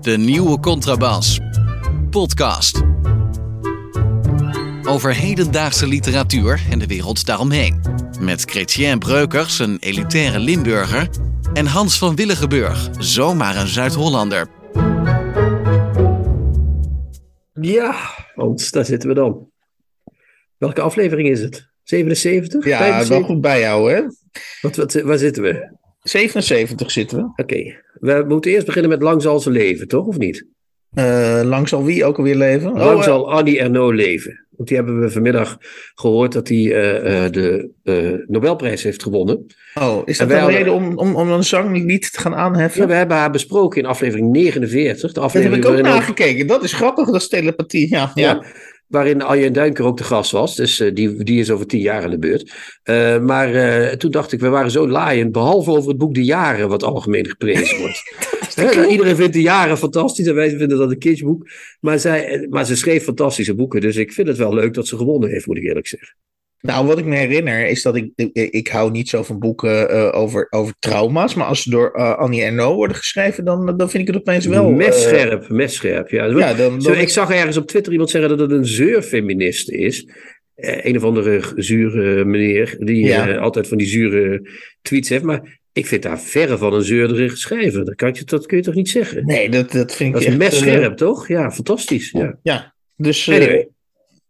De 0.00 0.16
nieuwe 0.16 0.60
Contrabas. 0.60 1.40
Podcast. 2.10 2.82
Over 4.84 5.14
hedendaagse 5.14 5.86
literatuur 5.86 6.60
en 6.70 6.78
de 6.78 6.86
wereld 6.86 7.26
daaromheen. 7.26 7.80
Met 8.20 8.42
Chrétien 8.42 8.98
Breukers, 8.98 9.58
een 9.58 9.76
elitaire 9.80 10.38
Limburger. 10.38 11.08
En 11.52 11.66
Hans 11.66 11.98
van 11.98 12.16
Willigenburg, 12.16 12.90
zomaar 12.98 13.56
een 13.56 13.66
Zuid-Hollander. 13.66 14.46
Ja, 17.60 17.94
Hans, 18.34 18.70
daar 18.70 18.84
zitten 18.84 19.08
we 19.08 19.14
dan. 19.14 19.50
Welke 20.58 20.80
aflevering 20.80 21.28
is 21.28 21.40
het? 21.40 21.68
77? 21.82 22.64
Ja, 22.64 22.78
75? 22.78 23.16
wel 23.16 23.26
goed 23.26 23.40
bij 23.40 23.60
jou, 23.60 23.92
hè? 23.92 24.02
Wat, 24.60 24.76
wat, 24.76 24.92
waar 24.92 25.18
zitten 25.18 25.42
we? 25.42 25.76
77 26.02 26.90
zitten 26.90 27.18
we. 27.18 27.42
Oké, 27.42 27.82
we 27.92 28.24
moeten 28.28 28.50
eerst 28.50 28.66
beginnen 28.66 28.90
met 28.90 29.02
Lang 29.02 29.22
zal 29.22 29.40
ze 29.40 29.50
leven, 29.50 29.88
toch? 29.88 30.06
Of 30.06 30.18
niet? 30.18 30.46
Eh, 30.94 31.40
lang 31.44 31.68
zal 31.68 31.84
wie 31.84 32.04
ook 32.04 32.16
alweer 32.18 32.36
leven? 32.36 32.72
Lang 32.72 32.98
eh, 32.98 33.04
zal 33.04 33.32
Annie 33.32 33.60
Ernaux 33.60 33.94
leven. 33.94 34.46
Want 34.50 34.68
die 34.68 34.76
hebben 34.76 35.00
we 35.00 35.10
vanmiddag 35.10 35.58
gehoord 35.94 36.32
dat 36.32 36.48
hij 36.48 36.64
eh, 36.64 37.30
de 37.30 37.70
Nobelprijs 38.26 38.82
heeft 38.82 39.02
gewonnen. 39.02 39.46
oh, 39.74 40.02
is 40.04 40.18
dat 40.18 40.30
een 40.30 40.36
hadden- 40.36 40.56
reden 40.56 40.72
om, 40.72 40.98
om, 40.98 41.16
om 41.16 41.30
een 41.30 41.44
zanglied 41.44 42.12
te 42.12 42.20
gaan 42.20 42.34
aanheffen? 42.34 42.80
Ja, 42.80 42.86
we 42.86 42.94
hebben 42.94 43.16
haar 43.16 43.30
besproken 43.30 43.82
in 43.82 43.88
aflevering 43.88 44.30
49. 44.30 45.00
De 45.00 45.06
dat 45.06 45.14
heb 45.14 45.24
aflevering 45.24 45.64
ik 45.64 45.70
ook 45.70 45.80
nagekeken. 45.80 46.46
Dat 46.46 46.62
is 46.64 46.72
grappig, 46.72 47.06
dat 47.06 47.14
is 47.20 47.28
telepathie. 47.28 47.88
Ja, 47.90 48.10
ja. 48.14 48.22
ja, 48.32 48.44
waarin 48.92 49.22
Arjen 49.22 49.52
Duinker 49.52 49.84
ook 49.84 49.96
de 49.96 50.04
gast 50.04 50.30
was. 50.30 50.56
Dus 50.56 50.80
eh, 50.80 50.94
die, 50.94 51.24
die 51.24 51.40
is 51.40 51.50
over 51.50 51.66
tien 51.66 51.80
jaar 51.80 52.02
aan 52.02 52.10
de 52.10 52.18
beurt. 52.18 52.52
Eh, 52.82 53.20
maar 53.20 53.54
eh, 53.54 53.96
toen 53.96 54.10
dacht 54.10 54.32
ik, 54.32 54.40
we 54.40 54.48
waren 54.48 54.70
zo 54.70 54.88
laaiend. 54.88 55.32
Behalve 55.32 55.70
over 55.70 55.88
het 55.88 55.98
boek 55.98 56.14
De 56.14 56.24
Jaren, 56.24 56.68
wat 56.68 56.82
algemeen 56.82 57.26
geprezen 57.26 57.78
wordt. 57.82 58.02
Nou, 58.56 58.86
iedereen 58.86 59.16
vindt 59.16 59.32
De 59.32 59.40
Jaren 59.40 59.78
fantastisch 59.78 60.26
en 60.26 60.34
wij 60.34 60.48
vinden 60.50 60.78
dat 60.78 60.90
een 60.90 60.98
kitschboek. 60.98 61.48
Maar, 61.80 61.98
zij, 61.98 62.46
maar 62.50 62.64
ze 62.64 62.76
schreef 62.76 63.04
fantastische 63.04 63.54
boeken. 63.54 63.80
Dus 63.80 63.96
ik 63.96 64.12
vind 64.12 64.28
het 64.28 64.36
wel 64.36 64.54
leuk 64.54 64.74
dat 64.74 64.86
ze 64.86 64.96
gewonnen 64.96 65.30
heeft, 65.30 65.46
moet 65.46 65.56
ik 65.56 65.64
eerlijk 65.64 65.86
zeggen. 65.86 66.16
Nou, 66.62 66.86
wat 66.86 66.98
ik 66.98 67.04
me 67.04 67.16
herinner 67.16 67.66
is 67.66 67.82
dat 67.82 67.96
ik, 67.96 68.10
ik, 68.14 68.30
ik 68.32 68.68
hou 68.68 68.90
niet 68.90 69.08
zo 69.08 69.22
van 69.22 69.38
boeken 69.38 69.90
eh, 69.90 70.20
over, 70.20 70.46
over 70.50 70.74
trauma's, 70.78 71.34
maar 71.34 71.46
als 71.46 71.62
ze 71.62 71.70
door 71.70 71.90
eh, 71.90 72.14
Annie 72.18 72.42
Ernaux 72.42 72.74
worden 72.74 72.96
geschreven, 72.96 73.44
dan, 73.44 73.76
dan 73.76 73.90
vind 73.90 74.08
ik 74.08 74.14
het 74.14 74.22
opeens 74.22 74.46
wel... 74.46 74.68
eh, 74.68 74.76
Messcherp, 74.76 75.48
messcherp. 75.48 76.08
Ja. 76.08 76.24
ja, 76.24 76.54
dan, 76.54 76.96
ik 76.96 77.08
zag 77.08 77.30
ergens 77.30 77.56
op 77.56 77.66
Twitter 77.66 77.92
iemand 77.92 78.10
zeggen 78.10 78.30
dat 78.30 78.38
het 78.38 78.50
een 78.58 78.66
zeurfeminist 78.66 79.70
is. 79.70 80.08
Een 80.56 80.96
of 80.96 81.04
andere 81.04 81.40
zure 81.56 82.24
meneer 82.24 82.76
die 82.78 83.06
Ja. 83.06 83.36
altijd 83.36 83.68
van 83.68 83.78
die 83.78 83.86
zure 83.86 84.48
tweets 84.82 85.08
heeft. 85.08 85.22
Maar 85.24 85.60
ik 85.72 85.86
vind 85.86 86.02
daar 86.02 86.20
verre 86.20 86.58
van 86.58 86.74
een 86.74 86.82
zeurderig 86.84 87.36
schrijven. 87.38 87.84
Dat, 87.84 87.94
kan 87.94 88.08
je, 88.12 88.24
dat 88.24 88.46
kun 88.46 88.56
je 88.56 88.62
toch 88.62 88.74
niet 88.74 88.88
zeggen? 88.88 89.24
nee, 89.26 89.48
dat, 89.48 89.72
dat 89.72 89.94
vind 89.94 90.08
ik 90.14 90.20
Dat 90.20 90.30
is 90.32 90.36
messcherp, 90.36 90.96
toch? 90.96 91.28
Ja, 91.28 91.50
fantastisch. 91.50 92.10
Ja. 92.10 92.38
ja, 92.42 92.74
dus 92.96 93.28
Anyway. 93.28 93.68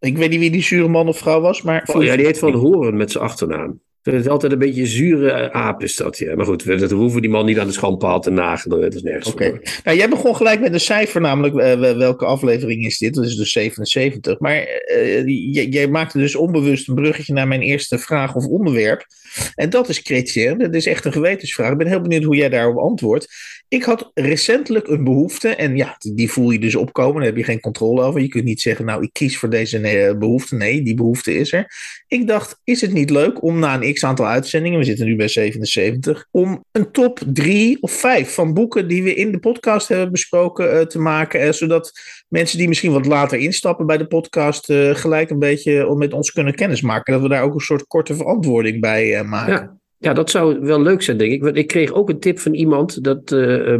Ik 0.02 0.16
weet 0.16 0.30
niet 0.30 0.40
wie 0.40 0.50
die 0.50 0.62
zure 0.62 0.88
man 0.88 1.08
of 1.08 1.18
vrouw 1.18 1.40
was, 1.40 1.62
maar... 1.62 1.88
Oh, 1.94 2.02
ja, 2.04 2.16
die 2.16 2.26
heet 2.26 2.38
Van 2.38 2.52
Horen 2.54 2.96
met 2.96 3.10
zijn 3.10 3.24
achternaam. 3.24 3.80
Het 4.02 4.28
altijd 4.28 4.52
een 4.52 4.58
beetje 4.58 4.80
een 4.80 4.86
zure 4.86 5.30
eh, 5.30 5.60
aap 5.60 5.82
is 5.82 5.96
dat, 5.96 6.18
ja. 6.18 6.34
Maar 6.34 6.46
goed, 6.46 6.62
we, 6.64 6.74
dat 6.76 6.90
hoeven 6.90 7.20
die 7.20 7.30
man 7.30 7.46
niet 7.46 7.58
aan 7.58 7.66
de 7.66 7.72
schandpaal 7.72 8.20
te 8.20 8.30
nagelen. 8.30 8.80
Dat 8.80 8.94
is 8.94 9.02
nergens 9.02 9.32
Oké. 9.32 9.60
Nou, 9.84 9.96
jij 9.96 10.08
begon 10.08 10.36
gelijk 10.36 10.60
met 10.60 10.72
een 10.72 10.80
cijfer, 10.80 11.20
namelijk 11.20 11.56
eh, 11.56 11.78
wel- 11.78 11.96
welke 11.96 12.24
aflevering 12.24 12.84
is 12.84 12.98
dit? 12.98 13.14
Dat 13.14 13.24
is 13.24 13.36
dus 13.36 13.52
77. 13.52 14.38
Maar 14.38 14.56
eh, 14.56 15.26
jij- 15.26 15.66
jij 15.66 15.88
maakte 15.88 16.18
dus 16.18 16.34
onbewust 16.36 16.88
een 16.88 16.94
bruggetje 16.94 17.32
naar 17.32 17.48
mijn 17.48 17.60
eerste 17.62 17.98
vraag 17.98 18.34
of 18.34 18.46
onderwerp. 18.46 19.06
En 19.54 19.70
dat 19.70 19.88
is 19.88 19.98
chrétien. 19.98 20.58
Dat 20.58 20.74
is 20.74 20.86
echt 20.86 21.04
een 21.04 21.12
gewetensvraag. 21.12 21.70
Ik 21.72 21.78
ben 21.78 21.86
heel 21.86 22.00
benieuwd 22.00 22.22
hoe 22.22 22.36
jij 22.36 22.48
daarop 22.48 22.78
antwoordt. 22.78 23.28
Ik 23.68 23.82
had 23.82 24.10
recentelijk 24.14 24.88
een 24.88 25.04
behoefte, 25.04 25.48
en 25.48 25.76
ja, 25.76 25.96
die- 26.14 26.30
voel 26.30 26.50
je 26.50 26.58
dus 26.58 26.74
opkomen, 26.74 27.14
daar 27.16 27.24
heb 27.24 27.36
je 27.36 27.44
geen 27.44 27.60
controle 27.60 28.02
over. 28.02 28.20
Je 28.20 28.28
kunt 28.28 28.44
niet 28.44 28.60
zeggen, 28.60 28.84
nou, 28.84 29.02
ik 29.02 29.12
kies 29.12 29.38
voor 29.38 29.50
deze 29.50 29.78
eh, 29.78 30.18
behoefte. 30.18 30.54
Nee, 30.56 30.82
die 30.82 30.94
behoefte 30.94 31.34
is 31.34 31.52
er. 31.52 31.66
Ik 32.08 32.26
dacht, 32.26 32.60
is 32.64 32.80
het 32.80 32.92
niet 32.92 33.10
leuk 33.10 33.42
om 33.42 33.58
na 33.58 33.82
een 33.82 33.92
x 33.94 34.04
aantal 34.04 34.26
uitzendingen, 34.26 34.78
we 34.78 34.84
zitten 34.84 35.06
nu 35.06 35.16
bij 35.16 35.28
77, 35.28 36.26
om 36.30 36.64
een 36.72 36.90
top 36.90 37.20
3 37.26 37.82
of 37.82 37.92
5 37.92 38.34
van 38.34 38.54
boeken 38.54 38.88
die 38.88 39.02
we 39.02 39.14
in 39.14 39.32
de 39.32 39.38
podcast 39.38 39.88
hebben 39.88 40.10
besproken 40.10 40.72
eh, 40.72 40.80
te 40.86 40.98
maken, 40.98 41.40
eh, 41.40 41.52
zodat 41.52 41.92
mensen 42.32 42.58
die 42.58 42.68
misschien 42.68 42.92
wat 42.92 43.06
later 43.06 43.38
instappen 43.38 43.86
bij 43.86 43.98
de 43.98 44.06
podcast 44.06 44.70
eh, 44.70 44.94
gelijk 44.94 45.30
een 45.30 45.38
beetje 45.38 45.94
met 45.96 46.12
ons 46.12 46.32
kunnen 46.32 46.54
kennismaken. 46.54 47.12
Dat 47.12 47.22
we 47.22 47.28
daar 47.28 47.42
ook 47.42 47.54
een 47.54 47.60
soort 47.60 47.86
korte 47.86 48.14
verantwoording 48.14 48.80
bij 48.80 49.18
eh, 49.18 49.28
maken. 49.28 49.80
Ja. 49.98 50.12
Dat 50.12 50.30
zou 50.30 50.60
wel 50.60 50.82
leuk 50.82 51.02
zijn, 51.02 51.16
denk 51.16 51.32
ik. 51.32 51.42
Want 51.42 51.56
ik 51.56 51.66
kreeg 51.66 51.92
ook 51.92 52.08
een 52.08 52.20
tip 52.20 52.38
van 52.38 52.54
iemand 52.54 53.04
dat, 53.04 53.32
eh, 53.32 53.78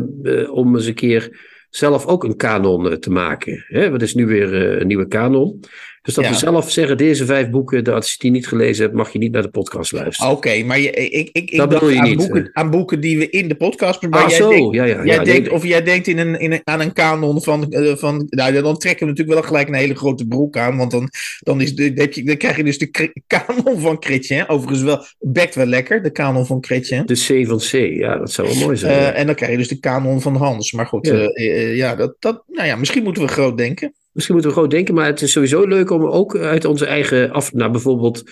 om 0.50 0.74
eens 0.74 0.86
een 0.86 0.94
keer 0.94 1.40
zelf 1.70 2.06
ook 2.06 2.24
een 2.24 2.36
kanon 2.36 2.98
te 2.98 3.10
maken. 3.10 3.64
Hè? 3.66 3.90
Wat 3.90 4.02
is 4.02 4.14
nu 4.14 4.26
weer 4.26 4.80
een 4.80 4.86
nieuwe 4.86 5.08
kanon? 5.08 5.60
Dus 6.02 6.14
dat 6.14 6.24
Ja. 6.24 6.30
we 6.30 6.36
zelf 6.36 6.70
zeggen, 6.70 6.96
deze 6.96 7.24
vijf 7.26 7.50
boeken, 7.50 7.84
dat 7.84 7.94
als 7.94 8.10
je 8.10 8.16
die 8.18 8.30
niet 8.30 8.46
gelezen 8.46 8.84
hebt, 8.84 8.96
mag 8.96 9.12
je 9.12 9.18
niet 9.18 9.32
naar 9.32 9.42
de 9.42 9.48
podcast 9.50 9.92
luisteren. 9.92 10.32
Oké, 10.32 10.62
maar 10.64 10.78
je, 10.80 10.90
ik, 10.90 11.30
ik, 11.32 11.50
ik 11.50 11.56
Dat 11.56 11.70
je 11.80 11.98
aan, 11.98 12.08
niet, 12.08 12.16
boeken, 12.16 12.44
eh. 12.44 12.50
aan 12.52 12.70
boeken 12.70 13.00
die 13.00 13.18
we 13.18 13.30
in 13.30 13.48
de 13.48 13.54
podcast 13.54 14.00
bespreken. 14.00 14.24
ah, 14.24 14.28
jij 14.30 14.38
zo. 14.40 14.48
denkt- 14.50 14.74
ja, 14.74 14.84
ja. 14.84 15.04
Jij 15.04 15.14
ja, 15.14 15.24
denkt, 15.24 15.48
of 15.48 15.64
jij 15.66 15.82
denkt 15.82 16.06
in 16.06 16.18
een, 16.18 16.40
in 16.40 16.52
een, 16.52 16.60
aan 16.64 16.80
een 16.80 16.92
kanon 16.92 17.42
van, 17.42 17.70
eh, 17.72 17.96
van. 17.96 18.26
Nou, 18.30 18.60
dan 18.62 18.76
trekken 18.78 19.06
we 19.06 19.12
natuurlijk 19.12 19.38
wel 19.38 19.48
gelijk 19.48 19.68
een 19.68 19.74
hele 19.74 19.94
grote 19.94 20.26
broek 20.26 20.56
aan. 20.56 20.76
Want 20.76 20.90
dan, 20.90 21.08
dan, 21.40 21.60
is 21.60 21.74
de, 21.74 21.92
dan 22.24 22.36
krijg 22.36 22.56
je 22.56 22.64
dus 22.64 22.78
de 22.78 22.90
kanon 23.26 23.80
van 23.80 23.96
Chrétien. 24.00 24.48
Overigens 24.48 24.82
wel, 24.82 25.04
bekt 25.18 25.54
wel 25.54 25.66
lekker, 25.66 26.02
de 26.02 26.10
kanon 26.10 26.46
van 26.46 26.58
Chrétien. 26.64 27.06
De 27.06 27.14
C 27.14 27.46
van 27.46 27.58
C, 27.58 27.70
ja, 27.72 28.16
dat 28.18 28.32
zou 28.32 28.48
wel 28.48 28.56
mooi 28.56 28.76
zijn. 28.76 28.98
Eh, 29.14 29.20
en 29.20 29.26
dan 29.26 29.34
krijg 29.34 29.50
je 29.52 29.58
dus 29.58 29.68
de 29.68 29.80
kanon 29.80 30.20
van 30.20 30.36
Hans. 30.36 30.72
Maar 30.72 30.86
goed, 30.86 31.06
Ja. 31.06 31.30
ja, 31.74 31.94
dat, 31.94 32.14
dat, 32.18 32.42
nou 32.48 32.66
ja, 32.68 32.76
misschien 32.76 33.02
moeten 33.02 33.22
we 33.22 33.28
groot 33.28 33.56
denken. 33.56 33.94
Misschien 34.12 34.34
moeten 34.34 34.52
we 34.52 34.56
gewoon 34.56 34.72
denken, 34.72 34.94
maar 34.94 35.06
het 35.06 35.22
is 35.22 35.32
sowieso 35.32 35.66
leuk 35.66 35.90
om 35.90 36.04
ook 36.04 36.36
uit 36.36 36.64
onze 36.64 36.86
eigen 36.86 37.30
af, 37.30 37.52
nou 37.52 37.70
bijvoorbeeld, 37.70 38.22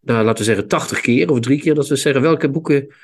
nou, 0.00 0.24
laten 0.24 0.38
we 0.38 0.44
zeggen 0.44 0.68
80 0.68 1.00
keer 1.00 1.30
of 1.30 1.40
drie 1.40 1.60
keer, 1.60 1.74
dat 1.74 1.88
we 1.88 1.96
zeggen 1.96 2.22
welke 2.22 2.50
boeken 2.50 2.94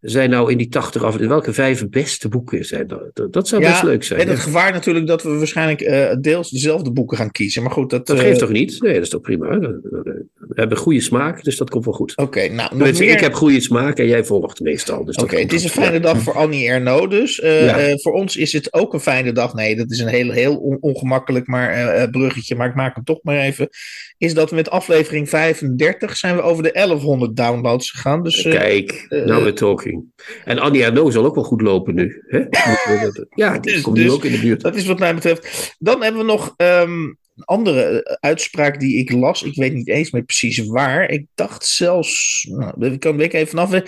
zijn 0.00 0.30
nou 0.30 0.50
in 0.50 0.58
die 0.58 0.68
80 0.68 1.02
af, 1.02 1.16
welke 1.16 1.52
vijf 1.52 1.88
beste 1.88 2.28
boeken 2.28 2.64
zijn 2.64 2.86
dat? 2.86 3.10
Dat, 3.12 3.32
dat 3.32 3.48
zou 3.48 3.62
Ja, 3.62 3.70
best 3.70 3.82
leuk 3.82 4.04
zijn. 4.04 4.20
En 4.20 4.28
het 4.28 4.36
ja. 4.36 4.42
gevaar 4.42 4.72
natuurlijk 4.72 5.06
dat 5.06 5.22
we 5.22 5.28
waarschijnlijk 5.28 5.80
eh, 5.80 6.16
deels 6.20 6.50
dezelfde 6.50 6.92
boeken 6.92 7.16
gaan 7.16 7.30
kiezen. 7.30 7.62
Maar 7.62 7.72
goed, 7.72 7.90
dat. 7.90 8.06
Dat 8.06 8.16
eh, 8.16 8.22
geeft 8.22 8.38
toch 8.38 8.50
niet? 8.50 8.80
Nee, 8.82 8.94
dat 8.94 9.02
is 9.02 9.08
toch 9.08 9.20
prima. 9.20 9.58
We 9.58 10.26
hebben 10.54 10.78
goede 10.78 11.00
smaak, 11.00 11.44
dus 11.44 11.56
dat 11.56 11.70
komt 11.70 11.84
wel 11.84 11.94
goed. 11.94 12.16
Oké, 12.16 12.40
nou, 12.40 12.56
nog 12.56 12.68
Tenminste, 12.68 13.04
meer... 13.04 13.12
Ik 13.12 13.20
heb 13.20 13.32
goede 13.34 13.60
smaak 13.60 13.98
en 13.98 14.06
jij 14.06 14.24
volgt 14.24 14.60
meestal. 14.60 15.04
Dus 15.04 15.16
Oké, 15.16 15.36
het 15.38 15.52
is 15.52 15.64
een 15.64 15.70
fijne 15.70 16.00
dag 16.00 16.18
voor 16.22 16.34
Annie 16.34 16.68
Ernaux 16.68 17.08
dus. 17.10 17.40
Eh, 17.40 17.64
Ja. 17.64 17.78
eh, 17.78 17.94
voor 17.98 18.12
ons 18.12 18.36
is 18.36 18.52
het 18.52 18.72
ook 18.72 18.92
een 18.94 19.00
fijne 19.00 19.32
dag. 19.32 19.54
Nee, 19.54 19.76
dat 19.76 19.90
is 19.90 19.98
een 19.98 20.08
heel, 20.08 20.30
heel 20.30 20.56
on- 20.56 20.78
ongemakkelijk 20.80 21.46
maar, 21.46 21.70
eh, 21.70 22.10
bruggetje, 22.10 22.54
maar 22.56 22.68
ik 22.68 22.74
maak 22.74 22.94
hem 22.94 23.04
toch 23.04 23.18
maar 23.22 23.38
even. 23.38 23.68
Is 24.18 24.34
dat 24.34 24.50
we 24.50 24.56
met 24.56 24.70
aflevering 24.70 25.28
35 25.28 26.16
zijn 26.16 26.36
we 26.36 26.42
over 26.42 26.62
de 26.62 26.72
1100 26.72 27.36
downloads 27.36 27.90
gegaan. 27.90 28.22
Dus 28.22 28.42
Kijk, 28.42 29.06
nou 29.08 29.26
we're 29.42 29.52
talking. 29.52 30.04
En 30.44 30.58
Annie 30.58 30.84
Arnaud 30.86 31.12
zal 31.12 31.24
ook 31.24 31.34
wel 31.34 31.44
goed 31.44 31.60
lopen 31.60 31.94
nu. 31.94 32.22
Hè? 32.26 32.38
Ja, 33.34 33.58
die 33.58 33.72
Dus- 33.72 33.80
komt 33.82 33.96
nu 33.96 34.02
dus- 34.02 34.12
ook 34.12 34.24
in 34.24 34.32
de 34.32 34.38
buurt. 34.40 34.60
dat 34.60 34.76
is 34.76 34.86
wat 34.86 34.98
mij 34.98 35.14
betreft. 35.14 35.74
Dan 35.78 36.02
hebben 36.02 36.20
we 36.20 36.26
nog 36.26 36.54
ehm, 36.56 37.12
een 37.40 37.56
andere 37.56 38.02
eh, 38.02 38.16
uitspraak 38.20 38.80
die 38.80 38.96
ik 38.96 39.12
las. 39.12 39.42
Ik 39.42 39.54
weet 39.54 39.74
niet 39.74 39.88
eens 39.88 40.10
meer 40.10 40.22
precies 40.22 40.58
waar. 40.58 41.10
Ik 41.10 41.26
dacht 41.34 41.66
zelfs, 41.66 42.46
nou, 42.50 42.92
ik 42.92 43.00
kan 43.00 43.20
ik 43.20 43.32
even 43.32 43.48
vanaf. 43.48 43.82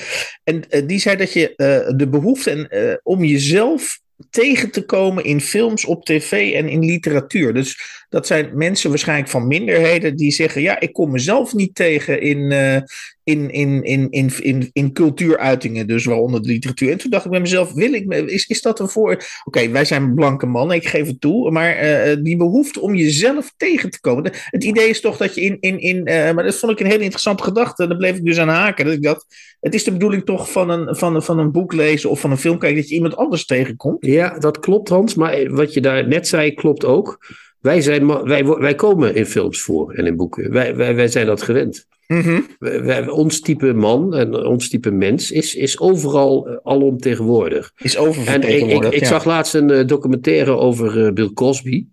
En 0.44 0.68
eh, 0.68 0.86
die 0.86 0.98
zei 0.98 1.16
dat 1.16 1.32
je 1.32 1.54
eh, 1.54 1.96
de 1.96 2.08
behoefte 2.08 2.50
en, 2.50 3.00
om 3.02 3.24
jezelf 3.24 4.00
tegen 4.30 4.70
te 4.70 4.84
komen 4.84 5.24
in 5.24 5.40
films, 5.40 5.84
op 5.84 6.04
tv 6.04 6.54
en 6.54 6.68
in 6.68 6.84
literatuur. 6.84 7.54
Dus 7.54 8.01
dat 8.12 8.26
zijn 8.26 8.50
mensen 8.54 8.90
waarschijnlijk 8.90 9.28
van 9.28 9.46
minderheden 9.46 10.16
die 10.16 10.30
zeggen: 10.30 10.62
Ja, 10.62 10.80
ik 10.80 10.92
kom 10.92 11.10
mezelf 11.10 11.54
niet 11.54 11.74
tegen 11.74 12.20
in, 12.20 12.52
eh, 12.52 12.76
in, 13.24 13.50
in, 13.50 13.82
in, 13.82 14.10
in, 14.10 14.32
in, 14.38 14.70
in 14.72 14.92
cultuuruitingen, 14.92 15.86
dus 15.86 16.04
waaronder 16.04 16.42
de 16.42 16.48
literatuur. 16.48 16.90
En 16.90 16.98
toen 16.98 17.10
dacht 17.10 17.24
ik 17.24 17.30
bij 17.30 17.40
mezelf, 17.40 17.72
wil 17.72 17.92
ik, 17.92 18.12
is, 18.12 18.46
is 18.46 18.62
dat 18.62 18.80
een 18.80 18.88
voor... 18.88 19.22
Oké, 19.44 19.68
wij 19.68 19.84
zijn 19.84 20.14
blanke 20.14 20.46
mannen, 20.46 20.76
ik 20.76 20.86
geef 20.86 21.06
het 21.06 21.20
toe, 21.20 21.50
maar 21.50 21.84
uh, 21.84 22.16
die 22.22 22.36
behoefte 22.36 22.80
om 22.80 22.94
jezelf 22.94 23.52
tegen 23.56 23.90
te 23.90 24.00
komen. 24.00 24.32
Het 24.34 24.64
idee 24.64 24.88
is 24.88 25.00
toch 25.00 25.16
dat 25.16 25.34
je 25.34 25.40
in... 25.40 25.56
in, 25.60 25.78
in 25.78 25.96
uh, 25.96 26.32
maar 26.32 26.44
dat 26.44 26.58
vond 26.58 26.72
ik 26.72 26.80
een 26.80 26.90
hele 26.90 27.02
interessante 27.02 27.42
gedachte, 27.42 27.86
daar 27.86 27.96
bleef 27.96 28.16
ik 28.16 28.24
dus 28.24 28.38
aan 28.38 28.48
haken. 28.48 28.84
Dat 28.84 28.94
ik 28.94 29.02
dacht, 29.02 29.26
het 29.60 29.74
is 29.74 29.84
de 29.84 29.92
bedoeling 29.92 30.24
toch 30.24 30.52
van 30.52 30.70
een, 30.70 30.96
van, 30.96 31.22
van 31.22 31.38
een 31.38 31.52
boek 31.52 31.72
lezen 31.72 32.10
of 32.10 32.20
van 32.20 32.30
een 32.30 32.38
film 32.38 32.58
kijken, 32.58 32.78
dat 32.78 32.88
je 32.88 32.94
iemand 32.94 33.16
anders 33.16 33.44
tegenkomt. 33.44 34.06
Ja, 34.06 34.38
dat 34.38 34.58
klopt 34.58 34.88
Hans, 34.88 35.14
maar 35.14 35.50
wat 35.50 35.74
je 35.74 35.80
daar 35.80 36.08
net 36.08 36.28
zei 36.28 36.54
klopt 36.54 36.84
ook. 36.84 37.18
Wij, 37.62 37.80
zijn, 37.80 38.06
wij, 38.06 38.44
wij 38.44 38.74
komen 38.74 39.14
in 39.14 39.26
films 39.26 39.60
voor 39.60 39.92
en 39.92 40.06
in 40.06 40.16
boeken. 40.16 40.52
Wij, 40.52 40.76
wij, 40.76 40.94
wij 40.94 41.08
zijn 41.08 41.26
dat 41.26 41.42
gewend. 41.42 41.86
Mm 42.06 42.46
wij, 42.58 43.08
ons 43.08 43.40
type 43.40 43.72
man 43.72 44.14
en 44.14 44.46
ons 44.46 44.68
type 44.68 44.90
mens 44.90 45.30
is, 45.30 45.54
is 45.54 45.80
overal 45.80 46.48
uh, 46.48 46.56
alomtegenwoordig. 46.62 47.72
Is 47.76 47.96
oververtegenwoordigd, 47.96 48.84
En 48.84 48.88
ik, 48.88 48.94
ik, 48.94 49.00
ik 49.00 49.08
zag 49.08 49.24
laatst 49.24 49.54
een 49.54 49.70
uh, 49.70 49.86
documentaire 49.86 50.56
over 50.56 51.06
uh, 51.06 51.12
Bill 51.12 51.30
Cosby. 51.32 51.86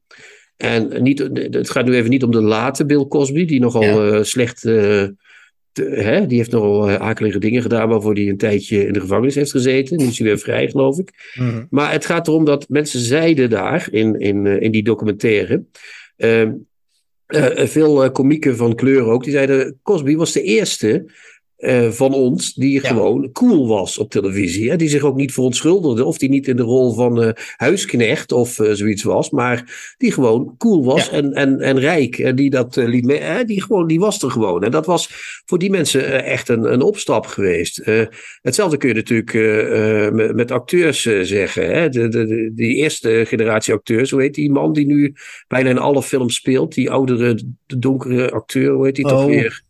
En 0.58 1.04
niet, 1.04 1.20
het 1.34 1.70
gaat 1.70 1.86
nu 1.86 1.96
even 1.96 2.10
niet 2.10 2.24
om 2.24 2.32
de 2.32 2.42
late 2.42 2.86
Bill 2.86 3.08
Cosby, 3.08 3.46
die 3.46 3.60
nogal 3.60 3.84
ja. 3.84 4.24
slecht... 4.24 4.70
Hè, 5.74 6.26
die 6.26 6.38
heeft 6.38 6.52
nogal 6.52 6.90
akelige 6.90 7.40
dingen 7.40 7.62
gedaan 7.62 7.90
waarvoor 7.90 8.14
hij 8.14 8.28
een 8.28 8.38
tijdje 8.38 8.86
in 8.86 8.94
de 8.94 9.00
gevangenis 9.00 9.36
heeft 9.36 9.52
gezeten. 9.52 9.98
Nu 9.98 10.06
is 10.06 10.18
hij 10.18 10.28
weer 10.28 10.40
vrij, 10.40 10.70
geloof 10.70 11.00
ik. 11.00 11.34
Mm 11.36 11.50
-hmm. 11.50 11.68
Maar 11.70 11.92
het 11.92 12.06
gaat 12.06 12.28
erom 12.28 12.46
dat 12.46 12.70
mensen 12.70 13.00
zeiden 13.00 13.50
daar 13.50 13.88
in, 13.92 14.20
in, 14.20 14.46
in 14.46 14.72
die 14.72 14.84
documentaire. 14.84 15.64
Uh, 16.18 16.42
uh, 16.42 17.66
veel 17.66 18.12
komieken 18.12 18.58
van 18.58 18.76
kleur 18.76 19.04
ook, 19.04 19.24
die 19.24 19.34
zeiden: 19.34 19.80
Cosby 19.84 20.16
was 20.16 20.32
de 20.32 20.42
eerste 20.42 21.06
uh, 21.60 21.90
van 21.90 22.14
ons 22.14 22.54
die 22.54 22.82
ja. 22.82 22.88
gewoon 22.88 23.32
cool 23.32 23.68
was 23.68 23.98
op 23.98 24.10
televisie. 24.10 24.70
Hè? 24.70 24.76
Die 24.76 24.90
zich 24.90 25.04
ook 25.04 25.16
niet 25.16 25.34
verontschuldigde, 25.34 26.06
of 26.06 26.18
die 26.18 26.30
niet 26.30 26.48
in 26.48 26.56
de 26.56 26.64
rol 26.64 26.94
van 26.94 27.36
huisknecht 27.56 28.32
of 28.32 28.60
zoiets 28.72 29.04
was, 29.04 29.30
maar 29.30 29.94
die 29.98 30.12
gewoon 30.12 30.56
cool 30.58 30.84
was 30.84 31.06
ja. 31.06 31.12
en, 31.12 31.34
en, 31.34 31.60
en 31.60 31.80
rijk. 31.80 32.18
En 32.18 32.36
die 32.36 32.50
dat 32.50 32.76
liet 32.76 33.06
mee, 33.06 33.20
hè? 33.20 33.44
Die, 33.44 33.62
gewoon, 33.62 33.88
die 33.88 34.00
was 34.00 34.24
er 34.24 34.32
gewoon. 34.32 34.64
En 34.64 34.72
dat 34.72 34.86
was 34.86 35.10
voor 35.46 35.60
die 35.60 35.70
mensen 35.70 36.24
echt 36.24 36.50
een, 36.50 36.74
een 36.74 36.82
opstap 36.82 37.26
geweest. 37.26 37.82
hetzelfde 38.42 38.78
kun 38.78 38.90
je 38.90 38.96
natuurlijk 38.96 39.34
met, 40.14 40.36
met, 40.36 40.52
acteurs 40.52 41.02
zeggen. 41.22 41.72
Hè? 41.72 41.90
De, 41.90 42.08
de, 42.08 42.26
de, 42.26 42.52
die 42.56 42.76
eerste 42.76 43.24
generatie 43.28 43.74
acteurs, 43.74 44.12
hoe 44.12 44.22
heet 44.22 44.36
die 44.36 44.52
man 44.52 44.74
die 44.74 44.86
nu 44.86 45.14
bijna 45.48 45.70
in 45.70 45.78
alle 45.78 46.04
films 46.04 46.36
speelt? 46.36 46.74
Die 46.74 46.92
oudere, 46.92 47.40
de 47.66 47.80
donkere 47.80 48.32
acteur, 48.32 48.74
hoe 48.74 48.86
heet 48.86 48.96
die 48.96 49.06
oh. 49.06 49.12
toch 49.12 49.26
weer? 49.26 49.68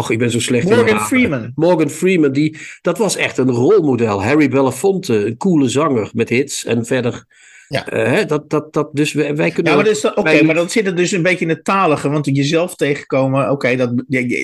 Och, 0.00 0.10
ik 0.10 0.18
ben 0.18 0.30
zo 0.30 0.40
slecht 0.40 0.68
Morgan 0.68 0.88
in 0.88 1.00
Freeman. 1.00 1.52
Morgan 1.54 1.90
Freeman, 1.90 2.32
die, 2.32 2.56
dat 2.82 2.98
was 2.98 3.16
echt 3.16 3.38
een 3.38 3.50
rolmodel. 3.50 4.22
Harry 4.22 4.48
Belafonte, 4.48 5.26
een 5.26 5.36
coole 5.36 5.68
zanger 5.68 6.10
met 6.12 6.28
hits. 6.28 6.64
En 6.64 6.86
verder, 6.86 7.24
ja. 7.72 7.92
Uh, 7.92 8.12
hè, 8.12 8.24
dat, 8.24 8.50
dat, 8.50 8.72
dat, 8.72 8.88
dus 8.92 9.12
wij, 9.12 9.36
wij 9.36 9.50
kunnen... 9.50 9.72
Ja, 9.72 9.78
maar, 9.78 9.92
dat, 10.02 10.16
oké, 10.16 10.22
wij... 10.22 10.42
maar 10.42 10.54
dan 10.54 10.70
zit 10.70 10.86
het 10.86 10.96
dus 10.96 11.12
een 11.12 11.22
beetje 11.22 11.44
in 11.44 11.48
het 11.48 11.64
talige. 11.64 12.08
Want 12.08 12.26
jezelf 12.36 12.74
tegenkomen, 12.74 13.42
oké, 13.42 13.52
okay, 13.52 13.76
dat, 13.76 13.92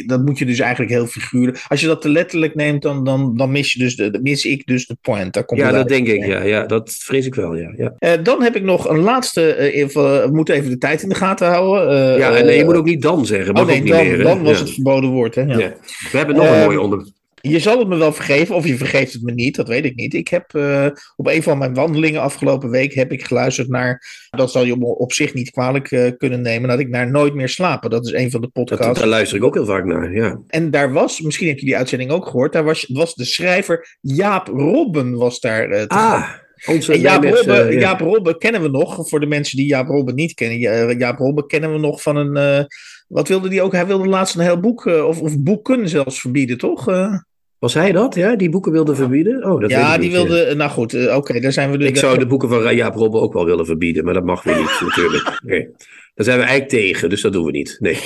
dat 0.07 0.25
moet 0.25 0.39
je 0.39 0.45
dus 0.45 0.59
eigenlijk 0.59 0.93
heel 0.93 1.07
figuurlijk... 1.07 1.65
Als 1.69 1.81
je 1.81 1.87
dat 1.87 2.03
te 2.03 2.09
letterlijk 2.09 2.55
neemt, 2.55 2.83
dan, 2.83 3.05
dan, 3.05 3.37
dan 3.37 3.51
mis, 3.51 3.73
je 3.73 3.79
dus 3.79 3.97
de, 3.97 4.19
mis 4.23 4.45
ik 4.45 4.67
dus 4.67 4.87
de 4.87 4.97
point. 5.01 5.33
Daar 5.33 5.45
komt 5.45 5.61
ja, 5.61 5.71
dat 5.71 5.89
denk 5.89 6.07
ik, 6.07 6.27
ja, 6.27 6.43
ja. 6.43 6.67
Dat 6.67 6.95
vrees 6.99 7.27
ik 7.27 7.35
wel, 7.35 7.57
ja. 7.57 7.73
ja. 7.77 7.95
Uh, 7.99 8.25
dan 8.25 8.43
heb 8.43 8.57
ik 8.57 8.63
nog 8.63 8.89
een 8.89 9.01
laatste... 9.01 9.73
Uh, 9.75 9.87
we 9.87 10.29
moeten 10.33 10.55
even 10.55 10.71
de 10.71 10.79
tijd 10.79 11.03
in 11.03 11.09
de 11.09 11.15
gaten 11.15 11.49
houden. 11.49 12.19
ja, 12.19 12.37
en 12.37 12.47
nee, 12.47 12.59
je 12.59 12.65
moet 12.65 12.77
ook 12.77 12.85
niet 12.85 13.03
dan 13.03 13.27
zeggen. 13.27 13.53
Mag 13.53 13.63
oh 13.63 13.69
nee, 13.69 13.77
ook 13.77 13.85
niet 13.85 13.93
dan, 13.93 14.07
meer, 14.07 14.23
dan 14.23 14.43
was 14.43 14.59
ja. 14.59 14.65
het 14.65 14.75
verboden 14.75 15.11
woord, 15.11 15.35
hè. 15.35 15.43
Ja. 15.43 15.57
We 16.11 16.17
hebben 16.17 16.37
nog 16.37 16.47
een 16.47 16.65
mooi 16.65 16.77
onder 16.77 17.15
je 17.49 17.59
zal 17.59 17.79
het 17.79 17.89
me 17.89 17.97
wel 17.97 18.13
vergeven, 18.13 18.55
of 18.55 18.67
je 18.67 18.77
vergeeft 18.77 19.13
het 19.13 19.23
me 19.23 19.33
niet, 19.33 19.57
dat 19.57 19.69
weet 19.69 19.85
ik 19.85 19.95
niet. 19.95 20.15
Ik 20.15 20.29
heb 20.29 20.53
uh, 20.55 20.87
op 21.17 21.27
een 21.27 21.43
van 21.43 21.59
mijn 21.59 21.75
wandelingen 21.75 22.21
afgelopen 22.21 22.71
week 22.71 22.95
heb 22.95 23.13
ik 23.13 23.25
geluisterd 23.25 23.69
naar, 23.69 24.03
dat 24.31 24.51
zal 24.51 24.65
je 24.65 24.81
op 24.81 25.13
zich 25.13 25.35
niet 25.35 25.51
kwalijk 25.51 25.91
uh, 25.91 26.11
kunnen 26.17 26.41
nemen, 26.41 26.69
dat 26.69 26.79
ik 26.79 26.89
naar 26.89 27.11
Nooit 27.11 27.35
meer 27.35 27.49
slapen. 27.49 27.91
Dat 27.91 28.07
is 28.07 28.13
een 28.13 28.31
van 28.31 28.41
de 28.41 28.49
podcasts. 28.49 28.87
Dat, 28.87 28.97
daar 28.97 29.07
luister 29.07 29.37
ik 29.37 29.45
ook 29.45 29.55
heel 29.55 29.67
vaak 29.67 29.85
naar, 29.85 30.15
ja. 30.15 30.41
En 30.47 30.71
daar 30.71 30.93
was, 30.93 31.21
misschien 31.21 31.49
heb 31.49 31.59
je 31.59 31.67
die 31.67 31.77
uitzending 31.77 32.11
ook 32.11 32.25
gehoord, 32.27 32.53
daar 32.53 32.65
was, 32.65 32.91
was 32.93 33.15
de 33.15 33.25
schrijver 33.25 33.97
Jaap 34.01 34.49
Robben 34.49 35.17
was 35.17 35.41
daar 35.41 35.71
uh, 35.71 35.81
te 35.83 35.87
Ah. 35.89 36.29
Onze 36.67 36.93
en 36.93 37.01
Jaap, 37.01 37.25
Robben, 37.25 37.73
ja. 37.73 37.79
Jaap 37.79 38.01
Robben 38.01 38.39
kennen 38.39 38.63
we 38.63 38.69
nog, 38.69 39.09
voor 39.09 39.21
de 39.21 39.27
mensen 39.27 39.57
die 39.57 39.67
Jaap 39.67 39.89
Robben 39.89 40.15
niet 40.15 40.35
kennen. 40.35 40.59
Ja, 40.59 40.93
Jaap 40.93 41.19
Robben 41.19 41.47
kennen 41.47 41.73
we 41.73 41.79
nog 41.79 42.03
van 42.03 42.17
een, 42.17 42.37
uh, 42.37 42.65
wat 43.09 43.29
wilde 43.29 43.49
die 43.49 43.63
ook? 43.63 43.73
Hij 43.73 43.87
wilde 43.87 44.09
laatst 44.09 44.35
een 44.35 44.41
heel 44.41 44.61
boek, 44.61 44.87
uh, 44.87 45.07
of, 45.07 45.21
of 45.21 45.39
boeken 45.39 45.89
zelfs 45.89 46.21
verbieden, 46.21 46.59
toch? 46.59 46.87
Was 47.59 47.75
hij 47.75 47.93
dat, 47.93 48.15
ja? 48.15 48.37
Die 48.37 48.51
boeken 48.51 48.73
wilde 48.73 48.95
verbieden? 48.95 49.45
Oh, 49.45 49.51
dat 49.51 49.61
weet 49.61 49.71
ja, 49.71 49.95
ik 49.95 50.01
die 50.01 50.11
niet, 50.11 50.19
wilde, 50.19 50.55
nou 50.55 50.71
goed, 50.71 50.95
uh, 50.95 51.17
oké, 51.17 51.41
daar 51.41 51.53
zijn 51.53 51.71
we 51.71 51.79
dus. 51.79 51.89
Ik 51.89 51.97
zou 51.97 52.19
de 52.19 52.27
boeken 52.27 52.49
van 52.49 52.77
Jaap 52.77 52.95
Robben 52.95 53.21
ook 53.21 53.33
wel 53.33 53.45
willen 53.45 53.67
verbieden, 53.67 54.05
maar 54.05 54.15
dat 54.15 54.25
mag 54.25 54.43
weer 54.43 54.57
niet, 54.57 54.81
natuurlijk. 54.89 55.41
Nee. 55.45 55.69
Daar 56.15 56.25
zijn 56.27 56.39
we 56.39 56.45
eigenlijk 56.45 56.69
tegen, 56.85 57.09
dus 57.09 57.21
dat 57.21 57.33
doen 57.33 57.45
we 57.45 57.51
niet. 57.51 57.77
Nee. 57.81 57.99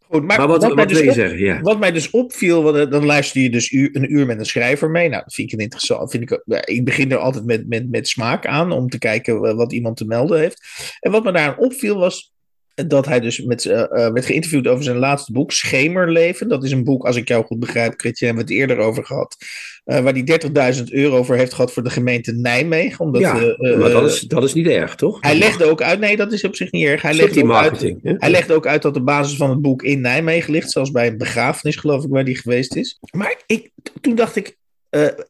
Goed, 0.00 0.22
maar, 0.24 0.38
Maar 0.38 0.48
wat, 0.48 0.62
wat, 0.62 0.74
mij 0.74 0.86
wil 0.86 0.94
dus 0.94 1.02
je 1.04 1.08
op- 1.08 1.14
zeggen? 1.14 1.38
Ja. 1.38 1.60
Wat 1.60 1.78
mij 1.78 1.92
dus 1.92 2.10
opviel, 2.10 2.62
want 2.62 2.76
eh, 2.76 2.90
dan 2.90 3.04
luister 3.06 3.40
je 3.42 3.50
dus 3.50 3.70
uur- 3.70 3.90
een 3.92 4.12
uur 4.12 4.26
met 4.26 4.38
een 4.38 4.44
schrijver 4.46 4.90
mee. 4.90 5.08
Nou, 5.08 5.22
dat 5.24 5.34
vind 5.34 5.52
ik 5.52 5.58
een 5.58 5.64
interessant. 5.64 6.10
Vind 6.10 6.30
ik, 6.30 6.42
ik 6.64 6.84
begin 6.84 7.10
er 7.12 7.18
altijd 7.18 7.44
met, 7.44 7.68
met, 7.68 7.90
met 7.90 8.08
smaak 8.08 8.46
aan 8.46 8.72
om 8.72 8.88
te 8.88 8.98
kijken 8.98 9.44
eh, 9.44 9.54
wat 9.54 9.72
iemand 9.72 9.96
te 9.96 10.04
melden 10.04 10.38
heeft. 10.38 10.62
En 11.00 11.10
wat 11.10 11.24
me 11.24 11.32
daar 11.32 11.56
opviel 11.56 11.98
was 11.98 12.32
dat 12.74 13.06
hij 13.06 13.20
dus 13.20 13.40
met, 13.40 13.66
eh, 13.66 13.88
werd 13.88 14.26
geïnterviewd 14.26 14.66
over 14.66 14.84
zijn 14.84 14.96
laatste 14.96 15.32
boek, 15.32 15.52
Schemerleven. 15.52 16.48
Dat 16.48 16.64
is 16.64 16.72
een 16.72 16.84
boek, 16.84 17.06
als 17.06 17.16
ik 17.16 17.28
jou 17.28 17.44
goed 17.44 17.58
begrijp, 17.58 17.94
Chrétien, 17.96 18.26
hebben 18.26 18.46
we 18.46 18.52
het 18.52 18.60
eerder 18.60 18.84
over 18.84 19.04
gehad. 19.04 19.36
eh, 19.84 20.00
waar 20.00 20.12
hij 20.12 20.24
30.000 20.24 20.92
euro 20.92 21.22
voor 21.22 21.36
heeft 21.36 21.52
gehad 21.54 21.72
voor 21.72 21.82
de 21.82 21.90
gemeente 21.90 22.32
Nijmegen. 22.32 23.04
Omdat, 23.04 23.20
ja, 23.20 23.34
maar 23.78 23.90
dat 23.90 24.10
is, 24.10 24.20
dat 24.20 24.44
is 24.44 24.54
niet 24.54 24.66
erg, 24.66 24.94
toch? 24.94 25.18
Hij 25.20 25.38
legde 25.38 25.64
ook 25.64 25.82
uit, 25.82 26.00
nee, 26.00 26.16
dat 26.16 26.32
is 26.32 26.44
op 26.44 26.56
zich 26.56 26.70
niet 26.70 26.86
erg. 26.86 27.02
Hij 27.02 27.14
legde, 27.14 27.42
ook 27.42 27.52
uit, 27.52 27.80
hè? 27.80 28.14
hij 28.18 28.30
legde 28.30 28.54
ook 28.54 28.66
uit 28.66 28.82
dat 28.82 28.94
de 28.94 29.02
basis 29.02 29.36
van 29.36 29.50
het 29.50 29.60
boek 29.60 29.82
in 29.82 30.00
Nijmegen 30.00 30.52
ligt. 30.52 30.70
Zelfs 30.70 30.90
bij 30.90 31.06
een 31.06 31.18
begrafenis, 31.18 31.76
geloof 31.76 32.04
ik, 32.04 32.10
waar 32.10 32.24
die 32.24 32.36
geweest 32.38 32.76
is. 32.76 32.98
Maar 33.10 33.42
ik, 33.46 33.70
toen 34.00 34.14
dacht 34.14 34.36
ik, 34.36 34.56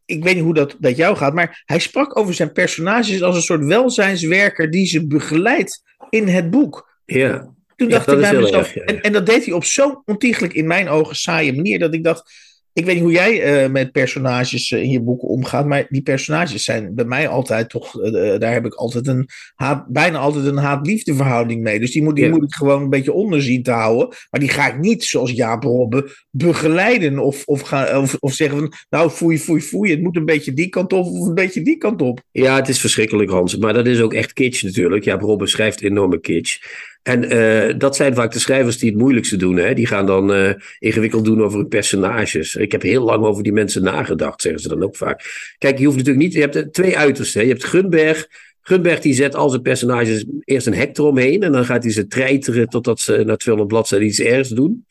ik 0.05 0.23
weet 0.23 0.35
niet 0.35 0.45
hoe 0.45 0.55
dat 0.55 0.77
met 0.81 0.97
jou 0.97 1.17
gaat, 1.17 1.35
maar 1.35 1.63
hij 1.65 1.79
sprak 1.79 2.19
over 2.19 2.35
zijn 2.35 2.53
personages 2.53 3.23
als 3.23 3.37
een 3.37 3.43
soort 3.43 3.65
welzijnswerker 3.65 4.71
die 4.71 4.87
ze 4.87 5.07
begeleidt 5.07 5.83
in 6.11 6.29
het 6.29 6.51
boek. 6.51 6.90
Ja. 7.19 7.55
Toen 7.77 7.89
Ja, 7.89 7.95
dacht 7.95 8.07
dat 8.07 8.15
ik 8.15 8.21
bij 8.31 8.41
mezelf, 8.41 8.67
erg, 8.67 8.75
ja. 8.75 8.83
en, 8.83 9.01
en 9.01 9.13
dat 9.13 9.27
deed 9.27 9.45
hij 9.45 9.55
op 9.55 9.65
zo'n 9.65 10.03
ontiegelijk 10.05 10.53
in 10.55 10.67
mijn 10.67 10.89
ogen 10.89 11.17
saaie 11.17 11.55
manier, 11.55 11.79
dat 11.79 11.95
ik 11.95 12.05
dacht, 12.05 12.33
ik 12.73 12.85
weet 12.85 12.95
niet 12.95 13.05
hoe 13.05 13.13
jij 13.13 13.43
eh, 13.43 13.71
met 13.71 13.93
personages 13.93 14.71
eh, 14.71 14.83
in 14.83 14.91
je 14.91 15.01
boeken 15.01 15.29
omgaat, 15.29 15.67
maar 15.67 15.87
die 15.89 16.03
personages 16.03 16.65
zijn 16.65 16.95
bij 16.95 17.05
mij 17.05 17.29
altijd 17.29 17.69
toch, 17.69 18.03
eh, 18.03 18.39
daar 18.39 18.53
heb 18.53 18.67
ik 18.67 18.75
altijd 18.75 19.07
een 19.07 19.29
haat, 19.55 19.87
bijna 19.89 20.19
altijd 20.19 20.45
een 20.45 20.57
haat-liefde 20.57 21.15
verhouding 21.15 21.63
mee. 21.63 21.81
Dus 21.81 21.93
die, 21.93 22.03
moet, 22.03 22.17
die 22.17 22.25
Ja. 22.25 22.31
moet 22.31 22.43
ik 22.43 22.55
gewoon 22.55 22.83
een 22.83 22.91
beetje 22.91 23.13
onder 23.13 23.43
zien 23.43 23.63
te 23.63 23.71
houden. 23.71 24.09
Maar 24.31 24.41
die 24.41 24.49
ga 24.49 24.69
ik 24.69 24.79
niet, 24.79 25.05
zoals 25.05 25.31
Jaap 25.31 25.63
Robben, 25.63 26.11
begeleiden 26.31 27.19
of, 27.19 27.43
of, 27.45 27.61
gaan, 27.61 27.97
of, 28.03 28.17
of 28.19 28.33
zeggen 28.33 28.59
van, 28.59 28.73
nou 28.91 29.11
foei, 29.11 29.39
foei, 29.39 29.61
foei, 29.61 29.91
het 29.91 30.03
moet 30.03 30.17
een 30.17 30.25
beetje 30.25 30.53
die 30.53 30.69
kant 30.69 30.93
op 30.93 31.07
of 31.07 31.27
een 31.27 31.35
beetje 31.35 31.63
die 31.63 31.77
kant 31.77 32.03
op. 32.03 32.21
Ja, 32.33 32.57
het 32.57 32.69
is 32.69 32.81
verschrikkelijk, 32.81 33.31
Hans. 33.31 33.57
Maar 33.57 33.73
dat 33.73 33.87
is 33.87 34.01
ook 34.01 34.15
echt 34.15 34.33
kitsch 34.33 34.63
natuurlijk. 34.63 35.05
Ja, 35.05 35.15
Robben 35.19 35.49
schrijft 35.49 35.83
enorme 35.83 36.21
kitsch. 36.21 36.59
En 37.03 37.31
eh, 37.31 37.75
dat 37.79 37.97
zijn 37.97 38.15
vaak 38.15 38.33
de 38.33 38.39
schrijvers 38.39 38.79
die 38.79 38.91
het 38.91 38.99
moeilijkste 38.99 39.37
doen. 39.37 39.57
Hè? 39.57 39.75
Die 39.75 39.87
gaan 39.87 40.07
dan 40.07 40.33
eh, 40.33 40.51
ingewikkeld 40.79 41.25
doen 41.25 41.43
over 41.43 41.59
hun 41.59 41.69
personages. 41.69 42.55
Ik 42.55 42.73
heb 42.73 42.83
heel 42.83 43.05
lang 43.05 43.25
over 43.25 43.43
die 43.43 43.53
mensen 43.53 43.83
nagedacht, 43.83 44.43
zeggen 44.43 44.63
ze 44.63 44.69
dan 44.69 44.83
ook 44.83 44.97
vaak. 44.97 45.23
Kijk, 45.59 45.79
je 45.79 45.85
hoeft 45.85 45.97
natuurlijk 45.97 46.25
niet... 46.25 46.35
Je 46.35 46.41
hebt 46.41 46.57
eh, 46.57 46.63
twee 46.63 46.99
uitersten. 46.99 47.41
Hè? 47.41 47.47
Je 47.47 47.53
hebt 47.53 47.65
Gunberg. 47.65 48.29
Gunberg 48.63 49.01
die 49.01 49.15
zet 49.15 49.35
al 49.35 49.49
zijn 49.49 49.63
personages 49.63 50.25
eerst 50.45 50.67
een 50.67 50.75
hek 50.75 50.99
eromheen. 50.99 51.43
En 51.43 51.53
dan 51.53 51.65
gaat 51.65 51.83
hij 51.83 51.93
ze 51.93 52.07
treiteren 52.07 52.69
totdat 52.69 53.01
ze 53.01 53.23
na 53.25 53.37
200 53.37 53.75
bladzijden 53.75 54.09
iets 54.09 54.21
ergs 54.21 54.49
doen. 54.49 54.87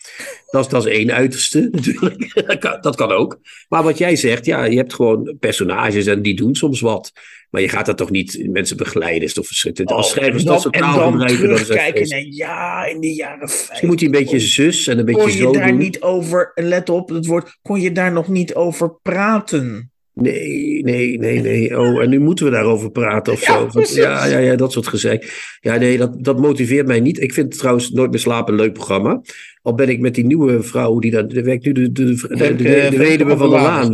Dat 0.51 0.65
is, 0.65 0.71
dat 0.71 0.85
is 0.85 0.91
één 0.91 1.11
uiterste 1.11 1.69
natuurlijk. 1.71 2.45
dat, 2.47 2.57
kan, 2.57 2.77
dat 2.81 2.95
kan 2.95 3.11
ook. 3.11 3.39
Maar 3.69 3.83
wat 3.83 3.97
jij 3.97 4.15
zegt, 4.15 4.45
ja, 4.45 4.63
je 4.63 4.77
hebt 4.77 4.93
gewoon 4.93 5.35
personages 5.39 6.05
en 6.05 6.21
die 6.21 6.35
doen 6.35 6.55
soms 6.55 6.79
wat. 6.81 7.11
Maar 7.49 7.61
je 7.61 7.69
gaat 7.69 7.85
dat 7.85 7.97
toch 7.97 8.09
niet 8.09 8.47
mensen 8.51 8.77
begeleiden, 8.77 9.23
is 9.23 9.33
toch 9.33 9.47
verschrikkelijk. 9.47 9.91
Als 9.91 10.09
schrijvers 10.09 10.43
en 10.43 10.49
dat 10.49 10.61
soort 10.61 10.77
taal 10.77 10.97
dan 10.97 11.11
gebruiken, 11.11 11.39
terugkijken 11.39 12.07
en 12.09 12.31
ja, 12.31 12.85
in 12.85 12.99
de 12.99 13.13
jaren 13.13 13.49
50. 13.49 13.69
Misschien 13.69 13.89
moet 13.89 13.99
hij 13.99 14.09
een 14.09 14.15
beetje 14.15 14.39
zus 14.39 14.87
en 14.87 14.99
een 14.99 15.05
beetje 15.05 15.21
kon 15.21 15.31
je 15.31 15.37
zo 15.37 15.51
daar 15.51 15.67
doen. 15.67 15.77
niet 15.77 16.01
over, 16.01 16.51
let 16.55 16.89
op 16.89 17.09
het 17.09 17.25
woord, 17.25 17.57
kon 17.61 17.81
je 17.81 17.91
daar 17.91 18.11
nog 18.11 18.27
niet 18.27 18.55
over 18.55 18.93
praten? 19.01 19.88
Nee, 20.21 20.83
nee, 20.83 21.17
nee, 21.17 21.41
nee. 21.41 21.77
Oh, 21.79 22.01
en 22.01 22.09
nu 22.09 22.19
moeten 22.19 22.45
we 22.45 22.51
daarover 22.51 22.91
praten 22.91 23.33
of 23.33 23.45
Ja, 23.47 23.59
zo. 23.59 23.65
precies. 23.65 23.95
Ja, 23.95 24.25
ja, 24.25 24.37
ja, 24.37 24.55
dat 24.55 24.71
soort 24.71 24.87
gezeik. 24.87 25.57
Ja, 25.61 25.75
nee, 25.75 25.97
dat, 25.97 26.23
dat 26.23 26.39
motiveert 26.39 26.87
mij 26.87 26.99
niet. 26.99 27.21
Ik 27.21 27.33
vind 27.33 27.57
trouwens 27.57 27.89
Nooit 27.89 28.11
meer 28.11 28.19
slapen 28.19 28.53
een 28.53 28.59
leuk 28.59 28.73
programma. 28.73 29.21
Al 29.61 29.75
ben 29.75 29.89
ik 29.89 29.99
met 29.99 30.15
die 30.15 30.25
nieuwe 30.25 30.63
vrouw, 30.63 30.99
die 30.99 31.11
dan, 31.11 31.27
die 31.27 31.43
werkt 31.43 31.65
nu 31.65 31.71
de, 31.71 31.91
de, 31.91 32.15
de, 32.29 32.55
de, 32.55 32.97
weduwe 32.97 33.37
van 33.37 33.49
de 33.49 33.55
Laan? 33.55 33.91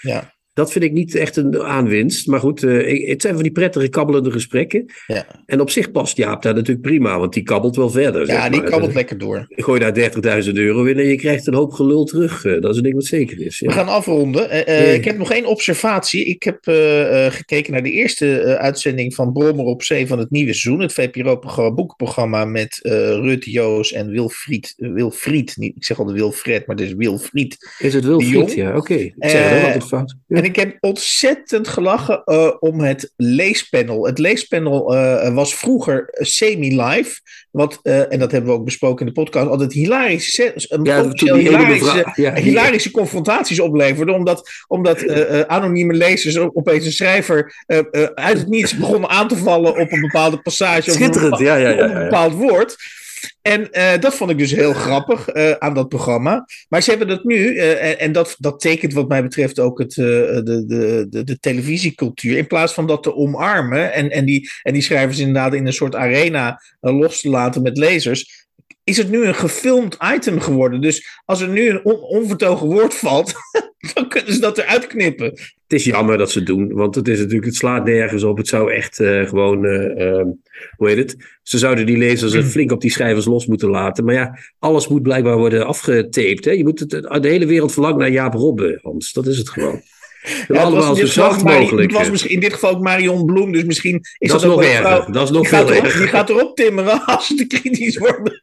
Ja. 0.00 0.36
Dat 0.58 0.72
vind 0.72 0.84
ik 0.84 0.92
niet 0.92 1.14
echt 1.14 1.36
een 1.36 1.62
aanwinst. 1.62 2.26
Maar 2.26 2.40
goed, 2.40 2.62
uh, 2.62 3.08
het 3.08 3.22
zijn 3.22 3.34
van 3.34 3.42
die 3.42 3.52
prettige 3.52 3.88
kabbelende 3.88 4.30
gesprekken. 4.30 4.84
Ja. 5.06 5.26
En 5.46 5.60
op 5.60 5.70
zich 5.70 5.90
past 5.90 6.16
Jaap 6.16 6.42
daar 6.42 6.54
natuurlijk 6.54 6.86
prima, 6.86 7.18
want 7.18 7.32
die 7.32 7.42
kabbelt 7.42 7.76
wel 7.76 7.90
verder. 7.90 8.26
Ja, 8.26 8.48
die 8.48 8.62
kabbelt 8.62 8.94
lekker 8.94 9.18
door. 9.18 9.46
Gooi 9.48 9.80
daar 9.80 10.42
30.000 10.44 10.52
euro 10.52 10.84
in 10.84 10.98
en 10.98 11.06
je 11.06 11.16
krijgt 11.16 11.46
een 11.46 11.54
hoop 11.54 11.72
gelul 11.72 12.04
terug. 12.04 12.44
Uh, 12.44 12.60
dat 12.60 12.70
is 12.70 12.76
een 12.76 12.82
ding 12.82 12.94
wat 12.94 13.04
zeker 13.04 13.40
is. 13.40 13.58
Ja. 13.58 13.66
We 13.66 13.72
gaan 13.72 13.88
afronden. 13.88 14.68
Uh, 14.68 14.94
ik 14.94 15.04
heb 15.04 15.18
nog 15.18 15.32
één 15.32 15.46
observatie. 15.46 16.24
Ik 16.24 16.42
heb 16.42 16.58
gekeken 17.32 17.72
naar 17.72 17.82
de 17.82 17.90
eerste 17.90 18.56
uitzending 18.60 19.14
van 19.14 19.32
Brommer 19.32 19.64
op 19.64 19.82
Zee 19.82 20.06
van 20.06 20.18
het 20.18 20.30
nieuwe 20.30 20.52
seizoen. 20.52 20.80
Het 20.80 20.92
VPRO-programma, 20.92 21.74
boekprogramma 21.74 22.44
met 22.44 22.78
Rut 22.82 23.44
Joos 23.44 23.92
en 23.92 24.10
Wilfried. 24.10 24.74
Wilfried, 24.76 25.56
niet, 25.56 25.76
ik 25.76 25.84
zeg 25.84 25.98
al 25.98 26.04
de 26.04 26.12
Wilfred, 26.12 26.66
maar 26.66 26.76
het 26.76 26.84
is 26.84 26.94
Wilfried. 26.94 27.56
Is 27.78 27.94
het 27.94 28.04
Wilfried, 28.04 28.54
ja, 28.54 28.68
oké. 28.68 28.78
Okay. 28.78 29.14
Ik 29.18 29.30
zeg 29.30 29.50
dat 29.50 29.62
altijd 29.64 29.84
fout. 29.84 30.16
Ja. 30.26 30.47
Ik 30.48 30.56
heb 30.56 30.76
ontzettend 30.80 31.68
gelachen 31.68 32.22
uh, 32.26 32.50
om 32.60 32.80
het 32.80 33.12
leespanel. 33.16 34.06
Het 34.06 34.18
leespanel 34.18 34.94
uh, 34.94 35.34
was 35.34 35.54
vroeger 35.54 36.08
semi-live. 36.12 37.20
Wat, 37.50 37.80
uh, 37.82 38.12
en 38.12 38.18
dat 38.18 38.32
hebben 38.32 38.50
we 38.50 38.56
ook 38.56 38.64
besproken 38.64 39.06
in 39.06 39.12
de 39.12 39.20
podcast. 39.20 39.48
Altijd 39.48 39.72
hilarische, 39.72 40.52
ja, 40.82 41.10
hilarische, 41.14 42.12
ja, 42.14 42.34
hilarische 42.34 42.90
confrontaties 42.90 43.60
opleverde. 43.60 44.12
Omdat, 44.12 44.50
omdat 44.66 45.08
anonieme 45.46 45.94
lezers 45.94 46.38
opeens 46.38 46.84
een 46.84 46.92
schrijver 46.92 47.64
uit 48.14 48.38
het 48.38 48.48
niets 48.48 48.76
begonnen 48.76 49.10
aan 49.10 49.28
te 49.28 49.36
vallen 49.36 49.76
op 49.76 49.92
een 49.92 50.00
bepaalde 50.00 50.38
passage. 50.38 50.90
Schitterend, 50.90 51.32
of 51.32 51.38
een, 51.38 51.44
ja, 51.44 51.56
ja, 51.56 51.68
ja, 51.68 51.84
Op 51.84 51.94
een 51.94 52.02
bepaald 52.02 52.32
woord. 52.32 52.76
En 53.42 53.68
uh, 53.72 53.92
dat 54.00 54.14
vond 54.14 54.30
ik 54.30 54.38
dus 54.38 54.50
heel 54.50 54.72
grappig 54.72 55.34
uh, 55.34 55.50
aan 55.50 55.74
dat 55.74 55.88
programma. 55.88 56.44
Maar 56.68 56.82
ze 56.82 56.90
hebben 56.90 57.08
dat 57.08 57.24
nu, 57.24 57.56
en, 57.56 57.98
en 57.98 58.12
dat, 58.12 58.36
dat 58.38 58.60
tekent 58.60 58.92
wat 58.92 59.08
mij 59.08 59.22
betreft 59.22 59.58
ook 59.58 59.78
het, 59.78 59.92
de, 59.92 60.40
de, 60.44 61.06
de, 61.08 61.24
de 61.24 61.38
televisiecultuur. 61.38 62.36
In 62.36 62.46
plaats 62.46 62.72
van 62.72 62.86
dat 62.86 63.02
te 63.02 63.14
omarmen 63.14 63.92
en, 63.92 64.10
en, 64.10 64.24
die, 64.24 64.50
en 64.62 64.72
die 64.72 64.82
schrijvers 64.82 65.18
inderdaad 65.18 65.54
in 65.54 65.66
een 65.66 65.72
soort 65.72 65.94
arena 65.94 66.62
los 66.80 67.20
te 67.20 67.28
laten 67.28 67.62
met 67.62 67.78
lezers. 67.78 68.46
Is 68.84 68.96
het 68.96 69.10
nu 69.10 69.24
een 69.24 69.34
gefilmd 69.34 69.96
item 70.14 70.40
geworden? 70.40 70.80
Dus 70.80 71.20
als 71.24 71.40
er 71.40 71.48
nu 71.48 71.68
een 71.68 71.84
on, 71.84 72.00
onvertogen 72.00 72.66
woord 72.66 72.94
valt, 72.94 73.32
dan 73.94 74.08
kunnen 74.08 74.32
ze 74.32 74.40
dat 74.40 74.58
eruit 74.58 74.86
knippen. 74.86 75.26
Het 75.26 75.78
is 75.78 75.84
jammer 75.84 76.18
dat 76.18 76.30
ze 76.30 76.38
het 76.38 76.46
doen, 76.46 76.72
want 76.72 76.94
het, 76.94 77.08
is 77.08 77.18
natuurlijk, 77.18 77.46
het 77.46 77.54
slaat 77.54 77.84
nergens 77.84 78.22
op. 78.22 78.36
Het 78.36 78.48
zou 78.48 78.72
echt 78.72 78.96
gewoon, 78.96 79.66
hoe 80.76 80.88
heet 80.88 80.96
het? 80.96 81.16
Ze 81.42 81.58
zouden 81.58 81.86
die 81.86 81.96
lezers 81.96 82.32
het 82.32 82.44
flink 82.44 82.72
op 82.72 82.80
die 82.80 82.90
schrijvers 82.90 83.26
los 83.26 83.46
moeten 83.46 83.68
laten. 83.68 84.04
Maar 84.04 84.14
ja, 84.14 84.38
alles 84.58 84.88
moet 84.88 85.02
blijkbaar 85.02 85.36
worden 85.36 85.66
afgetaped. 85.66 86.44
Hè? 86.44 86.50
Je 86.50 86.64
moet 86.64 86.78
het, 86.78 86.90
de 86.90 87.28
hele 87.28 87.46
wereld 87.46 87.72
verlangt 87.72 87.98
naar 87.98 88.10
Jaap 88.10 88.34
Robbe, 88.34 88.78
Hans. 88.82 89.12
Dat 89.12 89.26
is 89.26 89.38
het 89.38 89.48
gewoon. 89.48 89.82
Ja, 90.48 90.62
allemaal 90.62 90.94
zo 90.94 91.06
zacht 91.06 91.44
mogelijk. 91.44 91.90
Het 91.90 91.98
was 91.98 92.10
misschien 92.10 92.30
in 92.30 92.40
dit 92.40 92.52
geval 92.52 92.70
ook 92.70 92.82
Marion 92.82 93.26
Bloem, 93.26 93.52
dus 93.52 93.64
misschien 93.64 94.00
is 94.18 94.30
dat, 94.30 94.40
dat 94.40 94.50
nog 94.50 94.62
erger. 94.62 95.12
Dat 95.12 95.22
is 95.22 95.30
nog 95.30 95.40
die 95.40 95.50
veel 95.50 95.72
erger. 95.72 96.00
die 96.00 96.08
gaat 96.08 96.30
erop 96.30 96.56
timmeren 96.56 97.04
als 97.06 97.26
ze 97.26 97.34
te 97.34 97.46
kritisch 97.46 97.98
worden. 97.98 98.40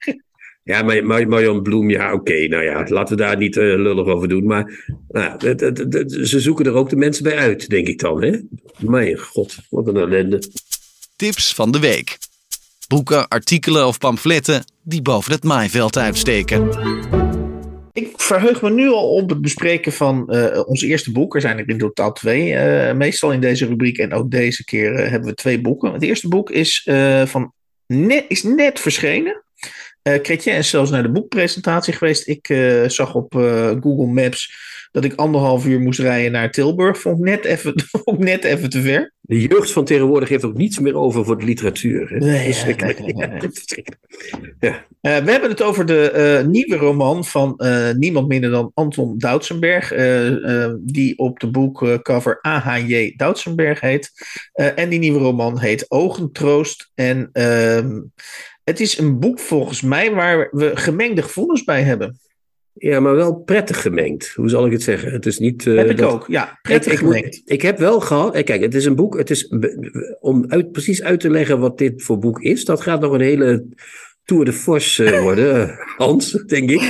Ja, 0.66 0.82
maar 0.82 1.06
Marion 1.06 1.62
Bloem, 1.62 1.90
ja, 1.90 2.06
oké. 2.06 2.16
Okay, 2.16 2.46
nou 2.46 2.64
ja, 2.64 2.86
laten 2.88 3.18
we 3.18 3.24
daar 3.24 3.38
niet 3.38 3.56
uh, 3.56 3.64
lullig 3.64 4.06
over 4.06 4.28
doen. 4.28 4.46
Maar 4.46 4.86
nou, 5.08 5.38
de, 5.38 5.56
de, 5.56 5.88
de, 5.88 6.28
ze 6.28 6.40
zoeken 6.40 6.66
er 6.66 6.74
ook 6.74 6.90
de 6.90 6.96
mensen 6.96 7.24
bij 7.24 7.38
uit, 7.38 7.70
denk 7.70 7.88
ik 7.88 8.00
dan. 8.00 8.24
Hè? 8.24 8.40
Mijn 8.80 9.18
god, 9.18 9.58
wat 9.70 9.88
een 9.88 9.98
ellende. 9.98 10.42
Tips 11.16 11.54
van 11.54 11.72
de 11.72 11.80
week. 11.80 12.18
Boeken, 12.88 13.28
artikelen 13.28 13.88
of 13.88 13.98
pamfletten 13.98 14.64
die 14.82 15.02
boven 15.02 15.32
het 15.32 15.44
maaiveld 15.44 15.98
uitsteken. 15.98 16.70
Ik 17.94 18.14
verheug 18.16 18.62
me 18.62 18.70
nu 18.70 18.90
al 18.90 19.10
op 19.10 19.30
het 19.30 19.42
bespreken 19.42 19.92
van 19.92 20.28
uh, 20.30 20.68
ons 20.68 20.82
eerste 20.82 21.12
boek. 21.12 21.36
Er 21.36 21.42
zijn 21.42 21.58
er 21.58 21.70
in 21.70 21.78
totaal 21.78 22.12
twee, 22.12 22.52
uh, 22.52 22.94
meestal 22.94 23.32
in 23.32 23.42
deze 23.42 23.66
rubriek. 23.66 23.98
En 23.98 24.14
ook 24.14 24.32
deze 24.32 24.64
keer 24.64 24.94
uh, 24.94 25.10
hebben 25.10 25.30
we 25.30 25.36
twee 25.36 25.62
boeken. 25.62 25.94
Het 25.94 26.04
eerste 26.04 26.28
boek 26.28 26.50
is, 26.50 26.90
van 27.26 27.54
net, 27.88 28.26
is 28.28 28.44
net 28.44 28.80
verschenen. 28.80 29.44
Uh, 30.08 30.14
Chrétien 30.22 30.54
is 30.54 30.70
zelfs 30.70 30.92
naar 30.92 31.04
de 31.04 31.12
boekpresentatie 31.12 31.94
geweest. 31.94 32.28
Ik 32.28 32.48
zag 32.88 33.16
op 33.16 33.34
Google 33.80 34.08
Maps 34.08 34.74
dat 34.96 35.04
ik 35.04 35.16
anderhalf 35.16 35.66
uur 35.66 35.80
moest 35.80 36.00
rijden 36.00 36.32
naar 36.32 36.52
Tilburg. 36.52 37.00
Vond 37.00 37.18
ik 37.18 37.24
net 37.24 37.46
even, 37.46 37.74
ik 38.14 38.18
net 38.18 38.44
even 38.44 38.70
te 38.70 38.82
ver. 38.82 39.14
De 39.22 39.42
jeugd 39.42 39.72
van 39.72 39.86
tegenwoordig 39.86 40.30
heeft 40.30 40.44
ook 40.44 40.58
niets 40.58 40.80
meer 40.80 40.96
over 40.96 41.26
voor 41.26 41.38
de 41.38 41.46
literatuur. 41.46 42.10
Hè? 42.10 42.18
Nee. 42.18 42.56
Ja. 42.56 43.40
Ja. 44.60 44.86
Uh, 45.06 45.18
we 45.18 45.32
hebben 45.32 45.50
het 45.50 45.62
over 45.62 45.86
de 45.86 46.44
nieuwe 46.48 46.76
roman 46.76 47.26
van 47.26 47.62
niemand 47.98 48.28
minder 48.28 48.50
dan 48.50 48.72
Anton 48.74 49.18
Doutsenberg. 49.18 49.94
die 50.80 51.18
op 51.18 51.40
de 51.40 51.52
boekcover 51.52 52.40
A.H.J. 52.48 53.14
Doutsenberg 53.16 53.80
heet. 53.80 54.12
en 54.54 54.90
die 54.90 55.00
nieuwe 55.00 55.20
roman 55.20 55.60
heet 55.60 55.86
Ogentroost. 55.92 56.92
En 56.96 57.30
ehm, 57.32 58.00
het 58.66 58.80
is 58.80 58.98
een 58.98 59.20
boek 59.20 59.40
volgens 59.40 59.82
mij 59.82 60.12
waar 60.12 60.50
we 60.52 60.72
gemengde 60.76 61.22
gevoelens 61.22 61.64
bij 61.64 61.84
hebben. 61.84 62.20
Ja, 62.74 63.00
maar 63.00 63.16
wel 63.16 63.36
prettig 63.36 63.82
gemengd. 63.82 64.32
Hoe 64.34 64.50
zal 64.50 64.66
ik 64.66 64.72
het 64.72 64.84
zeggen? 64.84 65.12
Het 65.12 65.26
is 65.26 65.38
niet. 65.38 65.66
Uh, 65.66 65.78
heb 65.78 65.90
ik 65.90 65.98
dat... 65.98 66.12
ook, 66.12 66.28
ja. 66.28 66.60
Prettig 66.62 66.92
ik, 66.92 66.98
gemengd. 66.98 67.36
Ik, 67.36 67.44
ik, 67.46 67.62
heb 67.62 67.78
wel 67.78 68.00
gehad. 68.00 68.44
Kijk, 68.44 68.62
het 68.62 68.76
is 68.76 68.86
een 68.86 68.96
boek. 68.96 69.18
Het 69.18 69.30
is, 69.30 69.54
om 70.20 70.46
uit, 70.48 70.72
precies 70.72 71.04
uit 71.04 71.20
te 71.20 71.30
leggen 71.30 71.60
wat 71.60 71.78
dit 71.78 72.04
voor 72.04 72.18
boek 72.18 72.42
is, 72.42 72.66
dat 72.66 72.82
gaat 72.82 73.02
nog 73.02 73.14
een 73.14 73.22
hele 73.22 73.66
Tour 74.26 74.46
de 74.46 74.54
Force 74.54 75.04
uh, 75.04 75.22
worden, 75.22 75.78
Hans, 75.98 76.32
denk 76.32 76.70
ik. 76.70 76.82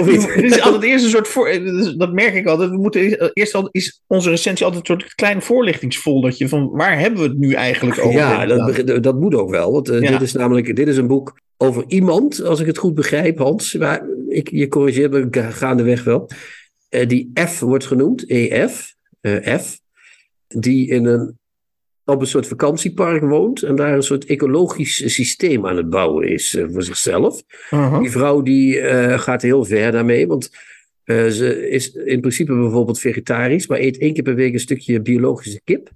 Of 0.00 0.10
niet? 0.10 0.26
Het 0.34 0.44
is 0.44 0.60
altijd 0.60 0.82
eerst 0.82 1.04
een 1.04 1.10
soort. 1.10 1.28
Voor, 1.28 1.60
dat 1.96 2.12
merk 2.12 2.34
ik 2.34 2.46
altijd. 2.46 2.70
We 2.70 2.76
moeten 2.76 3.32
eerst 3.32 3.54
al 3.54 3.68
is 3.70 4.02
onze 4.06 4.30
recensie 4.30 4.66
altijd 4.66 4.88
een 4.88 5.00
soort 5.00 5.14
klein 5.14 5.42
voorlichtingsfoldertje 5.42 6.48
van 6.48 6.70
waar 6.70 6.98
hebben 6.98 7.22
we 7.22 7.28
het 7.28 7.38
nu 7.38 7.52
eigenlijk 7.52 7.98
over? 7.98 8.18
Ja, 8.18 8.46
dat, 8.46 9.02
dat 9.02 9.20
moet 9.20 9.34
ook 9.34 9.50
wel. 9.50 9.72
Want 9.72 9.90
uh, 9.90 10.00
ja. 10.00 10.10
dit 10.10 10.20
is 10.20 10.32
namelijk 10.32 10.76
dit 10.76 10.88
is 10.88 10.96
een 10.96 11.06
boek 11.06 11.40
over 11.56 11.84
iemand, 11.86 12.42
als 12.42 12.60
ik 12.60 12.66
het 12.66 12.78
goed 12.78 12.94
begrijp, 12.94 13.38
Hans. 13.38 13.74
Maar 13.74 14.06
ik, 14.28 14.50
je 14.50 14.68
corrigeert 14.68 15.10
me 15.10 15.28
gaandeweg 15.52 16.04
wel. 16.04 16.30
Uh, 16.90 17.08
die 17.08 17.30
F 17.34 17.60
wordt 17.60 17.86
genoemd, 17.86 18.30
EF, 18.30 18.94
F. 19.60 19.78
Die 20.48 20.88
in 20.88 21.04
een 21.04 21.38
op 22.06 22.20
een 22.20 22.26
soort 22.26 22.46
vakantiepark 22.46 23.22
woont 23.22 23.62
en 23.62 23.76
daar 23.76 23.94
een 23.94 24.02
soort 24.02 24.24
ecologisch 24.24 25.14
systeem 25.14 25.66
aan 25.66 25.76
het 25.76 25.90
bouwen 25.90 26.28
is 26.28 26.54
uh, 26.54 26.66
voor 26.72 26.82
zichzelf. 26.82 27.42
Uh 27.70 27.90
-huh. 27.90 28.00
Die 28.00 28.10
vrouw 28.10 28.42
die 28.42 28.80
uh, 28.80 29.18
gaat 29.18 29.42
heel 29.42 29.64
ver 29.64 29.92
daarmee, 29.92 30.26
want 30.26 30.50
uh, 31.04 31.26
ze 31.26 31.68
is 31.68 31.94
in 31.94 32.20
principe 32.20 32.54
bijvoorbeeld 32.54 32.98
vegetarisch, 32.98 33.66
maar 33.66 33.78
eet 33.78 33.98
één 33.98 34.14
keer 34.14 34.22
per 34.22 34.34
week 34.34 34.52
een 34.52 34.60
stukje 34.60 35.00
biologische 35.00 35.60
kip. 35.64 35.90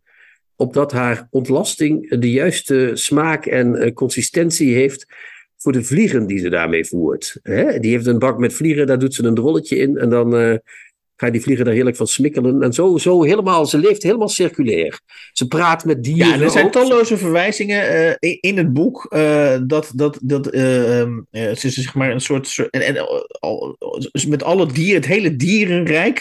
Opdat 0.56 0.92
haar 0.92 1.26
ontlasting 1.30 2.18
de 2.20 2.30
juiste 2.30 2.90
smaak 2.94 3.46
en 3.46 3.92
consistentie 3.92 4.74
heeft 4.74 5.06
voor 5.56 5.72
de 5.72 5.84
vliegen 5.84 6.26
die 6.26 6.38
ze 6.38 6.48
daarmee 6.48 6.84
voert. 6.84 7.38
Hè? 7.42 7.78
Die 7.78 7.90
heeft 7.90 8.06
een 8.06 8.18
bak 8.18 8.38
met 8.38 8.52
vliegen, 8.52 8.86
daar 8.86 8.98
doet 8.98 9.14
ze 9.14 9.24
een 9.24 9.34
drolletje 9.34 9.76
in 9.76 9.96
en 9.96 10.10
dan 10.10 10.60
ga 11.20 11.30
die 11.30 11.40
vliegen 11.40 11.64
daar 11.64 11.74
heerlijk 11.74 11.96
van 11.96 12.06
smikkelen. 12.06 12.62
En 12.62 12.72
zo, 12.72 12.98
zo 12.98 13.22
helemaal, 13.22 13.66
ze 13.66 13.78
leeft 13.78 14.02
helemaal 14.02 14.28
circulair. 14.28 15.00
Ze 15.32 15.46
praat 15.46 15.84
met 15.84 16.04
dieren. 16.04 16.38
Ja, 16.38 16.44
er 16.44 16.50
zijn 16.50 16.64
ook. 16.64 16.72
talloze 16.72 17.16
verwijzingen 17.16 17.92
uh, 17.92 18.08
in, 18.18 18.38
in, 18.40 18.56
het 18.56 18.72
boek. 18.72 19.06
Uh, 19.10 19.58
dat 19.62 19.92
dat, 19.94 20.18
dat 20.22 20.54
uh, 20.54 21.04
het 21.30 21.64
is 21.64 21.74
zeg 21.74 21.94
maar 21.94 22.10
een 22.10 22.20
soort. 22.20 22.48
soort 22.48 22.70
en, 22.70 22.80
en 22.80 23.06
al, 23.40 23.76
met 24.28 24.42
alle 24.42 24.72
dieren, 24.72 24.94
het 24.94 25.06
hele 25.06 25.36
dierenrijk 25.36 26.18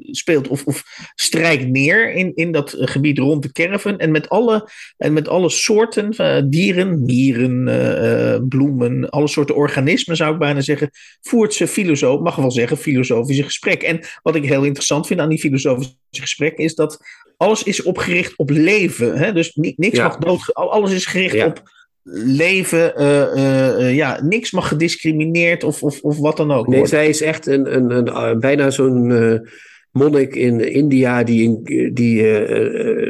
speelt 0.00 0.48
of, 0.48 0.64
of 0.64 0.82
strijkt 1.14 1.68
neer 1.68 2.12
in, 2.12 2.32
in 2.34 2.52
dat 2.52 2.76
gebied 2.78 3.18
rond 3.18 3.42
de 3.42 3.52
caravan. 3.52 3.98
En 3.98 4.10
met 4.10 4.28
alle, 4.28 4.70
en 4.96 5.12
met 5.12 5.28
alle 5.28 5.48
soorten 5.48 6.50
dieren, 6.50 7.04
mieren, 7.04 8.48
bloemen, 8.48 9.10
alle 9.10 9.28
soorten 9.28 9.56
organismen 9.56 10.16
zou 10.16 10.32
ik 10.32 10.38
bijna 10.38 10.60
zeggen, 10.60 10.90
voert 11.20 11.54
ze 11.54 11.66
filosoof, 11.66 12.20
mag 12.20 12.36
wel 12.36 12.50
zeggen, 12.50 12.76
filosofische 13.26 13.42
gesprek. 13.42 13.82
En 13.82 14.00
wat 14.22 14.34
ik 14.34 14.44
heel 14.44 14.64
interessant 14.64 15.06
vind 15.06 15.20
aan 15.20 15.28
die 15.28 15.38
filosofische 15.38 15.94
gesprekken 16.10 16.64
is 16.64 16.74
dat 16.74 16.98
alles 17.36 17.62
is 17.62 17.82
opgericht 17.82 18.36
op 18.36 18.50
leven. 18.50 19.16
Hè? 19.18 19.32
Dus 19.32 19.54
niks 19.54 19.96
Ja. 19.96 20.06
mag 20.06 20.16
dood, 20.16 20.54
alles 20.54 20.92
is 20.92 21.06
gericht 21.06 21.34
Ja. 21.34 21.46
op 21.46 21.62
leven. 22.08 22.96
eh, 22.96 23.22
eh, 23.22 23.88
eh, 23.88 23.94
ja, 23.94 24.20
niks 24.22 24.50
mag 24.50 24.68
gediscrimineerd 24.68 25.64
of, 25.64 25.82
of, 25.82 26.00
of 26.00 26.18
wat 26.18 26.36
dan 26.36 26.50
ook. 26.52 26.66
Nee, 26.66 26.78
worden. 26.78 26.98
zij 26.98 27.08
is 27.08 27.20
echt 27.22 27.46
een, 27.46 27.74
een, 27.76 28.16
een, 28.16 28.40
bijna 28.40 28.70
zo'n 28.70 29.40
monnik 29.90 30.34
in 30.34 30.72
India 30.72 31.22
die, 31.24 31.60
die 31.92 32.22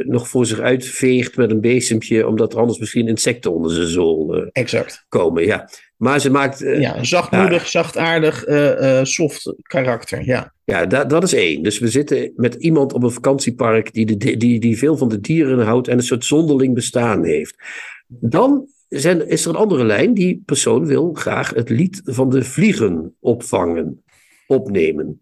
nog 0.03 0.27
voor 0.27 0.45
zich 0.45 0.59
uitveegt 0.59 1.37
met 1.37 1.51
een 1.51 1.61
bezempje, 1.61 2.27
omdat 2.27 2.53
er 2.53 2.59
anders 2.59 2.79
misschien 2.79 3.07
insecten 3.07 3.53
onder 3.53 3.71
zijn 3.71 3.87
zool 3.87 4.35
Exact. 4.51 5.05
komen. 5.09 5.45
Ja. 5.45 5.69
Maar 5.97 6.19
ze 6.19 6.29
maakt. 6.29 6.61
eh, 6.61 6.79
Ja, 6.79 7.03
zachtmoedig, 7.03 7.67
zachtaardig, 7.67 8.43
eh, 8.45 8.99
eh, 8.99 9.05
soft 9.05 9.53
karakter. 9.61 10.25
Ja. 10.25 10.53
Ja, 10.63 10.85
dat, 10.85 11.09
dat 11.09 11.23
is 11.23 11.33
één. 11.33 11.63
Dus 11.63 11.79
we 11.79 11.87
zitten 11.87 12.31
met 12.35 12.55
iemand 12.55 12.93
op 12.93 13.03
een 13.03 13.11
vakantiepark 13.11 13.93
die, 13.93 14.17
de, 14.17 14.37
die, 14.37 14.59
die 14.59 14.77
veel 14.77 14.97
van 14.97 15.09
de 15.09 15.19
dieren 15.19 15.65
houdt 15.65 15.87
en 15.87 15.97
een 15.97 16.03
soort 16.03 16.25
zonderling 16.25 16.73
bestaan 16.73 17.23
heeft. 17.23 17.55
Dan 18.07 18.67
zijn, 18.89 19.27
is 19.27 19.43
er 19.43 19.49
een 19.49 19.55
andere 19.55 19.85
lijn. 19.85 20.13
Die 20.13 20.41
persoon 20.45 20.85
wil 20.85 21.13
graag 21.13 21.49
het 21.53 21.69
lied 21.69 22.01
van 22.03 22.29
de 22.29 22.43
vliegen 22.43 23.15
opvangen, 23.19 24.03
opnemen. 24.47 25.21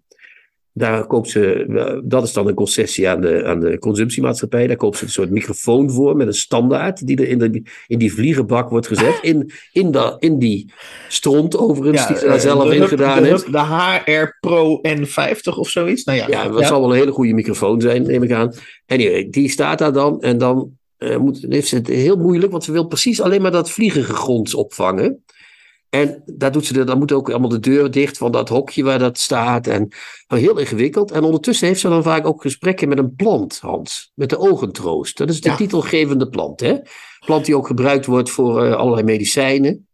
Daar 0.77 1.07
koopt 1.07 1.29
ze, 1.29 2.01
dat 2.03 2.23
is 2.23 2.33
dan 2.33 2.47
een 2.47 2.53
concessie 2.53 3.09
aan 3.09 3.21
de, 3.21 3.45
aan 3.45 3.59
de 3.59 3.79
consumptiemaatschappij. 3.79 4.67
Daar 4.67 4.75
koopt 4.75 4.97
ze 4.97 5.03
een 5.03 5.09
soort 5.09 5.29
microfoon 5.29 5.91
voor 5.91 6.15
met 6.15 6.27
een 6.27 6.33
standaard 6.33 7.07
die 7.07 7.17
er 7.17 7.27
in, 7.27 7.37
de, 7.37 7.63
in 7.87 7.97
die 7.97 8.13
vliegenbak 8.13 8.69
wordt 8.69 8.87
gezet. 8.87 9.19
In, 9.21 9.51
in, 9.71 9.95
in 10.19 10.39
die 10.39 10.71
stront 11.07 11.57
overigens, 11.57 12.07
die 12.07 12.17
ze 12.17 12.25
daar 12.25 12.39
zelf 12.39 12.71
in 12.71 12.87
gedaan 12.87 13.23
heeft. 13.23 13.51
De 13.51 13.59
HR 13.59 14.37
Pro 14.39 14.81
N50 14.87 15.57
of 15.57 15.69
zoiets. 15.69 16.03
Nou 16.03 16.17
ja, 16.17 16.27
Ja, 16.27 16.49
dat 16.49 16.65
zal 16.65 16.81
wel 16.81 16.91
een 16.91 16.97
hele 16.97 17.11
goede 17.11 17.33
microfoon 17.33 17.81
zijn, 17.81 18.03
neem 18.03 18.23
ik 18.23 18.31
aan. 18.31 18.53
Anyway, 18.87 19.27
die 19.29 19.49
staat 19.49 19.79
daar 19.79 19.93
dan 19.93 20.21
en 20.21 20.37
dan 20.37 20.71
uh, 20.99 21.17
moet, 21.17 21.45
heeft 21.49 21.67
ze 21.67 21.75
het 21.75 21.87
heel 21.87 22.17
moeilijk, 22.17 22.51
want 22.51 22.63
ze 22.63 22.71
wil 22.71 22.87
precies 22.87 23.21
alleen 23.21 23.41
maar 23.41 23.51
dat 23.51 23.71
vliegengegrond 23.71 24.53
opvangen. 24.53 25.23
En 25.89 26.23
daar 26.25 26.51
doet 26.51 26.65
ze, 26.65 26.83
dan 26.83 26.97
moet 26.97 27.11
ook 27.11 27.29
allemaal 27.29 27.49
de 27.49 27.59
deur 27.59 27.91
dicht 27.91 28.17
van 28.17 28.31
dat 28.31 28.49
hokje 28.49 28.83
waar 28.83 28.99
dat 28.99 29.17
staat. 29.17 29.67
En 29.67 29.87
nou, 30.27 30.41
heel 30.41 30.57
ingewikkeld. 30.57 31.11
En 31.11 31.23
ondertussen 31.23 31.67
heeft 31.67 31.79
ze 31.79 31.89
dan 31.89 32.03
vaak 32.03 32.25
ook 32.25 32.41
gesprekken 32.41 32.87
met 32.89 32.97
een 32.97 33.15
plant, 33.15 33.59
Hans. 33.59 34.11
Met 34.15 34.29
de 34.29 34.37
ogentroost. 34.37 35.17
Dat 35.17 35.29
is 35.29 35.41
de 35.41 35.49
Ja. 35.49 35.55
titelgevende 35.55 36.29
plant. 36.29 36.59
Hè? 36.59 36.75
Plant 37.25 37.45
die 37.45 37.55
ook 37.57 37.67
gebruikt 37.67 38.05
wordt 38.05 38.29
voor 38.29 38.63
eh, 38.63 38.73
allerlei 38.73 39.03
medicijnen. 39.05 39.87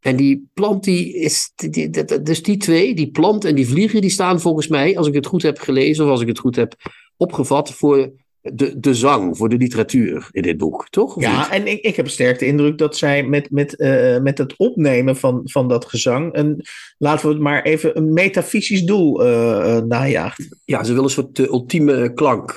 En 0.00 0.16
die 0.16 0.50
plant, 0.54 0.84
die 0.84 1.14
is, 1.14 1.52
die, 1.54 1.70
die- 1.70 1.90
dat- 1.90 2.26
dus 2.26 2.42
die 2.42 2.56
twee, 2.56 2.94
die 2.94 3.10
plant 3.10 3.44
en 3.44 3.54
die 3.54 3.68
vliegen, 3.68 4.00
die 4.00 4.10
staan 4.10 4.40
volgens 4.40 4.68
mij, 4.68 4.98
als 4.98 5.06
ik 5.06 5.14
het 5.14 5.26
goed 5.26 5.42
heb 5.42 5.58
gelezen 5.58 6.04
of 6.04 6.10
als 6.10 6.20
ik 6.20 6.28
het 6.28 6.38
goed 6.38 6.56
heb 6.56 6.74
opgevat, 7.16 7.70
voor 7.72 8.12
de, 8.54 8.80
de 8.80 8.94
zang, 8.94 9.36
voor 9.36 9.48
de 9.48 9.56
literatuur 9.56 10.28
in 10.30 10.42
dit 10.42 10.56
boek, 10.56 10.86
toch? 10.90 11.20
Ja, 11.20 11.52
en 11.52 11.66
ik, 11.66 11.80
ik 11.80 11.96
heb 11.96 12.08
sterk 12.08 12.38
de 12.38 12.46
indruk 12.46 12.78
dat 12.78 12.96
zij 12.96 13.22
met, 13.22 13.50
met, 13.50 13.76
eh, 13.76 14.18
met 14.18 14.38
het 14.38 14.56
opnemen 14.56 15.16
van, 15.16 15.40
van 15.44 15.68
dat 15.68 15.84
gezang, 15.84 16.36
een, 16.36 16.64
laten 16.98 17.26
we 17.26 17.32
het 17.32 17.42
maar 17.42 17.62
even, 17.62 17.96
een 17.96 18.12
metafysisch 18.12 18.84
doel 18.84 19.24
eh, 19.24 19.80
najaagt. 19.80 20.48
ja, 20.64 20.82
ze 20.82 20.88
willen 20.88 21.04
een 21.04 21.10
soort 21.10 21.38
ultieme 21.38 22.12
klank 22.12 22.54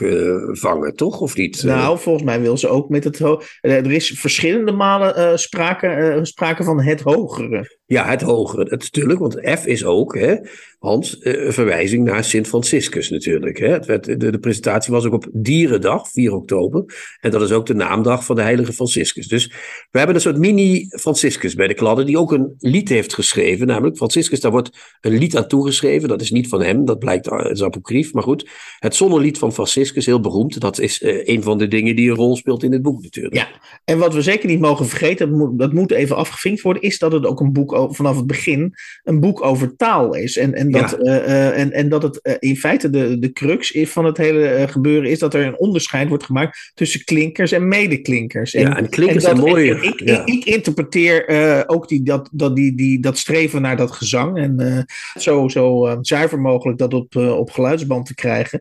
vangen, 0.52 0.96
toch? 0.96 1.22
Of 1.22 1.36
niet? 1.36 1.64
Nou, 1.64 2.00
volgens 2.00 2.26
mij 2.26 2.42
wil 2.42 2.58
ze 2.58 2.68
ook 2.68 2.90
met 2.90 3.04
het 3.04 3.20
Er 3.62 3.92
is 3.92 4.12
verschillende 4.20 4.72
malen 4.72 5.40
sprake, 5.40 6.20
sprake 6.22 6.64
van 6.64 6.82
het 6.82 7.02
hogere. 7.02 7.78
Ja, 7.86 8.06
het 8.06 8.22
hogere. 8.22 8.66
Natuurlijk, 8.70 9.20
want 9.20 9.40
F 9.60 9.66
is 9.66 9.86
ook, 9.86 10.18
hè, 10.18 10.36
Hans, 10.80 11.20
eh, 11.20 11.46
een 11.46 11.54
verwijzing 11.54 12.04
naar 12.04 12.24
Sint 12.24 12.48
Franciscus 12.48 13.10
natuurlijk. 13.10 13.58
Hè. 13.58 13.68
Het 13.68 13.86
werd, 13.86 14.20
de, 14.20 14.40
presentatie 14.40 14.94
was 14.94 15.06
ook 15.06 15.14
op 15.14 15.28
Dierendag, 15.32 16.10
4 16.10 16.34
oktober. 16.34 16.84
En 17.20 17.32
dat 17.32 17.42
is 17.42 17.52
ook 17.52 17.66
de 17.66 17.74
naamdag 17.74 18.26
van 18.26 18.36
de 18.36 18.42
heilige 18.42 18.74
Franciscus. 18.74 19.28
Dus 19.28 19.48
we 19.92 19.98
hebben 19.98 20.16
een 20.16 20.22
soort 20.22 20.38
mini-Franciscus 20.38 21.56
bij 21.56 21.68
de 21.68 21.74
kladden, 21.74 22.06
die 22.06 22.18
ook 22.18 22.32
een 22.32 22.56
lied 22.58 22.90
heeft 22.90 23.14
geschreven. 23.14 23.68
Namelijk, 23.68 23.98
Franciscus, 23.98 24.40
daar 24.40 24.52
wordt 24.52 24.98
een 25.02 25.18
lied 25.18 25.38
aan 25.38 25.48
toegeschreven. 25.48 26.10
Dat 26.10 26.22
is 26.22 26.32
niet 26.32 26.48
van 26.48 26.62
hem, 26.62 26.86
dat 26.86 27.00
blijkt, 27.00 27.26
dat 27.26 27.52
is 27.52 27.64
apocrief. 27.64 28.14
Maar 28.14 28.24
goed, 28.24 28.50
het 28.80 28.96
zonnelied 28.96 29.38
van 29.38 29.54
Franciscus, 29.54 30.06
heel 30.06 30.20
beroemd. 30.20 30.60
Dat 30.60 30.80
is 30.80 31.02
eh, 31.02 31.28
een 31.28 31.44
van 31.44 31.58
de 31.58 31.68
dingen 31.68 31.96
die 31.96 32.10
een 32.10 32.16
rol 32.16 32.36
speelt 32.36 32.64
in 32.64 32.72
het 32.72 32.82
boek 32.82 33.02
natuurlijk. 33.02 33.36
Ja, 33.36 33.48
en 33.86 33.98
wat 33.98 34.14
we 34.14 34.22
zeker 34.22 34.50
niet 34.50 34.60
mogen 34.60 34.86
vergeten, 34.86 35.58
dat 35.58 35.74
moet, 35.74 35.92
even 35.92 36.16
afgevinkt 36.16 36.62
worden, 36.62 36.82
is 36.82 37.00
dat 37.00 37.12
het 37.12 37.26
ook 37.26 37.40
een 37.40 37.54
boek 37.54 37.88
vanaf 37.96 38.16
het 38.16 38.28
begin 38.28 38.74
een 39.04 39.20
boek 39.20 39.44
over 39.44 39.76
taal 39.76 40.16
is. 40.16 40.38
En, 40.38 40.54
en, 40.54 40.69
dat, 40.72 40.98
Ja. 41.02 41.20
eh, 41.20 41.48
eh, 41.48 41.60
en, 41.60 41.72
en 41.72 41.90
dat 41.90 42.04
het 42.04 42.22
eh, 42.22 42.36
in 42.40 42.58
feite 42.58 42.90
de, 42.90 43.20
de 43.20 43.32
crux 43.32 43.72
is 43.72 43.90
van 43.90 44.06
het 44.06 44.18
hele 44.18 44.66
gebeuren 44.70 45.10
is 45.10 45.20
dat 45.20 45.34
er 45.34 45.46
een 45.46 45.60
onderscheid 45.60 46.08
wordt 46.08 46.24
gemaakt 46.24 46.72
tussen 46.74 47.04
klinkers 47.04 47.52
en 47.52 47.68
medeklinkers. 47.68 48.54
En, 48.54 48.62
Ja, 48.62 48.78
en 48.78 48.90
klinkers 48.90 49.24
en 49.24 49.30
dat- 49.30 49.40
zijn 49.40 49.50
mooier. 49.54 49.78
en 49.78 49.84
ik, 49.84 50.00
Ja. 50.06 50.26
ik, 50.26 50.34
ik 50.34 50.46
interpreteer 50.46 51.64
ook 51.68 51.88
die, 51.88 52.04
dat, 52.04 52.30
dat, 52.32 52.56
die, 52.56 52.76
die, 52.76 53.00
dat 53.00 53.18
streven 53.18 53.62
naar 53.62 53.78
dat 53.78 53.92
gezang 53.92 54.38
en 54.38 54.86
zo, 55.20 55.48
zo 55.48 55.98
zuiver 56.02 56.40
mogelijk 56.40 56.78
dat 56.78 56.94
op, 56.94 57.16
op 57.16 57.52
geluidsband 57.52 58.06
te 58.06 58.16
krijgen. 58.16 58.60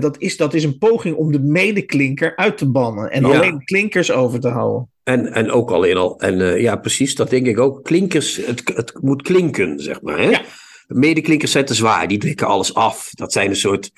Dat, 0.00 0.16
is, 0.18 0.36
dat 0.36 0.54
is 0.54 0.64
een 0.64 0.78
poging 0.78 1.16
om 1.16 1.32
de 1.32 1.40
medeklinker 1.40 2.36
uit 2.36 2.58
te 2.58 2.70
bannen 2.70 3.10
en 3.10 3.26
Ja. 3.26 3.28
alleen 3.38 3.64
klinkers 3.64 4.10
over 4.12 4.40
te 4.40 4.48
houden. 4.48 4.88
En, 5.04 5.32
en 5.32 5.50
ook 5.50 5.70
alleen 5.70 5.96
al, 5.96 6.20
en 6.20 6.40
eh, 6.40 6.60
ja, 6.60 6.76
precies, 6.76 7.14
dat 7.14 7.30
denk 7.30 7.46
ik 7.46 7.58
ook. 7.58 7.84
Klinkers, 7.84 8.36
het, 8.46 8.62
het 8.74 8.92
moet 9.00 9.22
klinken, 9.22 9.78
zeg 9.80 10.02
maar. 10.02 10.18
Hè? 10.18 10.28
Ja. 10.30 10.40
Medeklinkers 10.86 11.50
zijn 11.50 11.64
te 11.64 11.74
zwaar, 11.74 12.08
die 12.08 12.18
dekken 12.18 12.46
alles 12.46 12.74
af. 12.74 13.10
Dat 13.12 13.32
zijn 13.32 13.50
een 13.50 13.56
soort, 13.56 13.90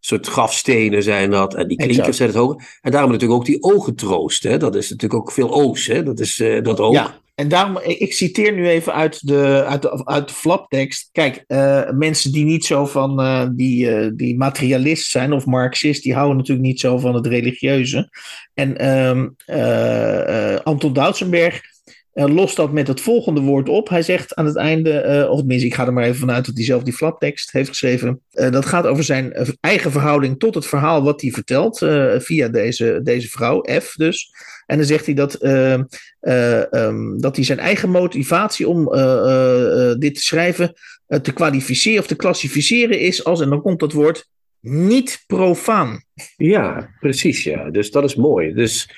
soort 0.00 0.26
grafstenen, 0.26 1.02
zijn 1.02 1.30
dat. 1.30 1.54
En 1.54 1.68
die 1.68 1.76
klinkers 1.76 1.98
Exact. 1.98 2.16
zijn 2.16 2.28
het 2.28 2.38
hoger. 2.38 2.78
En 2.80 2.90
daarom 2.90 3.10
natuurlijk 3.10 3.40
ook 3.40 3.46
die 3.46 3.62
ogentroost. 3.62 4.42
Hè? 4.42 4.58
Dat 4.58 4.74
is 4.74 4.90
natuurlijk 4.90 5.20
ook 5.20 5.32
veel 5.32 5.52
oos, 5.52 5.86
hè? 5.86 6.02
Dat 6.02 6.20
is 6.20 6.40
eh, 6.40 6.62
dat 6.62 6.80
ook. 6.80 6.94
Ja, 6.94 7.20
en 7.34 7.48
daarom, 7.48 7.78
ik 7.82 8.12
citeer 8.12 8.52
nu 8.52 8.68
even 8.68 8.94
uit 8.94 9.26
de, 9.26 9.64
uit 9.66 9.82
de, 9.82 10.04
uit 10.04 10.28
de 10.28 10.34
flaptekst. 10.34 11.08
Kijk, 11.12 11.44
eh, 11.46 11.90
mensen 11.90 12.32
die 12.32 12.44
niet 12.44 12.64
zo 12.64 12.86
van 12.86 13.20
eh, 13.20 13.48
die, 13.52 14.14
die 14.14 14.36
materialist 14.36 15.10
zijn 15.10 15.32
of 15.32 15.46
marxist, 15.46 16.02
die 16.02 16.14
houden 16.14 16.36
natuurlijk 16.36 16.66
niet 16.66 16.80
zo 16.80 16.98
van 16.98 17.14
het 17.14 17.26
religieuze. 17.26 18.10
En 18.54 18.76
ehm, 18.78 19.28
eh, 19.46 20.54
eh, 20.54 20.60
Anton 20.62 20.92
Doutsenberg 20.92 21.60
eh, 22.12 22.34
lost 22.34 22.56
dat 22.56 22.72
met 22.72 22.88
het 22.88 23.00
volgende 23.00 23.40
woord 23.40 23.68
op. 23.68 23.88
Hij 23.88 24.02
zegt 24.02 24.34
aan 24.34 24.46
het 24.46 24.56
einde, 24.56 24.90
eh, 24.90 25.30
of 25.30 25.38
tenminste, 25.38 25.66
ik 25.66 25.74
ga 25.74 25.86
er 25.86 25.92
maar 25.92 26.04
even 26.04 26.20
vanuit 26.20 26.46
dat 26.46 26.56
hij 26.56 26.64
zelf 26.64 26.82
die 26.82 26.92
flaptekst 26.92 27.52
heeft 27.52 27.68
geschreven. 27.68 28.20
Eh, 28.30 28.50
dat 28.50 28.66
gaat 28.66 28.86
over 28.86 29.04
zijn 29.04 29.56
eigen 29.60 29.90
verhouding 29.92 30.38
tot 30.38 30.54
het 30.54 30.66
verhaal 30.66 31.02
wat 31.02 31.20
hij 31.20 31.30
vertelt 31.30 31.78
via 32.24 32.48
deze, 32.48 33.00
deze 33.02 33.28
vrouw, 33.28 33.64
F 33.80 33.94
dus. 33.96 34.30
En 34.66 34.76
dan 34.76 34.86
zegt 34.86 35.06
hij 35.06 35.14
dat, 35.14 35.34
eh, 35.34 35.74
eh, 36.20 36.72
ehm, 36.72 37.18
dat 37.18 37.36
hij 37.36 37.44
zijn 37.44 37.58
eigen 37.58 37.90
motivatie 37.90 38.68
om 38.68 38.84
dit 39.98 40.14
te 40.14 40.22
schrijven 40.22 40.72
te 41.22 41.32
kwalificeren 41.32 42.00
of 42.00 42.06
te 42.06 42.16
klassificeren 42.16 42.98
is 42.98 43.24
als, 43.24 43.40
en 43.40 43.48
dan 43.48 43.62
komt 43.62 43.80
dat 43.80 43.92
woord, 43.92 44.28
niet 44.60 45.24
profaan. 45.26 46.04
Ja, 46.36 46.90
precies, 47.00 47.44
ja. 47.44 47.70
Dus 47.70 47.90
dat 47.90 48.04
is 48.04 48.14
mooi. 48.14 48.54
Dus 48.54 48.88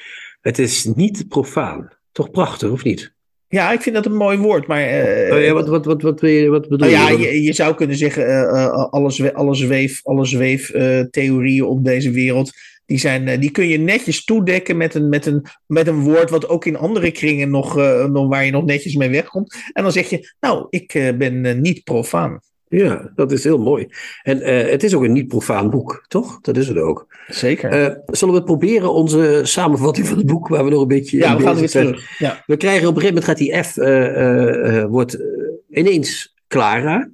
het 0.41 0.59
is 0.59 0.85
niet 0.85 1.29
profaan. 1.29 1.93
Toch 2.15 2.31
prachtig, 2.31 2.71
of 2.71 2.85
niet? 2.85 3.13
Ja, 3.49 3.73
ik 3.73 3.81
vind 3.81 3.95
dat 3.95 4.07
een 4.07 4.17
mooi 4.17 4.39
woord, 4.39 4.67
maar... 4.67 4.83
eh, 4.83 5.35
Oh 5.37 5.43
ja, 5.43 5.53
wat, 5.53 5.69
wat, 5.69 5.85
wat, 5.85 6.03
wat, 6.03 6.21
wil 6.21 6.31
je- 6.31 6.49
wat 6.49 6.69
bedoel 6.69 6.79
Nou 6.89 6.91
ja, 6.91 7.09
je? 7.09 7.19
je, 7.19 7.43
je 7.43 7.53
zou 7.53 7.75
kunnen 7.75 7.97
zeggen, 7.97 8.27
eh, 8.27 8.41
eh, 8.65 8.73
alle, 8.91 9.11
zwe- 9.11 9.35
alle 9.35 9.55
zweef, 9.55 10.01
alle 10.03 10.25
zweef 10.25 10.71
eh, 10.71 11.01
theorieën 11.01 11.65
op 11.65 11.85
deze 11.85 12.11
wereld, 12.11 12.53
die, 12.87 12.99
zijn, 12.99 13.41
die 13.41 13.51
kun 13.51 13.69
je 13.69 13.79
netjes 13.79 14.25
toedekken 14.25 14.77
met 14.77 14.95
een, 14.95 15.09
met, 15.09 15.27
een, 15.27 15.47
met 15.67 15.87
een 15.87 16.01
woord 16.01 16.31
wat 16.31 16.49
ook 16.49 16.65
in 16.65 16.77
andere 16.77 17.11
kringen 17.11 17.51
nog, 17.51 17.77
nog, 18.11 18.29
waar 18.29 18.45
je 18.45 18.51
nog 18.51 18.65
netjes 18.65 18.95
mee 18.95 19.11
wegkomt. 19.11 19.57
En 19.73 19.83
dan 19.83 19.93
zeg 19.93 20.11
je, 20.11 20.35
nou, 20.41 20.67
ik 20.71 21.15
ben 21.19 21.61
niet 21.61 21.85
profaan. 21.85 22.41
Ja, 22.69 23.13
dat 23.15 23.33
is 23.33 23.45
heel 23.45 23.59
mooi. 23.59 23.89
En 24.23 24.41
eh, 24.41 24.71
het 24.71 24.83
is 24.83 24.95
ook 24.95 25.03
een 25.03 25.13
niet-profaan 25.13 25.71
boek, 25.71 26.05
toch? 26.09 26.41
Dat 26.41 26.57
is 26.57 26.69
het 26.69 26.79
ook. 26.79 27.07
Zeker. 27.29 27.71
Eh, 27.71 27.97
zullen 28.07 28.35
we 28.35 28.43
proberen 28.43 28.93
onze 28.93 29.41
samenvatting 29.43 30.07
van 30.07 30.17
het 30.17 30.27
boek, 30.27 30.49
waar 30.49 30.65
we 30.65 30.71
nog 30.71 30.83
een 30.83 30.89
beetje 30.89 31.17
ja, 31.17 31.37
we 31.37 31.43
gaan 31.43 31.57
weer 31.57 31.71
terug. 31.71 32.19
Ja. 32.19 32.43
We 32.47 32.57
krijgen 32.57 32.89
op 32.89 32.95
een 32.97 33.01
gegeven 33.01 33.23
moment 33.23 33.25
gaat 33.25 33.39
die 33.39 33.63
F, 33.63 33.77
eh, 33.77 34.85
wordt 34.85 35.19
ineens 35.71 36.35
Clara. 36.49 37.11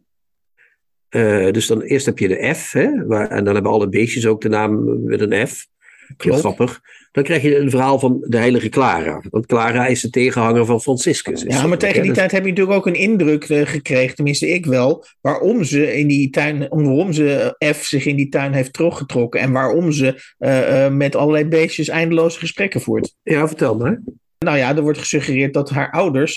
Dus 1.51 1.67
dan 1.67 1.81
eerst 1.81 2.07
heb 2.07 2.19
je 2.19 2.29
de 2.29 2.55
F, 2.55 2.73
hè, 2.73 3.07
waar, 3.07 3.29
en 3.29 3.45
dan 3.45 3.55
hebben 3.55 3.73
alle 3.73 3.89
beestjes 3.89 4.27
ook 4.27 4.41
de 4.41 4.49
naam 4.49 5.05
met 5.05 5.21
een 5.21 5.47
F. 5.47 5.67
Heel 6.07 6.17
Klopt. 6.17 6.39
grappig. 6.39 6.81
Dan 7.13 7.25
krijg 7.25 7.43
je 7.43 7.57
een 7.59 7.71
verhaal 7.71 7.99
van 7.99 8.17
de 8.29 8.37
heilige 8.37 8.69
Clara. 8.69 9.23
Want 9.31 9.47
Clara 9.47 9.87
is 9.87 10.01
de 10.01 10.11
tegenhanger 10.11 10.67
van 10.67 10.81
Franciscus. 10.81 11.45
is 11.45 11.55
Ja, 11.55 11.67
maar 11.67 11.79
tegen 11.79 12.01
die 12.01 12.11
Dus- 12.11 12.19
tijd 12.19 12.31
heb 12.31 12.43
je 12.45 12.49
natuurlijk 12.49 12.77
ook 12.77 12.87
een 12.87 12.95
indruk 12.95 13.45
eh, 13.45 13.67
gekregen, 13.67 14.15
tenminste 14.17 14.49
ik 14.49 14.67
wel, 14.67 15.05
waarom 15.21 15.65
ze 15.65 15.99
in 15.99 16.07
die 16.09 16.31
tuin, 16.31 16.71
om- 16.71 16.85
waarom 16.85 17.13
ze 17.13 17.55
eh, 17.59 17.73
F 17.73 17.85
zich 17.85 18.07
in 18.07 18.17
die 18.17 18.29
tuin 18.29 18.53
heeft 18.53 18.73
teruggetrokken 18.73 19.41
en 19.41 19.53
waarom 19.53 19.93
ze 19.93 20.23
eh, 20.39 20.89
met 20.89 21.17
allerlei 21.17 21.45
beestjes 21.45 21.89
eindeloze 21.89 22.39
gesprekken 22.39 22.81
voert. 22.81 23.15
Ja, 23.23 23.47
vertel 23.49 23.77
maar. 23.77 24.03
Nou 24.39 24.57
ja, 24.59 24.77
er 24.77 24.83
wordt 24.83 24.99
gesuggereerd 24.99 25.55
dat 25.55 25.71
haar 25.71 25.91
ouders 25.91 26.35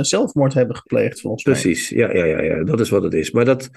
zelfmoord 0.00 0.54
hebben 0.54 0.76
gepleegd, 0.76 1.20
volgens 1.20 1.44
mij. 1.44 1.54
Precies, 1.54 1.88
ja, 1.88 2.12
ja, 2.14 2.24
ja, 2.24 2.42
ja, 2.42 2.64
dat 2.64 2.80
is 2.80 2.88
wat 2.90 3.02
het 3.02 3.14
is. 3.14 3.30
Maar 3.30 3.44
dat 3.44 3.70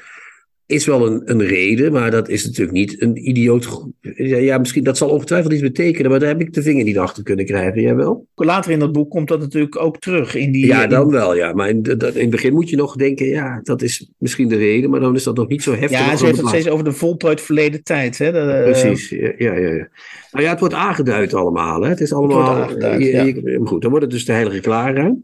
is 0.69 0.85
wel 0.85 1.07
een, 1.07 1.21
een 1.25 1.45
reden, 1.45 1.91
maar 1.91 2.11
dat 2.11 2.29
is 2.29 2.45
natuurlijk 2.45 2.71
niet 2.77 3.01
een 3.01 3.29
idioot. 3.29 3.83
Ja, 4.01 4.37
ja, 4.37 4.57
misschien 4.57 4.83
dat 4.83 4.97
zal 4.97 5.09
ongetwijfeld 5.09 5.53
iets 5.53 5.61
betekenen, 5.61 6.11
maar 6.11 6.19
daar 6.19 6.29
heb 6.29 6.41
ik 6.41 6.53
de 6.53 6.61
vinger 6.61 6.83
niet 6.83 6.97
achter 6.97 7.23
kunnen 7.23 7.45
krijgen. 7.45 7.81
Jij 7.81 7.95
wel? 7.95 8.27
Later 8.35 8.71
in 8.71 8.79
dat 8.79 8.91
boek 8.91 9.09
komt 9.09 9.27
dat 9.27 9.39
natuurlijk 9.39 9.81
ook 9.81 9.99
terug. 9.99 10.35
In 10.35 10.51
die, 10.51 10.65
Ja, 10.65 10.83
in- 10.83 10.89
dan 10.89 11.09
wel, 11.11 11.35
ja. 11.35 11.53
Maar 11.53 11.69
in, 11.69 11.81
dat- 11.83 12.15
in 12.15 12.21
het 12.21 12.29
begin 12.29 12.53
moet 12.53 12.69
je 12.69 12.75
nog 12.75 12.95
denken, 12.95 13.25
ja, 13.27 13.59
dat 13.63 13.81
is 13.81 14.09
misschien 14.17 14.47
de 14.47 14.55
reden, 14.57 14.89
maar 14.89 14.99
dan 14.99 15.15
is 15.15 15.23
dat 15.23 15.35
nog 15.35 15.47
niet 15.47 15.63
zo 15.63 15.71
heftig. 15.71 15.99
ja, 15.99 16.15
ze 16.15 16.25
heeft 16.25 16.37
het 16.37 16.47
steeds 16.47 16.69
over 16.69 16.85
de 16.85 16.91
voltooid 16.91 17.41
verleden 17.41 17.83
tijd. 17.83 18.17
Hè? 18.17 18.29
Eh, 18.49 18.63
Precies, 18.63 19.09
ja, 19.09 19.31
ja, 19.37 19.53
ja. 19.53 19.69
ja. 19.69 19.87
Nou 20.31 20.43
ja, 20.45 20.49
het 20.49 20.59
wordt 20.59 20.73
aangeduid 20.75 21.33
allemaal. 21.33 21.81
Hè. 21.81 21.89
Het 21.89 22.01
is 22.01 22.13
allemaal. 22.13 22.45
wordt 22.55 22.61
aangeduid, 22.69 23.01
je- 23.03 23.11
ja. 23.11 23.23
je- 23.23 23.55
maar 23.59 23.67
goed, 23.67 23.81
dan 23.81 23.89
wordt 23.89 24.05
het 24.05 24.13
dus 24.13 24.25
de 24.25 24.31
Heilige 24.31 24.59
Clara. 24.59 25.15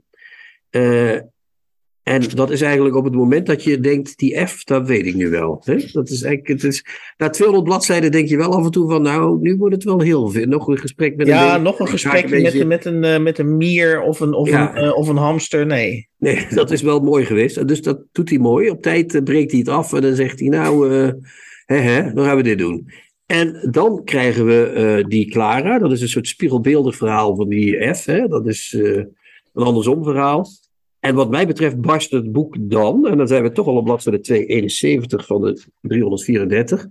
Eh, 0.69 1.11
En 2.05 2.21
dat 2.35 2.51
is 2.51 2.61
eigenlijk 2.61 2.95
op 2.95 3.03
het 3.03 3.13
moment 3.13 3.45
dat 3.45 3.63
je 3.63 3.79
denkt, 3.79 4.17
die 4.17 4.45
F, 4.45 4.63
dat 4.63 4.87
weet 4.87 5.05
ik 5.05 5.15
nu 5.15 5.29
wel. 5.29 5.61
Hè? 5.63 5.75
Dat 5.91 6.09
is 6.09 6.21
eigenlijk, 6.21 6.61
het 6.61 6.71
is, 6.71 6.85
na 7.17 7.29
200 7.29 7.69
bladzijden 7.69 8.11
denk 8.11 8.27
je 8.27 8.37
wel 8.37 8.53
af 8.55 8.65
en 8.65 8.71
toe 8.71 8.89
van, 8.89 9.01
nou, 9.01 9.39
nu 9.41 9.55
wordt 9.55 9.75
het 9.75 9.83
wel 9.83 9.99
heel 9.99 10.29
veel. 10.29 10.45
Nog 10.45 10.67
een 10.67 10.77
gesprek 10.77 11.15
met 11.15 11.27
ja, 11.27 11.55
een... 11.55 11.61
nog 11.61 11.79
een 11.79 11.87
gesprek 11.87 12.29
met, 12.29 12.41
met, 12.41 12.67
met, 12.67 12.85
een, 12.85 13.03
uh, 13.03 13.19
met 13.19 13.37
een 13.37 13.57
mier 13.57 14.01
of 14.01 14.19
een, 14.19 14.33
of, 14.33 14.49
ja. 14.49 14.77
een, 14.77 14.83
uh, 14.83 14.97
of 14.97 15.07
een 15.07 15.17
hamster, 15.17 15.65
nee. 15.65 16.07
Nee, 16.17 16.47
dat 16.55 16.71
is 16.71 16.81
wel 16.81 16.99
mooi 16.99 17.25
geweest. 17.25 17.67
Dus 17.67 17.81
dat 17.81 18.03
doet 18.11 18.29
hij 18.29 18.39
mooi. 18.39 18.69
Op 18.69 18.81
tijd 18.81 19.13
uh, 19.13 19.23
breekt 19.23 19.51
hij 19.51 19.59
het 19.59 19.69
af 19.69 19.93
en 19.93 20.01
dan 20.01 20.15
zegt 20.15 20.39
hij, 20.39 20.49
nou, 20.49 20.89
hè, 21.65 21.77
hè, 21.77 22.13
dan 22.13 22.25
gaan 22.25 22.37
we 22.37 22.43
dit 22.43 22.57
doen. 22.57 22.89
En 23.25 23.67
dan 23.71 24.01
krijgen 24.03 24.45
we 24.45 25.05
die 25.07 25.31
Clara, 25.31 25.79
dat 25.79 25.91
is 25.91 26.01
een 26.01 26.09
soort 26.09 26.27
spiegelbeeldig 26.27 26.95
verhaal 26.95 27.35
van 27.35 27.49
die 27.49 27.93
F. 27.93 28.05
Hè? 28.05 28.27
Dat 28.27 28.47
is 28.47 28.73
een 29.53 29.63
andersom 29.63 30.03
verhaal. 30.03 30.47
En 31.05 31.15
wat 31.15 31.29
mij 31.29 31.47
betreft 31.47 31.81
barst 31.81 32.11
het 32.11 32.31
boek 32.31 32.55
dan, 32.59 33.07
en 33.07 33.17
dan 33.17 33.27
zijn 33.27 33.43
we 33.43 33.51
toch 33.51 33.67
al 33.67 33.75
op 33.75 33.85
bladzijde 33.85 34.19
271 34.19 35.25
van 35.25 35.41
de 35.41 35.63
334, 35.81 36.87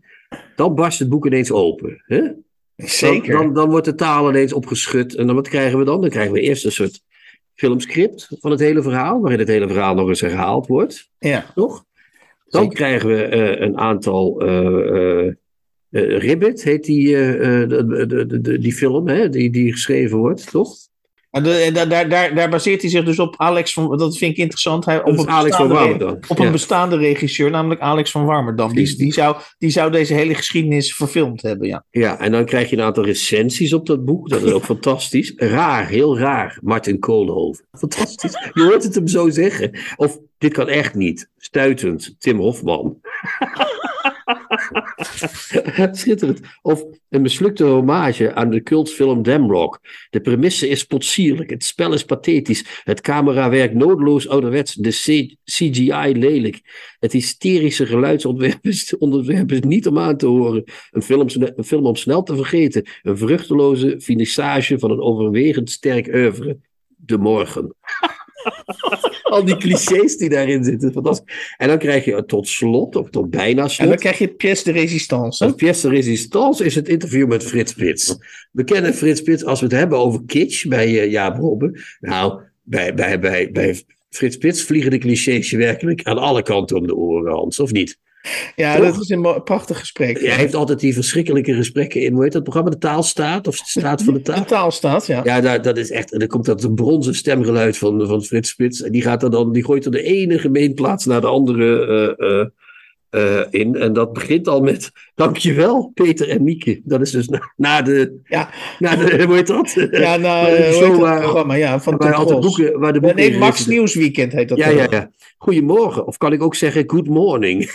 dan 0.57 0.75
barst 0.75 0.99
het 0.99 1.09
boek 1.09 1.27
ineens 1.27 1.53
open. 1.53 2.03
Hè? 2.07 2.23
Zeker. 2.77 3.33
Dan, 3.33 3.45
dan, 3.45 3.55
dan, 3.55 3.71
wordt 3.71 3.85
de 3.85 3.95
taal 3.95 4.29
ineens 4.29 4.53
opgeschud. 4.53 5.15
En 5.15 5.27
dan 5.27 5.35
wat 5.35 5.49
krijgen 5.49 5.79
we 5.79 5.85
dan? 5.85 6.01
Dan 6.01 6.11
krijgen 6.11 6.33
we 6.33 6.41
eerst 6.41 6.65
een 6.65 6.73
soort 6.73 7.03
filmscript 7.55 8.29
van 8.41 8.51
het 8.51 8.61
hele 8.61 8.83
verhaal, 8.83 9.21
waarin 9.21 9.39
het 9.39 9.49
hele 9.49 9.69
verhaal 9.69 9.95
nog 9.95 10.09
eens 10.09 10.21
herhaald 10.21 10.67
wordt. 10.67 11.11
Ja. 11.19 11.47
Toch? 11.55 11.85
Dan 12.49 12.63
Zeker. 12.63 12.77
krijgen 12.77 13.09
we 13.09 13.37
uh, 13.37 13.61
een 13.61 13.79
aantal. 13.79 14.49
Uh, 14.49 15.25
uh, 15.25 15.33
Ribbit 16.19 16.63
heet 16.63 16.85
die, 16.85 17.07
de, 17.07 17.67
de, 18.07 18.41
de, 18.41 18.59
die 18.59 18.73
film, 18.73 19.09
hè, 19.09 19.29
die, 19.29 19.51
die 19.51 19.73
geschreven 19.73 20.19
wordt, 20.19 20.51
toch? 20.51 20.77
Daar, 21.43 22.09
daar, 22.09 22.35
daar 22.35 22.49
baseert 22.49 22.81
hij 22.81 22.91
zich 22.91 23.05
dus 23.05 23.19
op 23.19 23.35
Alex 23.37 23.73
van. 23.73 23.99
Dat 23.99 24.19
vind 24.19 24.33
ik 24.33 24.39
interessant. 24.39 24.85
Hij, 24.85 25.03
op, 25.03 25.19
een 25.19 25.29
Alex 25.29 25.57
van 25.57 25.69
Warmerdam. 25.69 26.19
Op 26.29 26.39
een 26.39 26.45
ja. 26.45 26.51
bestaande 26.51 26.97
regisseur, 26.97 27.51
namelijk 27.51 27.81
Alex 27.81 28.11
van 28.11 28.25
Warmerdam. 28.25 28.75
Die, 28.75 28.97
die, 28.97 29.13
zou, 29.13 29.37
die 29.59 29.71
zou 29.71 29.91
deze 29.91 30.15
hele 30.15 30.35
geschiedenis 30.35 30.95
verfilmd 30.95 31.43
hebben. 31.43 31.69
Ja. 31.69 31.85
ja, 31.91 32.19
en 32.19 32.33
dan 32.33 32.45
krijg 32.45 32.71
je 32.71 32.77
een 32.77 32.83
aantal 32.83 33.05
recensies 33.05 33.73
op 33.73 33.87
dat 33.87 34.05
boek. 34.05 34.29
Dat 34.29 34.43
is 34.43 34.53
ook 34.53 34.65
fantastisch. 34.75 35.33
Raar, 35.37 35.89
heel 35.89 36.19
raar. 36.19 36.59
Martin 36.63 36.99
Koolhoven. 36.99 37.65
Fantastisch. 37.73 38.51
Je 38.53 38.63
hoort 38.63 38.83
het 38.83 38.95
hem 38.95 39.09
zo 39.09 39.31
zeggen. 39.31 39.79
Of 39.97 40.19
dit 40.39 40.53
kan 40.53 40.69
echt 40.69 40.95
niet. 40.95 41.31
Stuitend. 41.39 42.15
Tim 42.19 42.39
Hofman. 42.39 43.01
Schitterend. 45.93 46.41
Of 46.63 46.85
een 47.09 47.23
mislukte 47.23 47.65
hommage 47.65 48.35
aan 48.35 48.51
de 48.51 48.63
cultfilm 48.63 49.23
Damrock. 49.23 49.81
De 50.11 50.21
premisse 50.21 50.69
is 50.69 50.85
potsierlijk, 50.85 51.51
het 51.51 51.65
spel 51.65 51.93
is 51.93 52.05
pathetisch, 52.05 52.83
het 52.85 53.01
camerawerk 53.01 53.75
nodeloos 53.75 54.29
ouderwets, 54.29 54.75
de 54.75 55.35
CGI 55.45 56.13
lelijk. 56.19 56.61
Het 56.99 57.13
hysterische 57.13 57.87
geluidsontwerp 57.87 58.67
is, 58.67 58.95
niet 59.61 59.87
om 59.87 59.99
aan 59.99 60.17
te 60.17 60.27
horen. 60.27 60.65
Een 60.91 61.03
film, 61.03 61.27
een 61.35 61.65
film 61.65 61.87
om 61.87 61.97
snel 61.97 62.23
te 62.23 62.37
vergeten. 62.37 62.85
Een 63.03 63.19
vruchteloze 63.19 64.01
finissage 64.01 64.79
van 64.79 64.91
een 64.91 65.01
overwegend 65.01 65.71
sterk 65.71 66.07
oeuvre. 66.07 66.59
De 66.97 67.19
morgen. 67.19 67.75
Al 69.23 69.45
die 69.45 69.57
clichés 69.57 70.17
die 70.17 70.29
daarin 70.29 70.65
zitten. 70.65 70.93
Fantastisch. 70.93 71.55
En 71.57 71.69
dan 71.69 71.79
krijg 71.79 72.05
je 72.05 72.25
tot 72.25 72.49
slot, 72.49 72.97
of 72.97 73.11
tot 73.11 73.31
bijna 73.31 73.69
slot. 73.69 73.79
En 73.81 73.89
dan 73.89 73.97
krijg 73.97 74.19
je 74.19 74.29
pièce 74.29 74.65
de 74.65 74.73
résistance. 74.73 75.45
Een 75.45 75.55
pièce 75.55 75.89
de 75.89 75.95
résistance 75.95 76.65
is 76.65 76.75
het 76.75 76.89
interview 76.89 77.29
met 77.29 77.45
Frits 77.45 77.73
Spits. 77.73 78.17
We 78.53 78.65
kennen 78.65 78.95
Frits 78.95 79.21
Spits 79.21 79.45
als 79.45 79.61
we 79.61 79.67
het 79.67 79.75
hebben 79.75 79.99
over 79.99 80.21
kitsch 80.27 80.67
bij 80.67 80.89
uh, 80.89 81.11
Jaap 81.11 81.39
Robben. 81.39 81.81
Nou, 82.01 82.41
bij, 82.63 82.95
bij, 82.95 83.19
bij, 83.19 83.51
bij 83.51 83.83
Frits 84.11 84.35
Spits 84.35 84.63
vliegen 84.63 84.91
de 84.91 84.99
clichés 84.99 85.51
je 85.51 85.57
werkelijk 85.57 86.03
aan 86.03 86.19
alle 86.19 86.43
kanten 86.43 86.77
om 86.77 86.87
de 86.87 86.97
oren, 86.97 87.33
Hans, 87.33 87.61
of 87.61 87.73
niet? 87.73 87.99
Ja, 88.57 88.77
Toch? 88.77 88.85
dat 88.85 89.01
is 89.01 89.09
een 89.09 89.43
prachtig 89.45 89.79
gesprek. 89.79 90.21
Hij 90.21 90.37
heeft 90.37 90.55
altijd 90.55 90.81
die 90.81 90.95
verschrikkelijke 90.95 91.55
gesprekken 91.55 92.01
in. 92.01 92.13
Hoe 92.13 92.23
heet 92.23 92.33
dat 92.33 92.43
programma? 92.43 92.71
De 92.71 92.79
Taalstaat? 92.79 93.47
Of 93.47 93.59
de 93.59 93.65
Staat 93.67 94.03
van 94.03 94.15
de 94.15 94.23
Taal? 94.23 94.39
De 94.39 94.45
Taalstaat, 94.45 95.07
ja. 95.07 95.21
Ja, 95.25 95.41
daar, 95.41 95.63
dat 95.63 95.77
is 95.77 95.91
echt. 95.91 96.13
En 96.13 96.19
dan 96.19 96.29
komt 96.29 96.45
dat 96.45 96.63
een 96.63 96.75
bronzen 96.75 97.15
stemgeluid 97.15 97.79
van, 97.79 98.07
van 98.07 98.23
Frits 98.23 98.51
Spits. 98.51 98.83
En 98.83 98.93
die, 98.93 99.03
gaat 99.03 99.23
er 99.23 99.31
dan, 99.31 99.53
die 99.53 99.65
gooit 99.65 99.85
er 99.85 99.91
de 99.91 100.03
ene 100.03 100.39
gemeenplaats 100.39 101.05
naar 101.05 101.21
de 101.21 101.27
andere 101.27 102.17
uh, 102.19 102.29
uh, 102.29 102.45
uh, 103.15 103.41
in. 103.51 103.77
En 103.77 103.93
dat 103.93 104.13
begint 104.13 104.49
al 104.49 104.61
met. 104.61 104.91
Dankjewel, 105.15 105.91
Peter 105.95 106.29
en 106.29 106.43
Mieke. 106.43 106.81
Dat 106.85 107.01
is 107.01 107.11
dus 107.11 107.29
na, 107.29 107.53
na 107.57 107.83
de. 107.83 108.21
Ja. 108.25 108.51
Na 108.79 108.97
de. 108.97 109.23
Hoe 109.27 109.35
heet 109.35 109.47
dat? 109.47 109.89
Ja, 109.91 110.19
show 110.73 111.01
waar, 111.01 111.21
programma. 111.21 111.55
Ja, 111.55 111.81
van 111.81 111.97
waar, 111.97 112.15
altijd 112.15 112.41
boeken, 112.41 112.81
waar 112.81 112.93
de 112.93 113.01
boeken. 113.01 113.19
Nee, 113.19 113.39
Max 113.39 113.67
Nieuwsweekend 113.67 114.33
heet 114.33 114.49
dat. 114.49 114.59
Ja, 114.59 114.69
ja, 114.69 114.87
ja. 114.91 115.11
Goedemorgen. 115.39 116.07
Of 116.07 116.17
kan 116.17 116.33
ik 116.33 116.43
ook 116.43 116.55
zeggen 116.55 116.91
good 116.91 117.09
morning? 117.09 117.71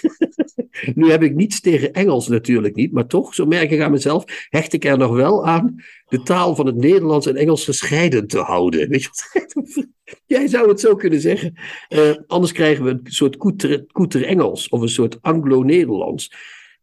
nu 0.95 1.12
heb 1.12 1.23
ik 1.23 1.36
niets 1.36 1.62
tegen 1.62 1.93
Engels 1.93 2.28
natuurlijk 2.28 2.75
niet, 2.75 2.91
maar 2.91 3.08
toch, 3.08 3.34
zo 3.34 3.45
merk 3.45 3.71
ik 3.71 3.82
aan 3.82 3.91
mezelf, 3.91 4.23
hecht 4.49 4.73
ik 4.73 4.86
er 4.86 4.97
nog 4.97 5.15
wel 5.15 5.45
aan 5.45 5.75
de 6.10 6.22
taal 6.24 6.56
van 6.56 6.65
het 6.65 6.76
Nederlands 6.76 7.28
en 7.28 7.36
Engels 7.36 7.63
gescheiden 7.63 8.28
te 8.28 8.39
houden. 8.39 8.89
Weet 8.89 9.04
je 9.04 9.10
wat? 9.10 9.88
Jij 10.26 10.48
zou 10.48 10.69
het 10.69 10.80
zo 10.80 10.95
kunnen 10.95 11.22
zeggen. 11.22 11.54
Uh, 11.89 12.12
anders 12.28 12.52
krijgen 12.52 12.84
we 12.84 12.89
een 12.89 13.02
soort 13.04 13.38
koeter, 13.38 13.86
koeter 13.91 14.26
Engels 14.26 14.69
of 14.69 14.82
een 14.82 14.89
soort 14.89 15.17
Anglo-Nederlands. 15.22 16.34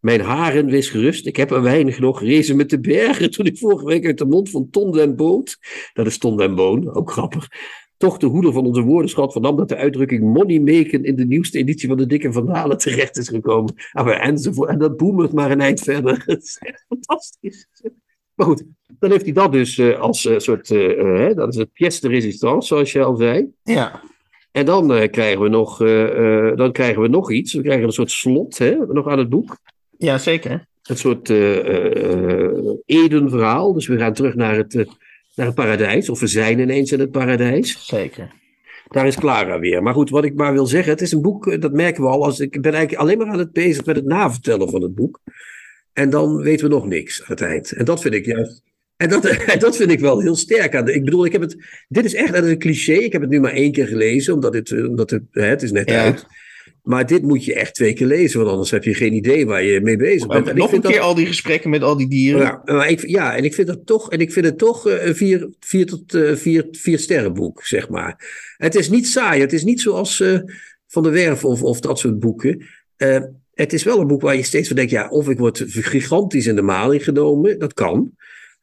Mijn 0.00 0.20
haren, 0.20 0.66
wees 0.66 0.88
gerust, 0.88 1.26
ik 1.26 1.36
heb 1.36 1.50
er 1.50 1.62
weinig 1.62 1.98
nog 1.98 2.20
rezen 2.20 2.56
met 2.56 2.70
de 2.70 2.80
bergen 2.80 3.30
toen 3.34 3.46
ik 3.46 3.58
vorige 3.58 3.84
week 3.84 4.06
uit 4.06 4.18
de 4.18 4.24
mond 4.24 4.50
van 4.50 4.70
Ton 4.70 4.92
den 4.92 5.16
Boot, 5.16 5.58
dat 5.92 6.06
is 6.06 6.18
Ton 6.18 6.36
den 6.36 6.54
Boon, 6.54 6.94
ook 6.94 7.10
grappig, 7.10 7.48
toch 7.96 8.18
de 8.18 8.26
hoeder 8.26 8.52
van 8.52 8.66
onze 8.66 8.82
woordenschat 8.82 9.32
vernam 9.32 9.56
dat 9.56 9.68
de 9.68 9.76
uitdrukking 9.76 10.22
money 10.22 10.60
maken 10.60 11.04
in 11.04 11.16
de 11.16 11.26
nieuwste 11.26 11.58
editie 11.58 11.88
van 11.88 11.96
de 11.96 12.06
Dikke 12.06 12.32
Vandalen 12.32 12.78
terecht 12.78 13.16
is 13.16 13.28
gekomen. 13.28 13.74
Maar 13.92 14.20
enzovoort. 14.20 14.68
En 14.68 14.78
dat 14.78 14.96
boemert 14.96 15.32
maar 15.32 15.50
een 15.50 15.60
eind 15.60 15.80
verder. 15.80 16.22
Het 16.26 16.42
is 16.42 16.60
fantastisch. 16.88 17.68
Maar 18.36 18.46
goed, 18.46 18.64
dan 18.98 19.10
heeft 19.10 19.24
hij 19.24 19.32
dat 19.32 19.52
dus 19.52 19.78
uh, 19.78 20.00
als 20.00 20.24
uh, 20.24 20.38
soort, 20.38 20.70
uh, 20.70 21.34
dat 21.34 21.48
is 21.48 21.56
het 21.56 21.72
pièce 21.72 22.00
de 22.00 22.08
résistance, 22.08 22.68
zoals 22.68 22.92
je 22.92 23.02
al 23.02 23.16
zei. 23.16 23.46
Ja. 23.62 24.00
En 24.52 24.66
dan, 24.66 25.08
krijgen 25.10 25.42
we 25.42 25.48
nog, 25.48 25.78
dan 26.56 26.72
krijgen 26.72 27.02
we 27.02 27.08
nog 27.08 27.32
iets. 27.32 27.54
We 27.54 27.62
krijgen 27.62 27.84
een 27.84 27.92
soort 27.92 28.10
slot 28.10 28.58
hè, 28.58 28.76
nog 28.88 29.08
aan 29.08 29.18
het 29.18 29.28
boek. 29.28 29.56
Ja, 29.98 30.18
zeker. 30.18 30.66
Een 30.82 30.96
soort 30.96 31.30
Eden-verhaal. 32.86 33.72
Dus 33.72 33.86
we 33.86 33.98
gaan 33.98 34.12
terug 34.12 34.34
naar 34.34 34.56
het 34.56 34.86
naar 35.36 35.46
het 35.46 35.54
paradijs. 35.54 36.08
Of 36.08 36.20
we 36.20 36.26
zijn 36.26 36.58
ineens 36.58 36.92
in 36.92 37.00
het 37.00 37.10
paradijs. 37.10 37.86
Zeker. 37.86 38.32
Daar 38.88 39.06
is 39.06 39.16
Clara 39.16 39.58
weer. 39.58 39.82
Maar 39.82 39.94
goed, 39.94 40.10
wat 40.10 40.24
ik 40.24 40.34
maar 40.34 40.52
wil 40.52 40.66
zeggen, 40.66 40.92
het 40.92 41.00
is 41.00 41.12
een 41.12 41.22
boek, 41.22 41.60
dat 41.60 41.72
merken 41.72 42.02
we 42.02 42.08
al. 42.08 42.24
Als, 42.24 42.40
ik 42.40 42.62
ben 42.62 42.72
eigenlijk 42.72 43.02
alleen 43.02 43.18
maar 43.18 43.26
aan 43.26 43.38
het 43.38 43.52
bezig 43.52 43.84
met 43.84 43.96
het 43.96 44.04
navertellen 44.04 44.70
van 44.70 44.82
het 44.82 44.94
boek. 44.94 45.20
En 45.96 46.10
dan 46.10 46.36
weten 46.36 46.68
we 46.68 46.74
nog 46.74 46.86
niks 46.86 47.20
aan 47.20 47.26
het 47.28 47.40
eind. 47.40 47.72
En 47.72 47.84
dat 47.84 48.00
vind 48.00 48.14
ik 48.14 48.26
juist. 48.26 48.62
En 48.96 49.08
dat, 49.08 49.24
en 49.52 49.58
dat 49.58 49.76
vind 49.76 49.90
ik 49.90 50.00
wel 50.00 50.20
heel 50.20 50.36
sterk 50.36 50.74
aan. 50.74 50.84
De, 50.84 50.92
ik 50.92 51.04
bedoel, 51.04 51.24
ik 51.24 51.32
heb 51.32 51.40
het. 51.40 51.56
Dit 51.88 52.04
is 52.04 52.14
echt 52.14 52.32
dat 52.32 52.44
is 52.44 52.50
een 52.50 52.58
cliché. 52.58 52.92
Ik 52.92 53.12
heb 53.12 53.20
het 53.20 53.30
nu 53.30 53.40
maar 53.40 53.52
één 53.52 53.72
keer 53.72 53.86
gelezen, 53.86 54.34
omdat 54.34 54.54
het, 54.54 54.72
omdat 54.72 55.10
het, 55.10 55.22
hè, 55.30 55.44
het 55.44 55.62
is 55.62 55.72
net 55.72 55.90
ja. 55.90 56.02
uit. 56.02 56.26
Maar 56.82 57.06
dit 57.06 57.22
moet 57.22 57.44
je 57.44 57.54
echt 57.54 57.74
twee 57.74 57.92
keer 57.92 58.06
lezen, 58.06 58.38
want 58.38 58.50
anders 58.50 58.70
heb 58.70 58.84
je 58.84 58.94
geen 58.94 59.12
idee 59.12 59.46
waar 59.46 59.62
je 59.62 59.80
mee 59.80 59.96
bezig 59.96 60.28
bent. 60.28 60.48
En 60.48 60.56
nog 60.56 60.72
een 60.72 60.80
keer 60.80 60.92
dat... 60.92 61.00
al 61.00 61.14
die 61.14 61.26
gesprekken 61.26 61.70
met 61.70 61.82
al 61.82 61.96
die 61.96 62.08
dieren. 62.08 62.40
Ja, 62.40 62.62
maar 62.64 62.90
ik, 62.90 63.06
ja, 63.06 63.36
en 63.36 63.44
ik 63.44 63.54
vind 63.54 63.66
dat 63.66 63.86
toch, 63.86 64.10
en 64.10 64.18
ik 64.18 64.32
vind 64.32 64.46
het 64.46 64.58
toch 64.58 64.84
een 64.84 65.16
vier, 65.16 65.50
vier 65.60 65.86
tot 65.86 66.14
uh, 66.14 66.34
vier, 66.34 66.66
vier 66.70 66.98
sterrenboek, 66.98 67.64
zeg 67.64 67.88
maar. 67.88 68.24
Het 68.56 68.74
is 68.74 68.88
niet 68.88 69.06
saai, 69.06 69.40
het 69.40 69.52
is 69.52 69.64
niet 69.64 69.80
zoals 69.80 70.20
uh, 70.20 70.38
Van 70.86 71.02
der 71.02 71.12
Werf 71.12 71.44
of, 71.44 71.62
of 71.62 71.80
dat 71.80 71.98
soort 71.98 72.18
boeken. 72.18 72.66
Uh, 72.98 73.18
het 73.56 73.72
is 73.72 73.82
wel 73.82 74.00
een 74.00 74.06
boek 74.06 74.20
waar 74.20 74.36
je 74.36 74.42
steeds 74.42 74.66
van 74.66 74.76
denkt, 74.76 74.90
ja, 74.90 75.08
of 75.08 75.28
ik 75.28 75.38
word 75.38 75.64
gigantisch 75.66 76.46
in 76.46 76.56
de 76.56 76.62
maling 76.62 77.04
genomen, 77.04 77.58
dat 77.58 77.74
kan. 77.74 78.10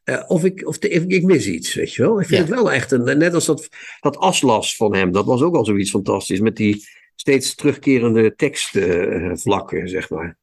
Uh, 0.04 0.22
of 0.26 0.44
ik, 0.44 0.66
of 0.66 0.78
de, 0.78 0.88
ik 0.88 1.22
mis 1.22 1.46
iets, 1.46 1.74
weet 1.74 1.94
je 1.94 2.02
wel. 2.02 2.20
Ik 2.20 2.26
vind 2.26 2.40
ja. 2.40 2.46
het 2.46 2.54
wel 2.54 2.72
echt 2.72 2.92
een, 2.92 3.18
net 3.18 3.34
als 3.34 3.46
dat, 3.46 3.68
dat 4.00 4.16
aslas 4.16 4.76
van 4.76 4.94
hem, 4.94 5.12
dat 5.12 5.24
was 5.24 5.42
ook 5.42 5.54
al 5.54 5.64
zoiets 5.64 5.90
fantastisch 5.90 6.40
met 6.40 6.56
die 6.56 6.84
steeds 7.16 7.54
terugkerende 7.54 8.34
tekstvlakken, 8.34 9.88
zeg 9.88 10.10
maar. 10.10 10.38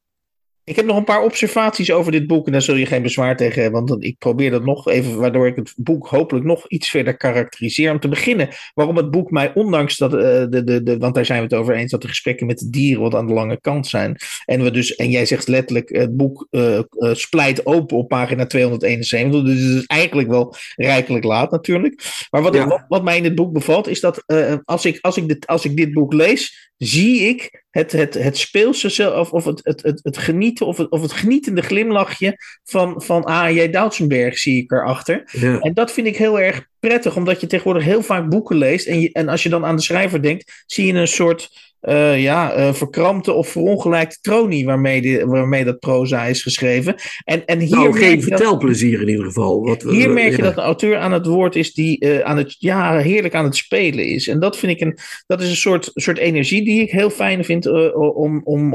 Ik 0.64 0.76
heb 0.76 0.86
nog 0.86 0.96
een 0.96 1.04
paar 1.04 1.22
observaties 1.22 1.92
over 1.92 2.12
dit 2.12 2.26
boek 2.26 2.46
en 2.46 2.52
daar 2.52 2.62
zul 2.62 2.74
je 2.74 2.86
geen 2.86 3.02
bezwaar 3.02 3.36
tegen 3.36 3.62
hebben, 3.62 3.86
want 3.86 4.04
ik 4.04 4.18
probeer 4.18 4.50
dat 4.50 4.64
nog 4.64 4.88
even, 4.88 5.18
waardoor 5.18 5.46
ik 5.46 5.56
het 5.56 5.74
boek 5.76 6.06
hopelijk 6.06 6.44
nog 6.46 6.68
iets 6.68 6.90
verder 6.90 7.16
karakteriseer. 7.16 7.90
Om 7.90 8.00
te 8.00 8.08
beginnen, 8.08 8.48
waarom 8.74 8.96
het 8.96 9.10
boek 9.10 9.30
mij, 9.30 9.54
ondanks 9.54 9.96
dat, 9.96 10.14
uh, 10.14 10.20
de, 10.20 10.62
de, 10.64 10.82
de, 10.82 10.98
want 10.98 11.14
daar 11.14 11.24
zijn 11.24 11.38
we 11.38 11.44
het 11.44 11.54
over 11.54 11.74
eens, 11.74 11.90
dat 11.90 12.02
de 12.02 12.08
gesprekken 12.08 12.46
met 12.46 12.58
de 12.58 12.70
dieren 12.70 13.02
wat 13.02 13.14
aan 13.14 13.26
de 13.26 13.32
lange 13.32 13.60
kant 13.60 13.86
zijn. 13.86 14.16
En 14.44 14.62
we 14.62 14.70
dus, 14.70 14.96
en 14.96 15.10
jij 15.10 15.26
zegt 15.26 15.48
letterlijk, 15.48 15.88
het 15.88 16.16
boek 16.16 16.46
uh, 16.50 16.78
uh, 16.78 17.14
splijt 17.14 17.66
open 17.66 17.96
op 17.96 18.08
pagina 18.08 18.46
271, 18.46 19.42
dus 19.42 19.60
het 19.60 19.78
is 19.78 19.86
eigenlijk 19.86 20.28
wel 20.28 20.54
rijkelijk 20.76 21.24
laat 21.24 21.50
natuurlijk. 21.50 22.26
Maar 22.30 22.42
wat, 22.42 22.54
ja. 22.54 22.66
wat, 22.66 22.84
wat 22.88 23.04
mij 23.04 23.16
in 23.16 23.24
het 23.24 23.34
boek 23.34 23.52
bevalt, 23.52 23.88
is 23.88 24.00
dat 24.00 24.24
als, 24.64 24.84
ik, 24.84 24.98
als, 25.00 25.16
ik 25.16 25.28
dit, 25.28 25.46
als 25.46 25.64
ik 25.64 25.76
dit 25.76 25.92
boek 25.92 26.12
lees, 26.12 26.70
zie 26.76 27.20
ik 27.20 27.61
het, 27.72 27.92
het, 27.92 28.14
het 28.14 28.38
speelse 28.38 29.14
of, 29.14 29.32
of 29.32 29.44
het, 29.44 29.60
het, 29.62 29.82
het, 29.82 30.00
het 30.02 30.18
genieten 30.18 30.66
of 30.66 30.76
het, 30.76 30.90
of 30.90 31.02
het 31.02 31.12
genietende 31.12 31.62
glimlachje 31.62 32.36
van, 32.64 33.02
van 33.02 33.28
A.J. 33.28 33.70
Doutsenberg 33.70 34.38
zie 34.38 34.62
ik 34.62 34.72
erachter. 34.72 35.22
Ja. 35.32 35.58
En 35.58 35.74
dat 35.74 35.92
vind 35.92 36.06
ik 36.06 36.16
heel 36.16 36.40
erg 36.40 36.66
prettig, 36.80 37.16
omdat 37.16 37.40
je 37.40 37.46
tegenwoordig 37.46 37.84
heel 37.84 38.02
vaak 38.02 38.28
boeken 38.28 38.56
leest. 38.56 38.86
En, 38.86 39.00
je, 39.00 39.12
en 39.12 39.28
als 39.28 39.42
je 39.42 39.48
dan 39.48 39.64
aan 39.64 39.76
de 39.76 39.82
schrijver 39.82 40.22
denkt, 40.22 40.64
zie 40.66 40.86
je 40.86 40.92
een 40.92 41.08
soort 41.08 41.71
uh, 41.82 42.22
ja, 42.22 42.58
uh, 42.58 42.72
verkrampte 42.72 43.32
of 43.32 43.48
verongelijkte 43.48 44.18
tronie 44.20 44.64
waarmee, 44.64 45.26
waarmee 45.26 45.64
dat 45.64 45.78
proza 45.78 46.24
is 46.24 46.42
geschreven. 46.42 46.94
En, 47.24 47.44
en 47.44 47.58
hier 47.58 47.76
nou, 47.76 47.98
geen 47.98 48.22
vertelplezier 48.22 49.00
in 49.00 49.08
ieder 49.08 49.24
geval. 49.24 49.62
Wat, 49.62 49.82
hier 49.82 50.10
merk 50.10 50.36
je 50.36 50.42
dat 50.42 50.54
de 50.54 50.60
auteur 50.60 50.96
aan 50.96 51.12
het 51.12 51.26
woord 51.26 51.56
is 51.56 51.74
die 51.74 52.04
uh, 52.04 52.20
aan 52.20 52.36
het, 52.36 52.56
ja, 52.58 52.98
heerlijk 52.98 53.34
aan 53.34 53.44
het 53.44 53.56
spelen 53.56 54.06
is. 54.06 54.28
En 54.28 54.40
dat 54.40 54.56
vind 54.56 54.72
ik 54.72 54.80
een, 54.80 54.98
dat 55.26 55.42
is 55.42 55.48
een 55.48 55.56
soort, 55.56 55.90
soort 55.94 56.18
energie 56.18 56.64
die 56.64 56.80
ik 56.80 56.90
heel 56.90 57.10
fijn 57.10 57.44
vind 57.44 57.66
om, 57.94 58.40
om, 58.44 58.74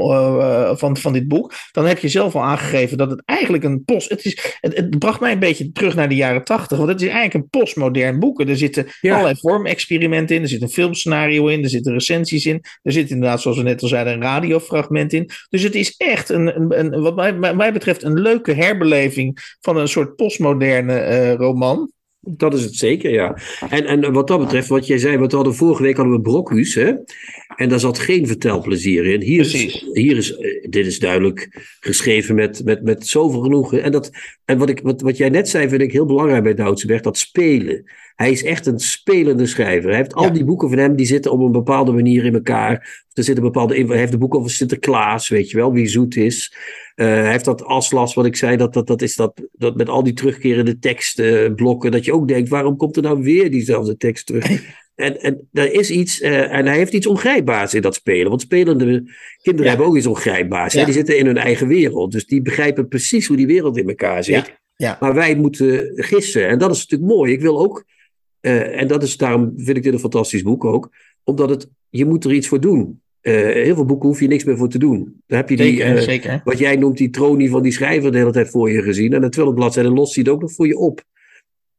van, 0.76 0.96
van 0.96 1.12
dit 1.12 1.28
boek. 1.28 1.52
Dan 1.72 1.86
heb 1.86 1.98
je 1.98 2.08
zelf 2.08 2.34
al 2.34 2.42
aangegeven 2.42 2.98
dat 2.98 3.10
het 3.10 3.22
eigenlijk 3.24 3.64
een 3.64 3.84
post, 3.84 4.08
het, 4.08 4.24
is, 4.24 4.56
het, 4.60 4.76
het 4.76 4.98
bracht 4.98 5.20
mij 5.20 5.32
een 5.32 5.38
beetje 5.38 5.72
terug 5.72 5.94
naar 5.94 6.08
de 6.08 6.14
jaren 6.14 6.44
tachtig, 6.44 6.76
want 6.78 6.90
het 6.90 7.00
is 7.00 7.08
eigenlijk 7.08 7.34
een 7.34 7.60
postmodern 7.60 8.18
boek. 8.18 8.40
Er 8.40 8.56
zitten 8.56 8.86
ja. 9.00 9.12
allerlei 9.12 9.36
vormexperimenten 9.40 10.36
in, 10.36 10.42
er 10.42 10.48
zit 10.48 10.62
een 10.62 10.68
filmscenario 10.68 11.46
in, 11.46 11.62
er 11.62 11.70
zitten 11.70 11.92
recensies 11.92 12.46
in, 12.46 12.64
er 12.82 12.92
zit 13.00 13.10
inderdaad, 13.10 13.40
zoals 13.40 13.56
we 13.56 13.62
net 13.62 13.82
al 13.82 13.88
zeiden, 13.88 14.12
een 14.12 14.22
radiofragment 14.22 15.12
in. 15.12 15.30
Dus 15.48 15.62
het 15.62 15.74
is 15.74 15.96
echt, 15.96 16.28
een, 16.28 16.78
een, 16.78 17.00
wat 17.00 17.16
mij, 17.16 17.54
mij, 17.54 17.72
betreft, 17.72 18.02
een 18.02 18.20
leuke 18.20 18.52
herbeleving 18.52 19.56
van 19.60 19.76
een 19.76 19.88
soort 19.88 20.16
postmoderne 20.16 21.00
uh, 21.00 21.34
roman. 21.34 21.92
Dat 22.36 22.54
is 22.54 22.64
het 22.64 22.74
zeker, 22.74 23.10
ja. 23.10 23.38
En, 23.70 23.86
en 23.86 24.12
wat 24.12 24.26
dat 24.26 24.38
betreft, 24.38 24.68
wat 24.68 24.86
jij 24.86 24.98
zei, 24.98 25.16
we 25.18 25.34
hadden 25.36 25.54
vorige 25.54 25.82
week 25.82 25.96
hadden 25.96 26.14
we 26.14 26.20
Brokhuis, 26.20 26.74
hè? 26.74 26.92
En 27.56 27.68
daar 27.68 27.80
zat 27.80 27.98
geen 27.98 28.26
vertelplezier 28.26 29.06
in. 29.06 29.20
Hier 29.20 29.40
is, 29.40 29.84
hier 29.92 30.16
is, 30.16 30.36
eh, 30.36 30.70
dit 30.70 30.86
is 30.86 30.98
duidelijk 30.98 31.66
geschreven 31.80 32.34
met, 32.34 32.64
met, 32.64 32.82
met 32.82 33.06
zoveel 33.06 33.40
genoegen. 33.40 33.82
En, 33.82 33.92
dat, 33.92 34.10
en 34.44 34.58
wat, 34.58 34.68
ik, 34.68 34.80
wat, 34.82 35.00
wat 35.00 35.16
jij 35.16 35.28
net 35.28 35.48
zei, 35.48 35.68
vind 35.68 35.82
ik 35.82 35.92
heel 35.92 36.06
belangrijk 36.06 36.42
bij 36.42 36.54
Doutsenberg, 36.54 37.00
dat 37.00 37.18
spelen. 37.18 37.84
Hij 38.14 38.30
is 38.30 38.44
echt 38.44 38.66
een 38.66 38.78
spelende 38.78 39.46
schrijver. 39.46 39.88
Hij 39.88 39.98
heeft 39.98 40.14
al 40.14 40.32
die 40.32 40.44
boeken 40.44 40.68
van 40.68 40.78
hem, 40.78 40.96
die 40.96 41.06
zitten 41.06 41.32
op 41.32 41.40
een 41.40 41.52
bepaalde 41.52 41.92
manier 41.92 42.24
in 42.24 42.34
elkaar. 42.34 43.04
Er 43.12 43.24
zit 43.24 43.36
een 43.36 43.42
bepaalde, 43.42 43.74
hij 43.86 43.98
heeft 43.98 44.12
de 44.12 44.18
boek 44.18 44.34
over 44.34 44.50
Sinterklaas, 44.50 45.28
weet 45.28 45.50
je 45.50 45.56
wel, 45.56 45.72
wie 45.72 45.86
zoet 45.86 46.16
is. 46.16 46.54
Uh, 47.00 47.06
hij 47.06 47.30
heeft 47.30 47.44
dat 47.44 47.64
aslas, 47.64 48.14
wat 48.14 48.26
ik 48.26 48.36
zei, 48.36 48.56
dat, 48.56 48.72
dat, 48.72 48.86
dat 48.86 49.02
is 49.02 49.16
dat, 49.16 49.48
dat 49.52 49.76
met 49.76 49.88
al 49.88 50.02
die 50.02 50.12
terugkerende 50.12 50.78
tekstblokken, 50.78 51.90
dat 51.90 52.04
je 52.04 52.12
ook 52.12 52.28
denkt, 52.28 52.48
waarom 52.48 52.76
komt 52.76 52.96
er 52.96 53.02
nou 53.02 53.22
weer 53.22 53.50
diezelfde 53.50 53.96
tekst 53.96 54.26
terug? 54.26 54.76
En, 54.94 55.20
en 55.20 55.48
er 55.52 55.72
is 55.72 55.90
iets, 55.90 56.20
uh, 56.20 56.52
en 56.52 56.66
hij 56.66 56.76
heeft 56.76 56.92
iets 56.92 57.06
ongrijpbaars 57.06 57.74
in 57.74 57.82
dat 57.82 57.94
spelen. 57.94 58.28
Want 58.28 58.40
spelende 58.40 59.02
kinderen 59.42 59.68
hebben 59.68 59.86
ook 59.86 59.96
iets 59.96 60.06
ongrijpbaars. 60.06 60.72
Die 60.72 60.92
zitten 60.92 61.18
in 61.18 61.26
hun 61.26 61.36
eigen 61.36 61.68
wereld. 61.68 62.12
Dus 62.12 62.26
die 62.26 62.42
begrijpen 62.42 62.88
precies 62.88 63.26
hoe 63.26 63.36
die 63.36 63.46
wereld 63.46 63.76
in 63.76 63.88
elkaar 63.88 64.24
zit. 64.24 64.58
Ja. 64.76 64.96
Maar 65.00 65.14
wij 65.14 65.36
moeten 65.36 65.92
gissen. 65.94 66.48
En 66.48 66.58
dat 66.58 66.70
is 66.70 66.78
natuurlijk 66.78 67.10
mooi. 67.10 67.32
Ik 67.32 67.40
wil 67.40 67.60
ook 67.60 67.84
uh, 68.40 68.80
en 68.80 68.88
dat 68.88 69.02
is, 69.02 69.16
daarom 69.16 69.52
vind 69.56 69.76
ik 69.76 69.82
dit 69.82 69.92
een 69.92 69.98
fantastisch 69.98 70.42
boek 70.42 70.64
ook. 70.64 70.90
Omdat 71.24 71.50
het, 71.50 71.68
je 71.88 72.04
moet 72.04 72.24
er 72.24 72.32
iets 72.32 72.48
voor 72.48 72.60
doen. 72.60 73.00
Uh, 73.22 73.34
heel 73.34 73.74
veel 73.74 73.84
boeken 73.84 74.08
hoef 74.08 74.20
je 74.20 74.26
niks 74.26 74.44
meer 74.44 74.56
voor 74.56 74.68
te 74.68 74.78
doen. 74.78 75.22
Dan 75.26 75.38
heb 75.38 75.48
je 75.48 75.56
die, 75.56 75.66
zeker, 75.66 75.94
uh, 75.94 76.00
zeker. 76.00 76.40
wat 76.44 76.58
jij 76.58 76.76
noemt, 76.76 76.96
die 76.96 77.10
tronie 77.10 77.50
van 77.50 77.62
die 77.62 77.72
schrijver 77.72 78.12
de 78.12 78.18
hele 78.18 78.32
tijd 78.32 78.50
voor 78.50 78.70
je 78.70 78.82
gezien. 78.82 79.12
En 79.12 79.22
het 79.22 79.54
bladzijde 79.54 79.90
los 79.90 80.12
ziet 80.12 80.28
ook 80.28 80.40
nog 80.40 80.52
voor 80.52 80.66
je 80.66 80.76
op. 80.76 81.02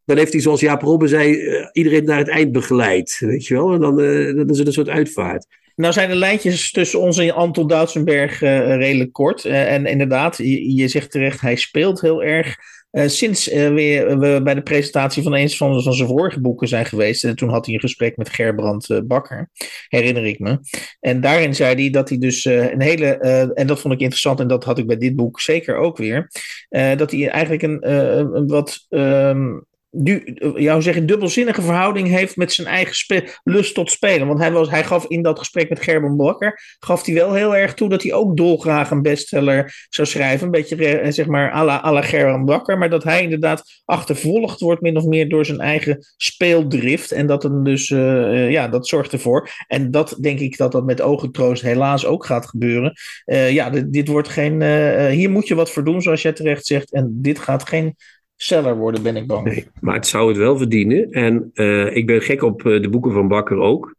Dan 0.06 0.18
heeft 0.18 0.32
hij, 0.32 0.42
zoals 0.42 0.60
Jaap 0.60 0.82
Robben 0.82 1.10
zei, 1.10 1.38
iedereen 1.72 2.04
naar 2.04 2.18
het 2.18 2.28
eind 2.28 2.52
begeleid. 2.52 3.18
Weet 3.20 3.46
je 3.46 3.54
wel? 3.54 3.74
En 3.74 3.80
dan, 3.80 3.96
dan 4.36 4.50
is 4.50 4.58
het 4.58 4.68
een 4.68 4.74
soort 4.74 4.90
uitvaart. 4.90 5.46
Nou 5.76 5.94
zijn 5.94 6.10
de 6.10 6.16
lijntjes 6.16 6.72
tussen 6.72 7.00
ons 7.00 7.18
en 7.18 7.34
Anton 7.34 7.68
Duitsenberg 7.68 8.40
redelijk 8.40 9.14
kort. 9.14 9.46
en 9.46 9.86
inderdaad, 9.86 10.38
je, 10.38 10.76
je 10.76 10.88
zegt 10.88 11.12
terecht, 11.12 11.42
hij 11.42 11.56
speelt 11.56 12.02
heel 12.02 12.24
erg. 12.24 12.58
Uh, 12.92 13.08
sinds 13.08 13.52
uh, 13.52 13.68
we, 13.68 14.16
we, 14.20 14.42
bij 14.44 14.54
de 14.54 14.62
presentatie 14.62 15.24
van 15.24 15.34
een 15.34 15.50
van, 15.50 15.84
van, 15.84 15.94
zijn 15.94 16.08
vorige 16.08 16.42
boeken 16.42 16.68
zijn 16.68 16.86
geweest. 16.86 17.24
En 17.24 17.36
toen 17.36 17.50
had 17.50 17.66
hij 17.66 17.76
een 17.76 17.82
gesprek 17.82 18.18
met 18.18 18.30
Gerbrand 18.30 19.08
Bakker, 19.08 19.50
herinner 19.88 20.26
ik 20.26 20.40
me. 20.40 20.60
En 21.00 21.22
daarin 21.22 21.56
zei 21.56 21.76
hij 21.76 21.90
dat 21.90 22.10
hij 22.10 22.18
dus 22.18 22.46
een 22.46 22.82
hele, 22.82 23.06
en 23.54 23.68
dat 23.68 23.80
vond 23.80 23.94
ik 23.94 24.00
interessant 24.00 24.40
en 24.40 24.48
dat 24.48 24.64
had 24.64 24.78
ik 24.78 24.88
bij 24.88 24.98
dit 24.98 25.16
boek 25.16 25.40
zeker 25.40 25.76
ook 25.76 25.98
weer. 25.98 26.32
dat 26.70 27.12
hij 27.12 27.30
eigenlijk 27.30 27.64
een, 27.64 27.92
een 27.92 28.48
wat 28.48 28.86
um, 28.90 29.68
du, 29.92 30.38
jou 30.56 30.82
zeggen, 30.82 31.06
dubbelzinnige 31.06 31.62
verhouding 31.62 32.08
heeft 32.08 32.36
met 32.36 32.54
zijn 32.54 32.68
eigen 32.68 33.24
lust 33.44 33.74
tot 33.74 33.92
spelen. 33.92 34.28
Want 34.28 34.40
hij, 34.40 34.52
was, 34.52 34.70
hij 34.70 34.84
gaf 34.84 35.06
in 35.06 35.22
dat 35.22 35.40
gesprek 35.40 35.70
met 35.70 35.82
Gerben 35.82 36.18
Bakker, 36.18 36.62
gaf 36.80 37.06
hij 37.06 37.16
wel 37.16 37.34
heel 37.34 37.56
erg 37.56 37.74
toe 37.74 37.90
dat 37.90 38.04
hij 38.04 38.14
ook 38.14 38.38
dolgraag 38.38 38.92
een 38.92 39.02
bestseller 39.02 39.88
zou 39.90 40.08
schrijven. 40.08 40.46
Een 40.46 40.52
beetje, 40.52 41.00
eh, 41.00 41.12
zeg 41.12 41.26
maar, 41.26 41.52
à 41.52 41.64
la, 41.64 41.84
à 41.84 42.02
Gerben 42.02 42.46
Bakker. 42.46 42.78
Maar 42.78 42.90
dat 42.90 43.04
hij 43.04 43.22
inderdaad 43.22 43.82
achtervolgd 43.86 44.60
wordt, 44.60 44.82
min 44.82 44.98
of 44.98 45.06
meer, 45.06 45.30
door 45.30 45.46
zijn 45.46 45.60
eigen 45.60 46.06
speeldrift. 46.18 47.12
En 47.12 47.28
dat 47.28 47.44
hem 47.44 47.64
dus, 47.64 47.90
uh, 47.90 48.52
ja, 48.52 48.68
dat 48.68 48.88
zorgt 48.88 49.12
ervoor. 49.12 49.50
En 49.68 49.92
dat 49.92 50.18
denk 50.22 50.40
ik 50.40 50.58
dat 50.58 50.72
dat 50.72 50.86
met 50.86 51.02
ogentroost 51.02 51.62
helaas 51.62 52.06
ook 52.06 52.26
gaat 52.26 52.48
gebeuren. 52.48 52.94
Ja, 53.26 53.70
dit, 53.70 53.94
dit, 53.94 54.08
wordt 54.08 54.28
geen, 54.28 54.62
hier 55.10 55.30
moet 55.30 55.48
je 55.48 55.56
wat 55.56 55.72
voor 55.72 55.84
doen, 55.84 56.02
zoals 56.02 56.22
jij 56.22 56.34
terecht 56.34 56.66
zegt. 56.66 56.94
En 56.94 57.10
dit 57.22 57.40
gaat 57.40 57.68
geen 57.68 57.96
seller 58.42 58.76
worden, 58.76 59.04
ben 59.04 59.16
ik 59.16 59.28
bang. 59.28 59.46
Nee, 59.46 59.68
maar 59.80 59.96
het 59.96 60.08
zou 60.08 60.28
het 60.28 60.38
wel 60.38 60.58
verdienen. 60.58 61.12
En 61.12 61.52
uh, 61.54 61.96
ik 61.96 62.06
ben 62.06 62.22
gek 62.22 62.42
op 62.44 62.64
uh, 62.64 62.82
de 62.82 62.90
boeken 62.90 63.12
van 63.12 63.28
Bakker 63.28 63.58
ook. 63.58 63.96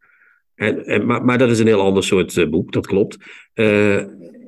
En, 0.55 0.85
en, 0.87 1.07
maar, 1.07 1.24
maar 1.24 1.38
dat 1.38 1.50
is 1.50 1.59
een 1.59 1.66
heel 1.66 1.81
ander 1.81 2.05
soort 2.05 2.37
uh, 2.37 2.48
boek, 2.48 2.72
dat 2.72 2.87
klopt. 2.87 3.16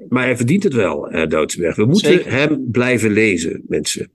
maar 0.08 0.24
hij 0.24 0.36
verdient 0.36 0.62
het 0.62 0.74
wel, 0.74 1.14
uh, 1.14 1.26
Doudsberg. 1.26 1.76
We 1.76 1.84
moeten 1.84 2.12
Zeker. 2.12 2.32
hem 2.32 2.68
blijven 2.70 3.10
lezen, 3.10 3.62
mensen. 3.68 4.10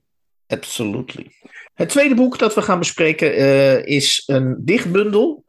Absolutely. 0.46 1.26
Het 1.74 1.88
tweede 1.88 2.14
boek 2.14 2.38
dat 2.38 2.54
we 2.54 2.62
gaan 2.62 2.78
bespreken 2.78 3.36
is 3.86 4.22
een 4.26 4.56
dichtbundel. 4.60 5.42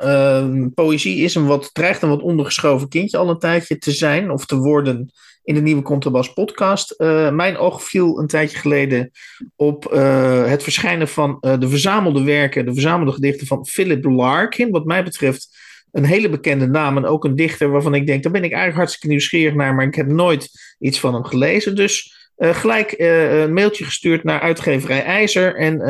poëzie 0.73 1.23
is 1.23 1.35
een 1.35 1.45
wat, 1.45 1.69
dreigt 1.73 2.01
een 2.01 2.09
wat 2.09 2.21
ondergeschoven 2.21 2.89
kindje 2.89 3.17
al 3.17 3.29
een 3.29 3.39
tijdje 3.39 3.77
te 3.77 3.91
zijn 3.91 4.31
of 4.31 4.45
te 4.45 4.57
worden 4.57 5.11
in 5.49 5.55
de 5.55 5.61
nieuwe 5.61 5.81
Contrabas 5.81 6.33
podcast. 6.33 6.95
Uh, 6.97 7.31
mijn 7.31 7.57
oog 7.57 7.83
viel 7.83 8.19
een 8.19 8.27
tijdje 8.27 8.57
geleden 8.57 9.11
op 9.55 9.93
uh, 9.93 10.45
het 10.45 10.63
verschijnen 10.63 11.07
van 11.07 11.37
uh, 11.41 11.59
de 11.59 11.69
verzamelde 11.69 12.23
werken, 12.23 12.65
de 12.65 12.73
verzamelde 12.73 13.11
gedichten 13.11 13.47
van 13.47 13.65
Philip 13.65 14.05
Larkin. 14.05 14.71
Wat 14.71 14.85
mij 14.85 15.03
betreft 15.03 15.57
een 15.91 16.03
hele 16.03 16.29
bekende 16.29 16.67
naam 16.67 16.97
en 16.97 17.05
ook 17.05 17.23
een 17.25 17.35
dichter 17.35 17.69
waarvan 17.69 17.93
ik 17.93 18.07
denk, 18.07 18.23
daar 18.23 18.31
ben 18.31 18.43
ik 18.43 18.51
eigenlijk 18.51 18.77
hartstikke 18.77 19.07
nieuwsgierig 19.07 19.55
naar, 19.55 19.75
maar 19.75 19.85
ik 19.85 19.95
heb 19.95 20.07
nooit 20.07 20.49
iets 20.79 20.99
van 20.99 21.13
hem 21.13 21.23
gelezen. 21.23 21.75
Dus 21.75 22.17
gelijk 22.37 22.93
een 22.97 23.53
mailtje 23.53 23.83
gestuurd 23.83 24.23
naar 24.23 24.39
uitgeverij 24.39 25.03
IJzer 25.03 25.55
en 25.55 25.81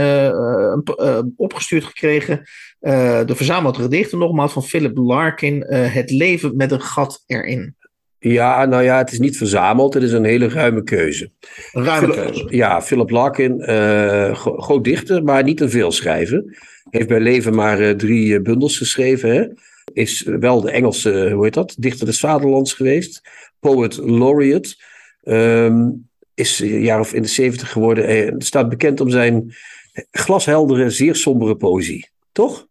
opgestuurd 1.36 1.84
gekregen 1.84 2.42
de 3.26 3.34
verzamelde 3.36 3.82
gedichten, 3.82 4.18
nogmaals 4.18 4.52
van 4.52 4.64
Philip 4.64 4.98
Larkin, 4.98 5.66
Het 5.70 6.12
leven 6.12 6.56
met 6.56 6.72
een 6.72 6.82
gat 6.82 7.24
erin. 7.26 7.78
Ja, 8.20 8.66
nou 8.66 8.84
ja, 8.84 8.98
het 8.98 9.12
is 9.12 9.20
niet 9.20 9.38
verzameld. 9.38 9.94
Het 9.94 10.04
is 10.04 10.12
een 10.12 10.24
hele 10.24 10.50
ruime 10.50 10.84
keuze. 10.84 11.32
Een 11.72 11.84
ruime 11.84 12.14
keuze. 12.14 12.46
Ja, 12.50 12.82
Philip 12.82 13.10
Larkin, 13.10 13.64
uh, 13.70 14.36
groot 14.36 14.84
dichter, 14.84 15.24
maar 15.24 15.44
niet 15.44 15.62
een 15.62 15.70
veel 15.70 15.92
schrijven. 15.92 16.58
Heeft 16.90 17.08
bij 17.08 17.20
leven 17.20 17.56
maar 17.56 17.82
uh, 17.82 17.90
drie 17.90 18.26
uh, 18.26 18.42
bundels 18.42 18.78
geschreven. 18.78 19.36
Hè? 19.36 19.48
Is 19.94 20.24
wel 20.40 20.62
de 20.62 20.72
Engelse, 20.72 21.32
hoe 21.32 21.44
heet 21.44 21.54
dat? 21.54 21.76
Dichter 21.78 22.06
des 22.06 22.20
Vaderlands 22.20 22.74
geweest. 22.74 23.22
Poet 23.60 23.98
laureate. 23.98 24.76
Um, 25.24 26.08
is 26.34 26.60
een 26.60 26.82
jaar 26.82 27.00
of 27.00 27.14
in 27.14 27.22
de 27.22 27.28
zeventig 27.28 27.72
geworden. 27.72 28.06
Hij 28.06 28.34
staat 28.38 28.70
bekend 28.70 29.02
om 29.02 29.10
zijn 29.10 29.54
glasheldere, 30.12 30.90
zeer 30.90 31.16
sombere 31.16 31.56
poëzie. 31.56 32.10
Toch? 32.32 32.68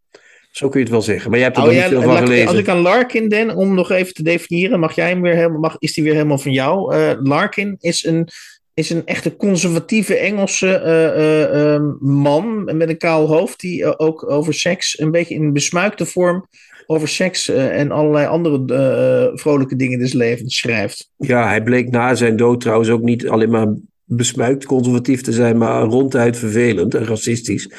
Zo 0.59 0.68
kun 0.68 0.79
je 0.79 0.85
het 0.85 0.94
wel 0.94 1.03
zeggen. 1.03 1.31
Maar 1.31 1.38
jij 1.38 1.49
hebt 1.49 1.59
er 1.59 1.64
oh, 1.64 1.71
niet 1.71 1.83
veel 1.83 2.03
van 2.03 2.16
gelezen. 2.16 2.49
Als 2.49 2.57
ik 2.57 2.68
aan 2.68 2.81
Larkin 2.81 3.29
den, 3.29 3.57
om 3.57 3.75
nog 3.75 3.90
even 3.90 4.14
te 4.14 4.23
definiëren, 4.23 4.81
mag 4.81 4.94
jij 4.94 5.09
hem 5.09 5.23
weer 5.23 5.35
helemaal, 5.35 5.61
mag, 5.61 5.77
is 5.79 5.94
die 5.94 6.05
weer 6.05 6.12
helemaal 6.12 6.38
van 6.38 6.53
jou? 6.53 6.94
Uh, 6.94 7.11
Larkin 7.23 7.77
is 7.81 8.05
een, 8.05 8.29
is 8.75 8.90
een 8.90 9.07
echte 9.07 9.37
conservatieve 9.37 10.16
Engelse 10.16 10.83
uh, 10.85 11.61
uh, 11.61 11.83
man 12.01 12.64
met 12.64 12.88
een 12.88 12.99
kaal 12.99 13.27
hoofd, 13.27 13.61
die 13.61 13.99
ook 13.99 14.31
over 14.31 14.55
seks, 14.55 15.01
een 15.01 15.11
beetje 15.11 15.35
in 15.35 15.53
besmuikte 15.53 16.07
vorm, 16.07 16.49
over 16.87 17.09
seks 17.09 17.49
en 17.49 17.90
allerlei 17.90 18.27
andere 18.27 19.33
vrolijke 19.35 19.77
dingen 19.77 19.99
des 19.99 20.12
levens 20.12 20.59
schrijft. 20.59 21.11
Ja, 21.16 21.47
hij 21.47 21.62
bleek 21.62 21.90
na 21.90 22.14
zijn 22.14 22.37
dood 22.37 22.61
trouwens 22.61 22.90
ook 22.90 23.03
niet 23.03 23.29
alleen 23.29 23.51
maar 23.51 23.75
besmuikt 24.09 24.64
conservatief 24.64 25.21
te 25.21 25.33
zijn, 25.33 25.59
maar 25.59 25.83
ronduit 25.83 26.37
vervelend 26.37 26.94
en 26.94 27.05
racistisch. 27.05 27.71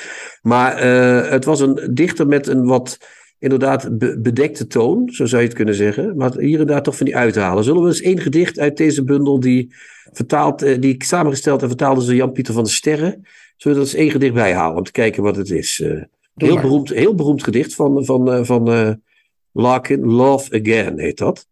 Maar 0.41 0.85
uh, 0.85 1.29
het 1.29 1.45
was 1.45 1.59
een 1.59 1.89
dichter 1.93 2.27
met 2.27 2.47
een 2.47 2.65
wat 2.65 2.97
inderdaad 3.39 3.97
bedekte 4.21 4.67
toon, 4.67 5.09
zo 5.11 5.25
zou 5.25 5.41
je 5.41 5.47
het 5.47 5.57
kunnen 5.57 5.75
zeggen. 5.75 6.17
Maar 6.17 6.37
hier 6.37 6.59
en 6.59 6.67
daar 6.67 6.83
toch 6.83 6.97
van 6.97 7.05
die 7.05 7.15
uithalen. 7.15 7.63
Zullen 7.63 7.81
we 7.81 7.87
eens 7.87 8.01
één 8.01 8.19
gedicht 8.19 8.59
uit 8.59 8.77
deze 8.77 9.03
bundel, 9.03 9.39
die, 9.39 9.73
vertaald, 10.11 10.63
uh, 10.63 10.81
die 10.81 10.93
ik 10.93 11.03
samengesteld 11.03 11.61
en 11.61 11.67
vertaalde 11.67 12.05
door 12.05 12.15
Jan-Pieter 12.15 12.53
van 12.53 12.63
der 12.63 12.73
Sterren, 12.73 13.25
zullen 13.57 13.77
we 13.77 13.83
er 13.83 13.89
eens 13.89 13.99
één 13.99 14.11
gedicht 14.11 14.33
bij 14.33 14.53
halen 14.53 14.77
om 14.77 14.83
te 14.83 14.91
kijken 14.91 15.23
wat 15.23 15.35
het 15.35 15.49
is. 15.49 15.79
Uh, 15.79 16.03
heel, 16.35 16.61
beroemd, 16.61 16.89
heel 16.89 17.15
beroemd 17.15 17.43
gedicht 17.43 17.75
van, 17.75 18.05
van, 18.05 18.45
van 18.45 18.99
Larkin, 19.51 20.05
Love 20.05 20.61
Again 20.61 20.99
heet 20.99 21.17
dat. 21.17 21.47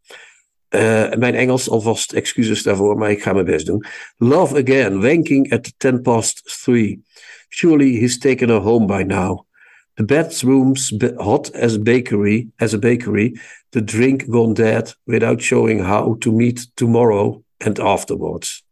Uh, 0.70 1.14
mijn 1.14 1.36
Engels 1.36 1.70
alvast 1.70 2.14
excuses 2.14 2.64
daarvoor, 2.64 2.98
maar 2.98 3.12
ik 3.12 3.22
ga 3.22 3.34
mijn 3.34 3.46
best 3.46 3.66
doen. 3.66 3.86
Love 4.18 4.58
again, 4.58 5.02
wanking 5.02 5.52
at 5.52 5.74
ten 5.78 6.02
past 6.02 6.62
three. 6.64 7.02
Surely 7.50 8.00
he's 8.00 8.18
taken 8.18 8.50
her 8.50 8.60
home 8.60 8.86
by 8.86 9.04
now. 9.04 9.46
The 9.94 10.06
bedroom's 10.06 10.94
hot 11.18 11.52
as 11.54 11.78
bakery, 11.78 12.48
as 12.58 12.74
a 12.74 12.78
bakery. 12.78 13.40
The 13.70 13.84
drink 13.84 14.26
gone 14.30 14.54
dead 14.54 14.96
without 15.06 15.42
showing 15.42 15.80
how 15.80 16.18
to 16.20 16.32
meet 16.32 16.68
tomorrow 16.76 17.44
and 17.58 17.80
afterwards. 17.80 18.64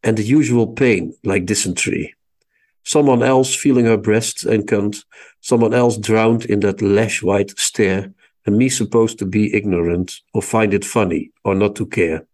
And 0.00 0.16
the 0.16 0.22
usual 0.22 0.66
pain, 0.66 1.14
like 1.22 1.44
dysentery. 1.44 2.14
Someone 2.84 3.22
else 3.22 3.54
feeling 3.54 3.86
her 3.86 3.96
breasts 3.96 4.44
and 4.44 4.66
cunt. 4.66 5.04
Someone 5.40 5.74
else 5.74 5.98
drowned 5.98 6.44
in 6.44 6.60
that 6.60 6.80
lash 6.80 7.22
white 7.22 7.58
stare 7.58 8.12
and 8.48 8.56
me 8.56 8.70
supposed 8.70 9.18
to 9.18 9.26
be 9.26 9.54
ignorant 9.54 10.20
or 10.32 10.40
find 10.40 10.72
it 10.72 10.82
funny 10.82 11.30
or 11.44 11.54
not 11.54 11.76
to 11.76 11.84
care. 11.84 12.26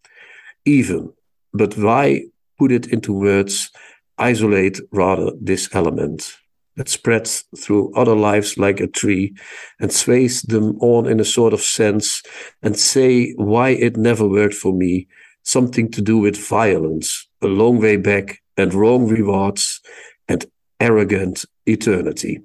Even, 0.64 1.12
but 1.53 1.77
why 1.77 2.22
put 2.57 2.70
it 2.70 2.87
into 2.87 3.12
words? 3.12 3.72
Isolate 4.16 4.81
rather 4.92 5.33
this 5.40 5.68
element 5.72 6.37
that 6.77 6.88
spreads 6.88 7.42
through 7.59 7.92
other 7.94 8.14
lives 8.14 8.57
like 8.57 8.79
a 8.79 8.87
tree 8.87 9.35
and 9.81 9.92
sways 9.92 10.42
them 10.42 10.79
on 10.79 11.07
in 11.07 11.18
a 11.18 11.24
sort 11.24 11.53
of 11.53 11.61
sense 11.61 12.22
and 12.62 12.79
say 12.79 13.33
why 13.33 13.70
it 13.70 13.96
never 13.96 14.29
worked 14.29 14.55
for 14.55 14.72
me. 14.72 15.09
Something 15.42 15.90
to 15.90 16.00
do 16.00 16.18
with 16.18 16.37
violence, 16.37 17.27
a 17.42 17.48
long 17.48 17.81
way 17.81 17.96
back, 17.96 18.38
and 18.57 18.72
wrong 18.72 19.09
rewards, 19.09 19.81
and 20.29 20.46
arrogant 20.79 21.44
eternity. 21.66 22.40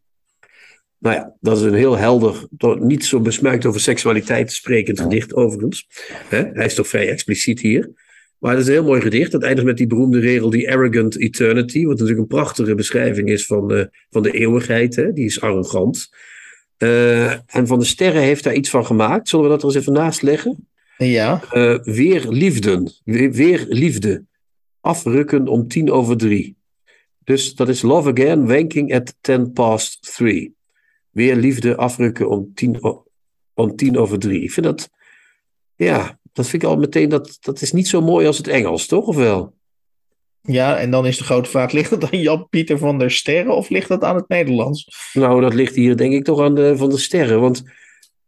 Nou 0.99 1.15
ja, 1.15 1.35
dat 1.39 1.57
is 1.57 1.63
een 1.63 1.73
heel 1.73 1.97
helder, 1.97 2.47
niet 2.79 3.05
zo 3.05 3.19
besmuikt 3.19 3.65
over 3.65 3.79
seksualiteit 3.79 4.51
sprekend 4.51 4.99
gedicht 4.99 5.35
overigens. 5.35 5.87
Hij 6.29 6.65
is 6.65 6.73
toch 6.73 6.87
vrij 6.87 7.09
expliciet 7.09 7.59
hier. 7.59 7.91
Maar 8.39 8.51
het 8.51 8.61
is 8.61 8.67
een 8.67 8.73
heel 8.73 8.83
mooi 8.83 9.01
gedicht. 9.01 9.31
Dat 9.31 9.43
eindigt 9.43 9.67
met 9.67 9.77
die 9.77 9.87
beroemde 9.87 10.19
regel, 10.19 10.49
die 10.49 10.71
arrogant 10.71 11.17
eternity. 11.17 11.81
Wat 11.81 11.91
natuurlijk 11.91 12.19
een 12.19 12.27
prachtige 12.27 12.75
beschrijving 12.75 13.29
is 13.29 13.45
van 13.45 13.67
de, 13.67 13.89
van 14.09 14.23
de 14.23 14.31
eeuwigheid. 14.31 14.95
Hè? 14.95 15.13
Die 15.13 15.25
is 15.25 15.41
arrogant. 15.41 16.09
Uh, 16.77 17.31
en 17.31 17.67
Van 17.67 17.79
de 17.79 17.85
Sterren 17.85 18.21
heeft 18.21 18.43
daar 18.43 18.53
iets 18.53 18.69
van 18.69 18.85
gemaakt. 18.85 19.29
Zullen 19.29 19.45
we 19.45 19.51
dat 19.51 19.61
er 19.61 19.67
eens 19.67 19.77
even 19.77 19.93
naast 19.93 20.21
leggen? 20.21 20.67
Ja. 20.97 21.41
Uh, 21.53 21.79
weer 21.83 22.27
liefden. 22.29 22.91
Weer, 23.03 23.31
weer, 23.31 23.65
liefde. 23.69 24.25
Afrukken 24.81 25.47
om 25.47 25.67
tien 25.67 25.91
over 25.91 26.17
drie. 26.17 26.57
Dus 27.23 27.55
dat 27.55 27.69
is 27.69 27.81
Love 27.81 28.09
Again, 28.09 28.47
wanking 28.47 28.93
at 28.93 29.15
ten 29.21 29.51
past 29.51 30.15
three 30.15 30.57
weer 31.09 31.35
liefde 31.35 31.75
afrukken 31.75 32.29
om 32.29 32.51
tien, 32.53 32.79
om 33.53 33.75
tien 33.75 33.97
over 33.97 34.19
drie. 34.19 34.41
Ik 34.43 34.51
vind 34.51 34.65
dat, 34.65 34.89
ja, 35.75 36.19
dat 36.33 36.47
vind 36.47 36.63
ik 36.63 36.69
al 36.69 36.77
meteen, 36.77 37.09
dat, 37.09 37.37
dat 37.41 37.61
is 37.61 37.71
niet 37.71 37.87
zo 37.87 38.01
mooi 38.01 38.27
als 38.27 38.37
het 38.37 38.47
Engels, 38.47 38.87
toch? 38.87 39.05
Of 39.05 39.15
wel? 39.15 39.57
Ja, 40.41 40.77
en 40.77 40.91
dan 40.91 41.05
is 41.05 41.17
de 41.17 41.23
grote 41.23 41.49
vraag, 41.49 41.71
ligt 41.71 41.89
het 41.89 42.11
aan 42.11 42.21
Jan-Pieter 42.21 42.77
van 42.77 42.97
der 42.97 43.11
Sterren 43.11 43.55
of 43.55 43.69
ligt 43.69 43.89
het 43.89 44.03
aan 44.03 44.15
het 44.15 44.27
Nederlands? 44.27 44.87
Nou, 45.13 45.41
dat 45.41 45.53
ligt 45.53 45.75
hier 45.75 45.97
denk 45.97 46.13
ik 46.13 46.23
toch 46.23 46.41
aan 46.41 46.55
de 46.55 46.77
Van 46.77 46.89
der 46.89 46.99
Sterren, 46.99 47.41
want 47.41 47.63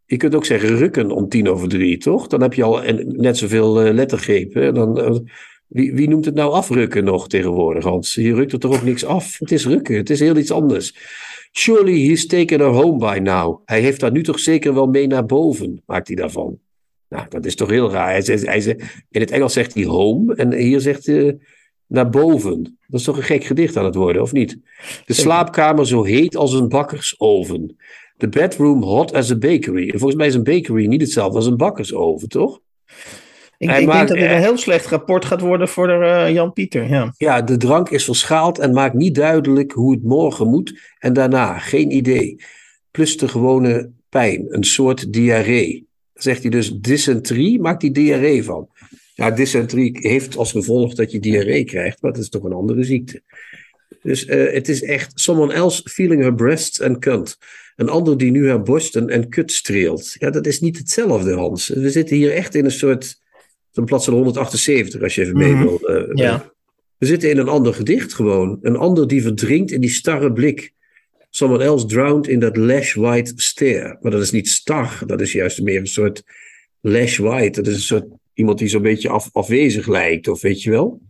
je 0.04 0.16
kunt 0.16 0.34
ook 0.34 0.44
zeggen 0.44 0.76
rukken 0.76 1.10
om 1.10 1.28
tien 1.28 1.48
over 1.48 1.68
drie, 1.68 1.98
toch? 1.98 2.26
Dan 2.26 2.40
heb 2.40 2.54
je 2.54 2.62
al 2.62 2.82
net 3.06 3.36
zoveel 3.36 3.86
uh, 3.86 3.92
lettergrepen. 3.92 4.74
Dan, 4.74 4.98
uh, 4.98 5.18
wie, 5.66 5.94
wie 5.94 6.08
noemt 6.08 6.24
het 6.24 6.34
nou 6.34 6.52
afrukken 6.52 7.04
nog 7.04 7.28
tegenwoordig, 7.28 7.84
Hans? 7.84 8.14
Je 8.14 8.34
rukt 8.34 8.52
er 8.52 8.58
toch 8.58 8.74
ook 8.74 8.82
niks 8.82 9.04
af? 9.04 9.38
Het 9.38 9.52
is 9.52 9.66
rukken, 9.66 9.96
het 9.96 10.10
is 10.10 10.20
heel 10.20 10.36
iets 10.36 10.50
anders. 10.50 10.96
Surely 11.54 12.08
he's 12.08 12.26
taken 12.26 12.60
her 12.60 12.68
home 12.68 12.98
by 12.98 13.18
now. 13.22 13.62
Hij 13.64 13.80
heeft 13.80 14.00
haar 14.00 14.12
nu 14.12 14.22
toch 14.22 14.38
zeker 14.38 14.74
wel 14.74 14.86
mee 14.86 15.06
naar 15.06 15.26
boven, 15.26 15.82
maakt 15.86 16.06
hij 16.06 16.16
daarvan. 16.16 16.58
Nou, 17.08 17.26
dat 17.28 17.44
is 17.44 17.54
toch 17.54 17.70
heel 17.70 17.90
raar. 17.90 18.10
Hij 18.10 18.22
zegt, 18.22 18.46
hij 18.46 18.76
in 19.10 19.20
het 19.20 19.30
Engels 19.30 19.52
zegt 19.52 19.74
hij 19.74 19.84
home 19.84 20.34
en 20.34 20.52
hier 20.52 20.80
zegt 20.80 21.06
hij 21.06 21.38
naar 21.86 22.10
boven. 22.10 22.62
Dat 22.86 23.00
is 23.00 23.06
toch 23.06 23.16
een 23.16 23.22
gek 23.22 23.44
gedicht 23.44 23.76
aan 23.76 23.84
het 23.84 23.94
worden, 23.94 24.22
of 24.22 24.32
niet? 24.32 24.58
De 25.04 25.12
slaapkamer 25.12 25.86
zo 25.86 26.02
heet 26.02 26.36
als 26.36 26.52
een 26.52 26.68
bakkersoven. 26.68 27.76
The 28.16 28.28
bedroom 28.28 28.82
hot 28.82 29.12
as 29.12 29.30
a 29.30 29.36
bakery. 29.36 29.90
En 29.90 29.98
volgens 29.98 30.14
mij 30.14 30.26
is 30.26 30.34
een 30.34 30.42
bakery 30.42 30.86
niet 30.86 31.00
hetzelfde 31.00 31.36
als 31.36 31.46
een 31.46 31.56
bakkersoven, 31.56 32.28
toch? 32.28 32.60
Ik, 33.62 33.70
ik 33.70 33.76
denk 33.76 34.08
dat 34.08 34.16
dit 34.16 34.30
een 34.30 34.38
heel 34.38 34.58
slecht 34.58 34.86
rapport 34.86 35.24
gaat 35.24 35.40
worden 35.40 35.68
voor 35.68 35.86
de, 35.86 35.92
uh, 35.92 36.32
Jan 36.32 36.52
Pieter. 36.52 36.88
Ja. 36.88 37.14
ja, 37.16 37.42
de 37.42 37.56
drank 37.56 37.90
is 37.90 38.04
verschaald 38.04 38.58
en 38.58 38.72
maakt 38.72 38.94
niet 38.94 39.14
duidelijk 39.14 39.72
hoe 39.72 39.92
het 39.92 40.02
morgen 40.02 40.48
moet 40.48 40.80
en 40.98 41.12
daarna. 41.12 41.58
Geen 41.58 41.90
idee. 41.90 42.36
Plus 42.90 43.16
de 43.16 43.28
gewone 43.28 43.90
pijn, 44.08 44.46
een 44.48 44.64
soort 44.64 45.12
diarree. 45.12 45.86
Zegt 46.14 46.42
hij 46.42 46.50
dus 46.50 46.72
dysenterie, 46.72 47.60
maakt 47.60 47.82
hij 47.82 47.90
diarree 47.90 48.44
van. 48.44 48.68
Ja, 49.14 49.30
dysenterie 49.30 49.98
heeft 50.00 50.36
als 50.36 50.52
gevolg 50.52 50.94
dat 50.94 51.12
je 51.12 51.20
diarree 51.20 51.64
krijgt, 51.64 52.02
maar 52.02 52.12
dat 52.12 52.22
is 52.22 52.28
toch 52.28 52.44
een 52.44 52.52
andere 52.52 52.84
ziekte. 52.84 53.22
Dus 54.02 54.26
uh, 54.26 54.52
het 54.52 54.68
is 54.68 54.82
echt 54.82 55.12
someone 55.14 55.52
else 55.52 55.88
feeling 55.88 56.22
her 56.22 56.34
breasts 56.34 56.80
and 56.80 56.98
cunt. 56.98 57.38
Een 57.76 57.88
ander 57.88 58.18
die 58.18 58.30
nu 58.30 58.48
haar 58.48 58.62
borsten 58.62 59.08
en 59.08 59.28
kut 59.28 59.52
streelt. 59.52 60.14
Ja, 60.18 60.30
dat 60.30 60.46
is 60.46 60.60
niet 60.60 60.78
hetzelfde, 60.78 61.32
Hans. 61.32 61.68
We 61.68 61.90
zitten 61.90 62.16
hier 62.16 62.32
echt 62.32 62.54
in 62.54 62.64
een 62.64 62.70
soort 62.70 63.20
een 63.76 63.84
bladzijde 63.84 64.18
178, 64.18 65.02
als 65.02 65.14
je 65.14 65.20
even 65.22 65.36
mee 65.36 65.52
mhm. 65.52 65.62
wil. 65.62 65.80
Uh, 65.82 66.14
ja. 66.14 66.52
We 66.98 67.06
zitten 67.06 67.30
in 67.30 67.38
een 67.38 67.48
ander 67.48 67.74
gedicht 67.74 68.14
gewoon. 68.14 68.58
Een 68.62 68.76
ander 68.76 69.08
die 69.08 69.22
verdrinkt 69.22 69.70
in 69.70 69.80
die 69.80 69.90
starre 69.90 70.32
blik. 70.32 70.72
Someone 71.30 71.64
else 71.64 71.86
drowned 71.86 72.28
in 72.28 72.40
that 72.40 72.56
lash 72.56 72.94
white 72.94 73.32
stare. 73.36 73.98
Maar 74.00 74.10
dat 74.10 74.22
is 74.22 74.30
niet 74.30 74.48
star, 74.48 75.02
dat 75.06 75.20
is 75.20 75.32
juist 75.32 75.62
meer 75.62 75.80
een 75.80 75.86
soort 75.86 76.22
lash 76.80 77.18
white. 77.18 77.62
Dat 77.62 77.70
is 77.70 77.74
een 77.74 77.80
soort 77.80 78.04
iemand 78.34 78.58
die 78.58 78.68
zo'n 78.68 78.82
beetje 78.82 79.08
af, 79.08 79.28
afwezig 79.32 79.86
lijkt, 79.86 80.28
of 80.28 80.40
weet 80.40 80.62
je 80.62 80.70
wel. 80.70 81.00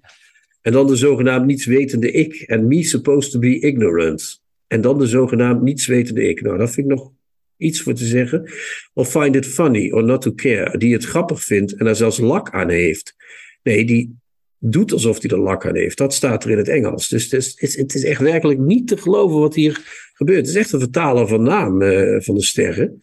En 0.60 0.72
dan 0.72 0.86
de 0.86 0.96
zogenaamd 0.96 1.46
nietswetende 1.46 2.10
ik. 2.10 2.34
En 2.34 2.66
me 2.66 2.82
supposed 2.82 3.32
to 3.32 3.38
be 3.38 3.58
ignorant. 3.58 4.42
En 4.66 4.80
dan 4.80 4.98
de 4.98 5.06
zogenaamd 5.06 5.62
nietswetende 5.62 6.28
ik. 6.28 6.42
Nou, 6.42 6.58
dat 6.58 6.70
vind 6.70 6.90
ik 6.90 6.96
nog 6.96 7.12
iets 7.62 7.82
voor 7.82 7.94
te 7.94 8.04
zeggen. 8.04 8.50
Of 8.92 9.10
find 9.10 9.36
it 9.36 9.46
funny 9.46 9.90
or 9.90 10.04
not 10.04 10.22
to 10.22 10.32
care. 10.32 10.78
Die 10.78 10.92
het 10.92 11.04
grappig 11.04 11.44
vindt 11.44 11.74
en 11.76 11.86
er 11.86 11.96
zelfs 11.96 12.18
lak 12.18 12.50
aan 12.50 12.68
heeft. 12.68 13.14
Nee, 13.62 13.84
die 13.84 14.16
doet 14.58 14.92
alsof 14.92 15.22
hij 15.22 15.30
er 15.30 15.38
lak 15.38 15.66
aan 15.66 15.76
heeft. 15.76 15.98
Dat 15.98 16.14
staat 16.14 16.44
er 16.44 16.50
in 16.50 16.58
het 16.58 16.68
Engels. 16.68 17.08
Dus 17.08 17.30
het 17.30 17.56
is, 17.56 17.76
het 17.76 17.94
is 17.94 18.04
echt 18.04 18.20
werkelijk 18.20 18.58
niet 18.58 18.88
te 18.88 18.96
geloven 18.96 19.38
wat 19.38 19.54
hier 19.54 19.80
gebeurt. 20.14 20.38
Het 20.38 20.48
is 20.48 20.54
echt 20.54 20.72
een 20.72 20.80
vertaler 20.80 21.28
van 21.28 21.42
naam 21.42 21.82
uh, 21.82 22.20
van 22.20 22.34
de 22.34 22.42
sterren. 22.42 23.02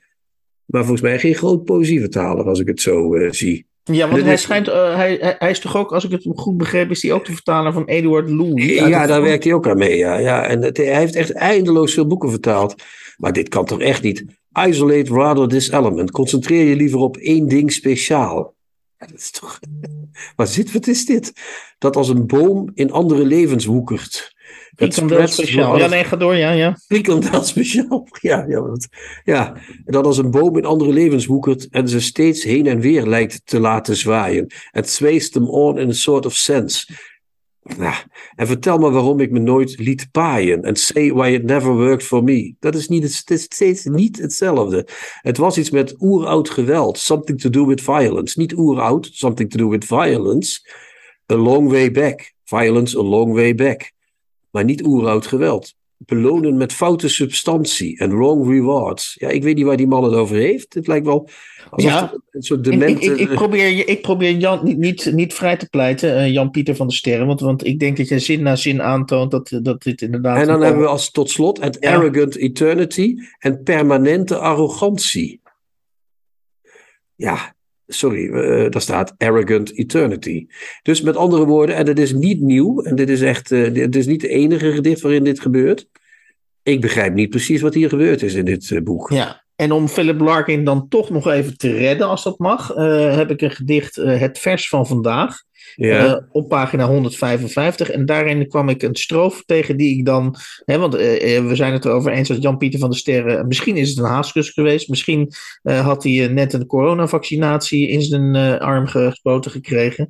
Maar 0.65 0.81
volgens 0.81 1.01
mij 1.01 1.19
geen 1.19 1.35
groot 1.35 1.63
poëzievertaler 1.63 2.45
als 2.45 2.59
ik 2.59 2.67
het 2.67 2.81
zo 2.81 3.15
uh, 3.15 3.31
zie. 3.31 3.67
Ja, 3.83 4.09
want 4.09 4.23
hij, 4.23 4.37
schijnt, 4.37 4.67
uh, 4.67 4.95
hij, 4.95 5.35
hij 5.39 5.49
is 5.49 5.59
toch 5.59 5.77
ook, 5.77 5.91
als 5.91 6.03
ik 6.03 6.11
het 6.11 6.27
goed 6.35 6.57
begreep, 6.57 6.89
is 6.89 7.01
hij 7.01 7.11
ook 7.11 7.25
de 7.25 7.33
vertaler 7.33 7.73
van 7.73 7.85
Eduard 7.85 8.29
Louis? 8.29 8.65
Ja, 8.65 9.07
daar 9.07 9.21
werkt 9.21 9.43
hij 9.43 9.53
ook 9.53 9.67
aan 9.67 9.77
mee. 9.77 9.97
Ja, 9.97 10.17
ja. 10.17 10.47
En 10.47 10.63
het, 10.63 10.77
hij 10.77 10.97
heeft 10.97 11.15
echt 11.15 11.31
eindeloos 11.31 11.93
veel 11.93 12.07
boeken 12.07 12.29
vertaald. 12.29 12.75
Maar 13.17 13.33
dit 13.33 13.49
kan 13.49 13.65
toch 13.65 13.81
echt 13.81 14.03
niet. 14.03 14.25
Isolate 14.67 15.13
rather 15.13 15.47
this 15.47 15.71
element. 15.71 16.11
Concentreer 16.11 16.69
je 16.69 16.75
liever 16.75 16.99
op 16.99 17.17
één 17.17 17.47
ding 17.47 17.71
speciaal. 17.71 18.55
Dat 18.97 19.13
is 19.13 19.31
toch. 19.31 19.59
Wat, 20.35 20.49
zit, 20.49 20.71
wat 20.71 20.87
is 20.87 21.05
dit? 21.05 21.33
Dat 21.77 21.95
als 21.95 22.09
een 22.09 22.27
boom 22.27 22.71
in 22.73 22.91
andere 22.91 23.25
levens 23.25 23.65
woekert. 23.65 24.33
Frikandel 24.75 25.27
speciaal. 25.27 25.77
Ja, 25.77 25.87
nee, 25.87 26.03
ga 26.03 26.15
door, 26.15 26.35
ja. 26.35 26.51
ja. 26.51 26.77
Frikandel 26.87 27.43
speciaal. 27.43 28.07
Ja, 28.21 28.45
ja, 28.47 28.61
wat, 28.61 28.87
ja. 29.23 29.55
Dat 29.85 30.05
als 30.05 30.17
een 30.17 30.31
boom 30.31 30.57
in 30.57 30.65
andere 30.65 30.93
levens 30.93 31.25
woekert 31.25 31.67
en 31.69 31.89
ze 31.89 32.01
steeds 32.01 32.43
heen 32.43 32.67
en 32.67 32.79
weer 32.79 33.05
lijkt 33.05 33.41
te 33.45 33.59
laten 33.59 33.95
zwaaien. 33.95 34.47
Het 34.71 34.89
zweest 34.89 35.33
hem 35.33 35.49
on 35.49 35.77
in 35.77 35.89
a 35.89 35.93
sort 35.93 36.25
of 36.25 36.33
sense. 36.33 36.93
En 38.35 38.47
vertel 38.47 38.77
me 38.77 38.89
waarom 38.89 39.19
ik 39.19 39.31
me 39.31 39.39
nooit 39.39 39.79
liet 39.79 40.11
paaien. 40.11 40.63
En 40.63 40.75
say 40.75 41.11
why 41.11 41.29
it 41.29 41.43
never 41.43 41.75
worked 41.75 42.05
for 42.05 42.23
me. 42.23 42.55
Dat 42.59 42.75
is, 42.75 42.87
niet, 42.87 43.03
het 43.03 43.29
is 43.29 43.43
steeds 43.43 43.85
niet 43.85 44.17
hetzelfde. 44.17 44.87
Het 45.21 45.37
was 45.37 45.57
iets 45.57 45.69
met 45.69 45.95
oeroud 45.99 46.49
geweld. 46.49 46.97
Something 46.97 47.41
to 47.41 47.49
do 47.49 47.65
with 47.65 47.81
violence. 47.81 48.39
Niet 48.39 48.57
oeroud, 48.57 49.09
something 49.11 49.49
to 49.49 49.57
do 49.57 49.69
with 49.69 49.85
violence. 49.85 50.59
A 51.31 51.35
long 51.35 51.69
way 51.69 51.91
back. 51.91 52.33
Violence 52.43 52.97
a 52.97 53.01
long 53.01 53.33
way 53.33 53.55
back. 53.55 53.91
Maar 54.51 54.63
niet 54.63 54.85
oeroud 54.85 55.27
geweld. 55.27 55.77
Belonen 56.05 56.57
met 56.57 56.73
foute 56.73 57.07
substantie 57.07 57.97
en 57.97 58.09
wrong 58.09 58.47
rewards. 58.47 59.15
Ja, 59.19 59.29
ik 59.29 59.43
weet 59.43 59.55
niet 59.55 59.65
waar 59.65 59.77
die 59.77 59.87
man 59.87 60.03
het 60.03 60.13
over 60.13 60.35
heeft. 60.35 60.73
Het 60.73 60.87
lijkt 60.87 61.05
wel 61.05 61.29
ja, 61.75 62.13
een 62.31 62.41
soort 62.41 62.63
demente... 62.63 63.05
Ik, 63.05 63.11
ik, 63.11 63.29
ik, 63.29 63.35
probeer, 63.35 63.87
ik 63.87 64.01
probeer 64.01 64.31
Jan 64.31 64.59
niet, 64.63 64.77
niet, 64.77 65.11
niet 65.13 65.33
vrij 65.33 65.57
te 65.57 65.69
pleiten, 65.69 66.17
uh, 66.17 66.33
Jan-Pieter 66.33 66.75
van 66.75 66.87
der 66.87 66.95
Sterren, 66.95 67.27
want, 67.27 67.39
want 67.39 67.65
ik 67.65 67.79
denk 67.79 67.97
dat 67.97 68.07
je 68.07 68.19
zin 68.19 68.41
na 68.41 68.55
zin 68.55 68.81
aantoont 68.81 69.31
dat, 69.31 69.59
dat 69.61 69.83
dit 69.83 70.01
inderdaad... 70.01 70.37
En 70.37 70.47
dan 70.47 70.61
hebben 70.61 70.81
we 70.81 70.87
als 70.87 71.11
tot 71.11 71.29
slot 71.29 71.61
het 71.61 71.81
arrogant 71.81 72.35
eternity 72.35 73.15
en 73.39 73.63
permanente 73.63 74.37
arrogantie. 74.37 75.41
Ja, 77.15 77.55
sorry, 77.89 78.23
uh, 78.23 78.69
daar 78.69 78.81
staat 78.81 79.13
arrogant 79.17 79.77
eternity. 79.77 80.47
Dus 80.81 81.01
met 81.01 81.15
andere 81.15 81.45
woorden, 81.45 81.75
en 81.75 81.85
dat 81.85 81.97
is 81.97 82.13
niet 82.13 82.41
nieuw, 82.41 82.81
en 82.81 82.95
dit 82.95 83.09
is 83.09 83.21
echt, 83.21 83.51
uh, 83.51 83.73
dit 83.73 83.95
is 83.95 84.05
niet 84.05 84.21
de 84.21 84.27
enige 84.27 84.71
gedicht 84.71 85.01
waarin 85.01 85.23
dit 85.23 85.39
gebeurt. 85.39 85.87
Ik 86.63 86.81
begrijp 86.81 87.13
niet 87.13 87.29
precies 87.29 87.61
wat 87.61 87.73
hier 87.73 87.89
gebeurd 87.89 88.21
is 88.21 88.33
in 88.33 88.45
dit 88.45 88.83
boek. 88.83 89.09
Ja, 89.09 89.43
En 89.59 89.71
om 89.71 89.87
Philip 89.87 90.19
Larkin 90.19 90.63
dan 90.63 90.87
toch 90.87 91.09
nog 91.09 91.27
even 91.27 91.57
te 91.57 91.71
redden, 91.71 92.07
als 92.07 92.23
dat 92.23 92.39
mag, 92.39 92.75
uh, 92.75 93.15
heb 93.15 93.31
ik 93.31 93.41
een 93.41 93.51
gedicht, 93.51 93.97
uh, 93.97 94.19
Het 94.19 94.39
Vers 94.39 94.69
van 94.69 94.87
Vandaag, 94.87 95.43
ja. 95.75 96.05
uh, 96.05 96.17
op 96.31 96.49
pagina 96.49 96.85
155. 96.85 97.89
En 97.89 98.05
daarin 98.05 98.47
kwam 98.47 98.69
ik 98.69 98.81
een 98.83 98.95
strofe 98.95 99.43
tegen 99.45 99.77
die 99.77 99.97
ik 99.97 100.05
dan, 100.05 100.35
hè, 100.65 100.77
want 100.77 100.93
we 100.93 101.51
zijn 101.53 101.73
het 101.73 101.85
erover 101.85 102.11
eens 102.11 102.27
dat 102.27 102.41
Jan-Pieter 102.41 102.79
van 102.79 102.89
der 102.89 102.99
Sterren, 102.99 103.47
misschien 103.47 103.77
is 103.77 103.89
het 103.89 103.97
een 103.97 104.11
haaskus 104.11 104.49
geweest, 104.49 104.89
misschien 104.89 105.33
had 105.63 106.03
hij 106.03 106.27
net 106.27 106.53
een 106.53 106.65
coronavaccinatie 106.65 107.87
in 107.87 108.01
zijn 108.01 108.35
arm 108.59 108.87
gespoten 108.87 109.51
gekregen. 109.51 110.09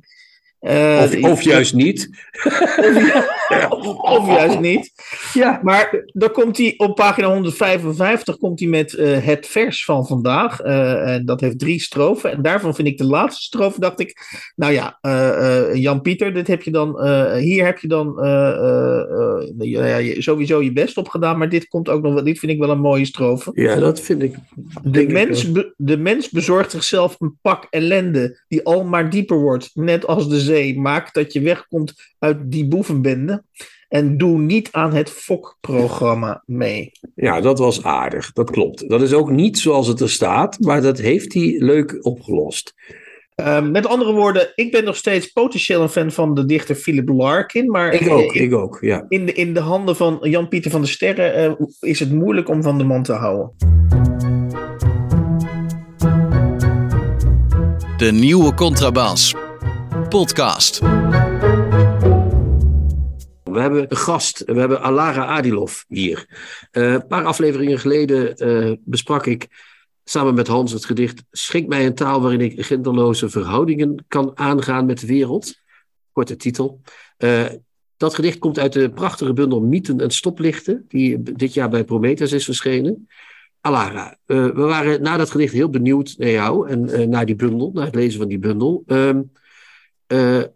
Of, 0.60 1.22
of, 1.22 1.42
juist 1.42 1.74
niet. 1.74 2.08
of, 2.76 3.39
of, 4.16 4.26
juist 4.26 4.60
niet. 4.60 4.92
Ja. 5.32 5.60
Maar 5.62 6.04
dan 6.06 6.30
komt 6.30 6.56
hij 6.56 6.74
op 6.76 6.94
pagina 6.94 7.26
155 7.26 8.36
komt 8.36 8.60
hij 8.60 8.68
met 8.68 8.92
uh, 8.92 9.18
het 9.18 9.46
vers 9.46 9.84
van 9.84 10.06
vandaag. 10.06 10.64
Uh, 10.64 11.14
en 11.14 11.24
dat 11.24 11.40
heeft 11.40 11.58
drie 11.58 11.80
strofen. 11.80 12.32
En 12.32 12.42
daarvan 12.42 12.74
vind 12.74 12.88
ik 12.88 12.98
de 12.98 13.04
laatste 13.04 13.42
strofe, 13.42 13.80
dacht 13.80 14.00
ik. 14.00 14.16
Nou 14.56 14.72
ja, 14.72 14.98
Jan-Pieter, 15.74 16.34
dit 16.34 16.46
heb 16.46 16.62
je 16.62 16.70
dan. 16.70 17.04
hier 17.36 17.64
heb 17.64 17.78
je 17.78 17.88
dan 17.88 18.18
ja, 19.58 20.20
sowieso 20.20 20.62
je 20.62 20.72
best 20.72 20.96
op 20.96 21.08
gedaan. 21.08 21.38
Maar 21.38 21.48
dit 21.48 21.68
komt 21.68 21.88
ook 21.88 22.02
nog. 22.02 22.22
Dit 22.22 22.38
vind 22.38 22.52
ik 22.52 22.58
wel 22.58 22.70
een 22.70 22.80
mooie 22.80 23.04
strofe. 23.04 23.50
Ja, 23.54 23.76
dat 23.76 24.00
vind 24.00 24.22
ik. 24.22 24.34
De 24.82 25.06
mens, 25.06 25.52
be, 25.52 25.74
de 25.76 25.96
mens 25.96 26.30
bezorgt 26.30 26.70
zichzelf 26.70 27.16
een 27.18 27.38
pak 27.42 27.66
ellende. 27.70 28.40
die 28.48 28.64
al 28.64 28.84
maar 28.84 29.10
dieper 29.10 29.38
wordt. 29.38 29.70
Net 29.74 30.06
als 30.06 30.28
de 30.28 30.40
zee. 30.40 30.78
Maak 30.80 31.14
dat 31.14 31.32
je 31.32 31.40
wegkomt 31.40 31.94
uit 32.18 32.38
die 32.50 32.68
boevenbende. 32.68 33.39
En 33.88 34.18
doe 34.18 34.38
niet 34.38 34.68
aan 34.70 34.92
het 34.92 35.10
FOK-programma 35.10 36.42
mee. 36.46 36.92
Ja, 37.14 37.40
dat 37.40 37.58
was 37.58 37.84
aardig. 37.84 38.32
Dat 38.32 38.50
klopt. 38.50 38.88
Dat 38.88 39.02
is 39.02 39.12
ook 39.12 39.30
niet 39.30 39.58
zoals 39.58 39.86
het 39.86 40.00
er 40.00 40.10
staat, 40.10 40.60
maar 40.60 40.82
dat 40.82 40.98
heeft 40.98 41.34
hij 41.34 41.54
leuk 41.58 41.98
opgelost. 42.00 42.74
Uh, 43.36 43.62
met 43.62 43.86
andere 43.86 44.12
woorden, 44.12 44.52
ik 44.54 44.70
ben 44.70 44.84
nog 44.84 44.96
steeds 44.96 45.26
potentieel 45.26 45.82
een 45.82 45.88
fan 45.88 46.10
van 46.10 46.34
de 46.34 46.44
dichter 46.44 46.74
Philip 46.74 47.08
Larkin. 47.08 47.70
Maar 47.70 47.92
ik 47.92 48.10
ook, 48.10 48.32
in, 48.32 48.42
ik 48.42 48.54
ook, 48.54 48.78
ja. 48.80 49.04
In 49.08 49.26
de, 49.26 49.32
in 49.32 49.54
de 49.54 49.60
handen 49.60 49.96
van 49.96 50.18
Jan-Pieter 50.22 50.70
van 50.70 50.80
der 50.80 50.90
Sterren 50.90 51.56
uh, 51.60 51.66
is 51.80 52.00
het 52.00 52.12
moeilijk 52.12 52.48
om 52.48 52.62
van 52.62 52.78
de 52.78 52.84
man 52.84 53.02
te 53.02 53.12
houden. 53.12 53.52
De 57.96 58.10
nieuwe 58.12 58.54
contrabas. 58.54 59.34
Podcast. 60.08 60.80
We 63.52 63.60
hebben 63.60 63.86
een 63.88 63.96
gast, 63.96 64.42
we 64.44 64.58
hebben 64.58 64.82
Alara 64.82 65.24
Adilov 65.24 65.82
hier. 65.88 66.26
Uh, 66.72 66.92
een 66.92 67.06
paar 67.06 67.24
afleveringen 67.24 67.78
geleden 67.78 68.46
uh, 68.46 68.76
besprak 68.80 69.26
ik 69.26 69.48
samen 70.04 70.34
met 70.34 70.46
Hans 70.46 70.72
het 70.72 70.84
gedicht 70.84 71.24
Schrik 71.30 71.66
mij 71.66 71.86
een 71.86 71.94
taal 71.94 72.20
waarin 72.20 72.40
ik 72.40 72.64
genderloze 72.64 73.28
verhoudingen 73.28 74.04
kan 74.08 74.30
aangaan 74.34 74.86
met 74.86 75.00
de 75.00 75.06
wereld. 75.06 75.54
Korte 76.12 76.36
titel. 76.36 76.80
Uh, 77.18 77.46
dat 77.96 78.14
gedicht 78.14 78.38
komt 78.38 78.58
uit 78.58 78.72
de 78.72 78.90
prachtige 78.90 79.32
bundel 79.32 79.60
Mythen 79.60 80.00
en 80.00 80.10
Stoplichten, 80.10 80.84
die 80.88 81.22
dit 81.22 81.54
jaar 81.54 81.68
bij 81.68 81.84
Prometheus 81.84 82.32
is 82.32 82.44
verschenen. 82.44 83.08
Alara, 83.60 84.16
we 84.26 84.52
waren 84.52 85.02
na 85.02 85.16
dat 85.16 85.30
gedicht 85.30 85.52
heel 85.52 85.70
benieuwd 85.70 86.14
naar 86.18 86.30
jou 86.30 86.68
en 86.68 87.10
naar 87.10 87.26
die 87.26 87.36
bundel, 87.36 87.70
naar 87.74 87.84
het 87.84 87.94
lezen 87.94 88.18
van 88.18 88.28
die 88.28 88.38
bundel. 88.38 88.82
Ehm, 88.86 89.22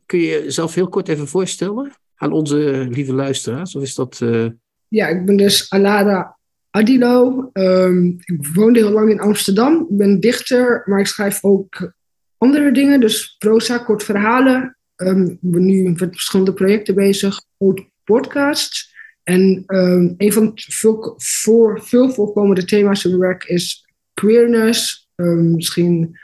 kun 0.06 0.18
je 0.18 0.42
jezelf 0.42 0.74
heel 0.74 0.88
kort 0.88 1.08
even 1.08 1.28
voorstellen? 1.28 1.92
Aan 2.24 2.32
onze 2.32 2.86
lieve 2.90 3.12
luisteraars? 3.12 3.74
Of 3.76 3.82
is 3.82 3.94
dat... 3.94 4.20
Uh... 4.22 4.46
Ja, 4.88 5.08
ik 5.08 5.24
ben 5.24 5.36
dus 5.36 5.70
Alada 5.70 6.38
Adilo. 6.70 7.50
Um, 7.52 8.16
ik 8.24 8.46
woonde 8.54 8.78
heel 8.78 8.90
lang 8.90 9.10
in 9.10 9.20
Amsterdam. 9.20 9.86
Ik 9.90 9.96
ben 9.96 10.20
dichter, 10.20 10.82
maar 10.84 11.00
ik 11.00 11.06
schrijf 11.06 11.44
ook 11.44 11.92
andere 12.38 12.72
dingen. 12.72 13.00
Dus 13.00 13.36
proza, 13.38 13.78
kort 13.78 14.02
verhalen. 14.02 14.76
Um, 14.96 15.26
ik 15.26 15.38
ben 15.40 15.64
nu 15.64 15.82
met 15.82 15.98
verschillende 15.98 16.52
projecten 16.52 16.94
bezig. 16.94 17.42
Ook 17.58 17.88
podcasts. 18.04 18.92
En 19.22 19.62
um, 19.66 20.14
een 20.16 20.32
van 20.32 20.52
veel, 20.54 21.14
voor, 21.16 21.82
veel 21.82 22.10
voorkomende 22.10 22.64
thema's 22.64 23.04
in 23.04 23.10
mijn 23.10 23.22
werk 23.22 23.44
is 23.44 23.86
queerness. 24.14 25.08
misschien 25.16 26.18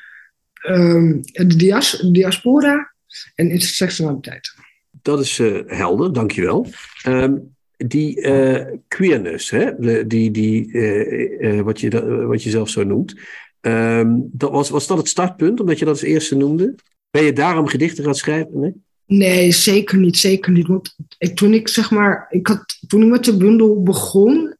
de 1.32 1.54
dias, 1.56 2.08
diaspora 2.12 2.94
en 3.34 3.50
intersectionaliteit 3.50 4.54
dat 5.02 5.20
is 5.20 5.38
uh, 5.38 5.60
helder, 5.66 6.12
dankjewel. 6.12 6.66
Um, 7.06 7.54
die 7.76 8.20
uh, 8.20 8.64
queerness, 8.88 9.50
hè? 9.50 9.70
Die, 10.06 10.30
die, 10.30 10.72
uh, 10.72 11.60
wat, 11.60 11.80
je, 11.80 12.26
wat 12.26 12.42
je 12.42 12.50
zelf 12.50 12.68
zo 12.68 12.84
noemt. 12.84 13.14
Um, 13.60 14.28
dat 14.32 14.50
was, 14.50 14.70
was 14.70 14.86
dat 14.86 14.98
het 14.98 15.08
startpunt, 15.08 15.60
omdat 15.60 15.78
je 15.78 15.84
dat 15.84 15.94
als 15.94 16.02
eerste 16.02 16.36
noemde? 16.36 16.74
Ben 17.10 17.24
je 17.24 17.32
daarom 17.32 17.66
gedichten 17.66 18.04
gaan 18.04 18.14
schrijven? 18.14 18.60
Nee? 18.60 18.74
Nee, 19.06 19.52
zeker 19.52 19.98
niet, 19.98 20.16
zeker 20.16 20.52
niet. 20.52 20.66
Want 20.66 20.96
toen 21.34 21.54
ik 21.54 21.68
zeg 21.68 21.90
maar, 21.90 22.26
ik 22.30 22.46
had, 22.46 22.78
toen 22.86 23.02
ik 23.02 23.08
met 23.08 23.24
de 23.24 23.36
bundel 23.36 23.82
begon, 23.82 24.54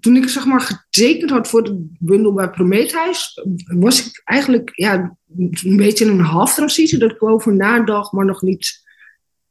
toen 0.00 0.16
ik 0.16 0.28
zeg 0.28 0.46
maar 0.46 0.60
getekend 0.60 1.30
had 1.30 1.48
voor 1.48 1.64
de 1.64 1.86
bundel 1.98 2.32
bij 2.32 2.50
Prometheus, 2.50 3.46
was 3.64 4.06
ik 4.06 4.22
eigenlijk 4.24 4.70
ja, 4.74 5.16
een 5.36 5.76
beetje 5.76 6.04
in 6.04 6.10
een 6.10 6.20
half 6.20 6.54
transitie, 6.54 6.98
dat 6.98 7.10
ik 7.10 7.22
over 7.22 7.54
nadacht, 7.54 8.12
maar 8.12 8.24
nog 8.24 8.42
niet 8.42 8.84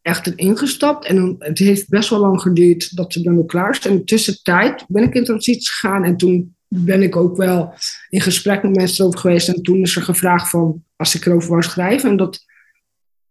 echt 0.06 0.28
in 0.28 0.36
ingestapt. 0.36 1.06
En 1.06 1.36
het 1.40 1.58
heeft 1.58 1.90
best 1.90 2.10
wel 2.10 2.20
lang 2.20 2.42
geduurd 2.42 2.96
dat 2.96 3.14
ze 3.14 3.22
dan 3.22 3.46
klaar 3.46 3.70
is. 3.70 3.80
En 3.80 3.92
in 3.92 3.98
de 3.98 4.04
tussentijd 4.04 4.86
ben 4.88 5.04
ik 5.04 5.14
in 5.14 5.24
transitie 5.24 5.70
gegaan. 5.70 6.04
En 6.04 6.18
toen 6.18 6.56
ben 6.68 7.02
ik 7.02 7.16
ook 7.16 7.38
wel 7.38 7.74
in 8.10 8.22
gesprek 8.22 8.64
met 8.64 8.76
mensen 8.76 9.00
erover 9.00 9.20
geweest. 9.20 9.48
En 9.48 9.62
toen 9.62 9.82
is 9.82 9.96
er 9.96 10.02
gevraagd 10.02 10.50
van, 10.50 10.84
als 10.96 11.16
ik 11.16 11.26
erover 11.26 11.50
wou 11.50 11.62
schrijven. 11.62 12.10
En 12.10 12.18
dat, 12.18 12.46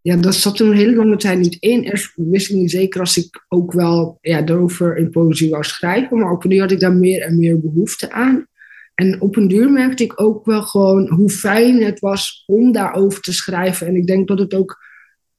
ja, 0.01 0.15
dat 0.15 0.35
zat 0.35 0.59
er 0.59 0.67
een 0.67 0.75
hele 0.75 0.95
lange 0.95 1.17
tijd 1.17 1.39
niet 1.39 1.57
in. 1.59 1.83
Eerst 1.83 2.11
wist 2.15 2.49
ik 2.49 2.55
niet 2.55 2.71
zeker 2.71 2.99
als 2.99 3.17
ik 3.17 3.45
ook 3.47 3.73
wel 3.73 4.17
ja, 4.21 4.45
erover 4.45 4.97
in 4.97 5.09
poëzie 5.09 5.49
wou 5.49 5.63
schrijven. 5.63 6.19
Maar 6.19 6.31
op 6.31 6.43
een 6.43 6.49
duur 6.49 6.61
had 6.61 6.71
ik 6.71 6.79
daar 6.79 6.95
meer 6.95 7.21
en 7.21 7.39
meer 7.39 7.59
behoefte 7.59 8.11
aan. 8.11 8.47
En 8.95 9.21
op 9.21 9.35
een 9.35 9.47
duur 9.47 9.71
merkte 9.71 10.03
ik 10.03 10.21
ook 10.21 10.45
wel 10.45 10.61
gewoon 10.61 11.09
hoe 11.09 11.29
fijn 11.29 11.83
het 11.83 11.99
was 11.99 12.43
om 12.45 12.71
daarover 12.71 13.21
te 13.21 13.33
schrijven. 13.33 13.87
En 13.87 13.95
ik 13.95 14.07
denk 14.07 14.27
dat 14.27 14.39
het 14.39 14.53
ook 14.53 14.83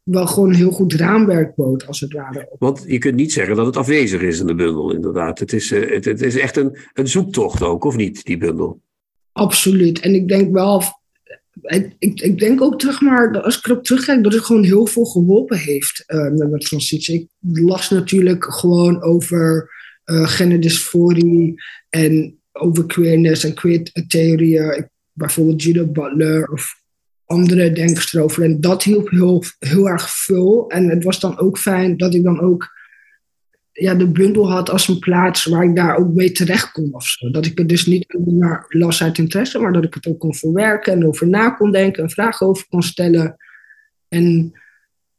wel 0.07 0.27
gewoon 0.27 0.53
heel 0.53 0.71
goed 0.71 0.95
raamwerk 0.95 1.55
bood, 1.55 1.87
als 1.87 2.01
het 2.01 2.13
ware. 2.13 2.49
Want 2.59 2.85
je 2.87 2.99
kunt 2.99 3.15
niet 3.15 3.33
zeggen 3.33 3.57
dat 3.57 3.67
het 3.67 3.77
afwezig 3.77 4.21
is 4.21 4.41
in 4.41 4.47
de 4.47 4.55
bundel, 4.55 4.95
inderdaad. 4.95 5.39
Het 5.39 5.53
is, 5.53 5.73
uh, 5.73 5.91
het, 5.91 6.05
het, 6.05 6.23
is 6.23 6.37
echt 6.37 6.57
een, 6.57 6.79
een 6.93 7.09
zoektocht 7.09 7.63
ook, 7.63 7.85
of 7.85 7.97
niet, 7.97 8.25
die 8.25 8.39
bundel? 8.39 8.81
Absoluut. 9.33 10.01
En 10.01 10.15
ik 10.15 10.29
denk 10.29 10.53
wel, 10.53 10.83
ik, 11.99 12.21
ik 12.21 12.39
denk 12.39 12.63
ook 12.63 12.79
terug 12.79 13.01
maar, 13.01 13.41
als 13.43 13.59
ik 13.59 13.67
erop 13.67 13.85
terugkijk, 13.85 14.23
dat 14.23 14.33
het 14.33 14.45
gewoon 14.45 14.65
heel 14.65 14.87
veel 14.87 15.05
geholpen 15.05 15.59
heeft 15.59 16.05
uh, 16.07 16.23
met 16.23 16.51
mijn 16.51 16.63
transitie. 16.63 17.21
Ik 17.21 17.59
las 17.59 17.91
natuurlijk 17.91 18.45
gewoon 18.45 19.03
over 19.03 19.71
uh, 20.05 20.29
genderdysforie 20.29 21.55
en 21.89 22.39
over 22.53 22.87
queerness 22.87 23.45
en 23.45 23.55
queer 23.55 23.91
theorieën. 24.07 24.89
Bijvoorbeeld 25.13 25.63
Judith 25.63 25.93
Butler 25.93 26.49
of 26.49 26.85
andere 27.27 27.73
denkers 27.73 28.15
En 28.15 28.61
dat 28.61 28.83
hielp 28.83 29.11
heel, 29.11 29.43
heel 29.59 29.89
erg 29.89 30.11
veel. 30.11 30.65
En 30.69 30.89
het 30.89 31.05
was 31.05 31.21
dan 31.21 31.39
ook 31.39 31.59
fijn 31.59 31.97
dat 31.97 32.15
ik 32.15 32.23
dan 32.23 32.41
ook 32.41 32.75
ja, 33.73 33.95
de 33.95 34.09
bundel 34.09 34.51
had 34.51 34.71
als 34.71 34.89
een 34.89 34.99
plaats 34.99 35.45
waar 35.45 35.65
ik 35.65 35.77
daar 35.77 35.97
ook 35.97 36.15
mee 36.15 36.33
terecht 36.33 36.73
kon 36.73 36.95
of 36.95 37.05
zo. 37.05 37.31
Dat 37.31 37.47
ik 37.47 37.59
het 37.59 37.69
dus 37.69 37.87
niet 37.87 38.15
alleen 38.15 38.39
maar 38.39 38.65
las 38.69 39.03
uit 39.03 39.19
interesse, 39.19 39.59
maar 39.59 39.73
dat 39.73 39.85
ik 39.85 39.95
het 39.95 40.07
ook 40.07 40.19
kon 40.19 40.35
verwerken 40.35 40.93
en 40.93 41.07
over 41.07 41.29
na 41.29 41.51
kon 41.51 41.73
denken 41.73 42.03
en 42.03 42.11
vragen 42.11 42.47
over 42.47 42.67
kon 42.69 42.83
stellen. 42.83 43.37
En 44.09 44.53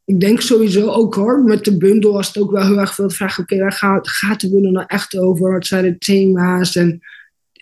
ik 0.05 0.19
denk 0.19 0.41
sowieso 0.41 0.87
ook 0.87 1.15
hoor, 1.15 1.43
met 1.43 1.63
de 1.63 1.77
bundel 1.77 2.13
was 2.13 2.27
het 2.27 2.37
ook 2.37 2.51
wel 2.51 2.65
heel 2.65 2.79
erg 2.79 2.95
veel 2.95 3.09
vragen. 3.09 3.43
Oké, 3.43 3.57
waar 3.57 4.01
gaat, 4.01 4.41
de 4.41 4.49
bundel 4.49 4.71
nou 4.71 4.85
echt 4.87 5.17
over? 5.17 5.51
Wat 5.51 5.65
zijn 5.65 5.83
de 5.83 5.97
thema's? 5.97 6.75
En 6.75 6.99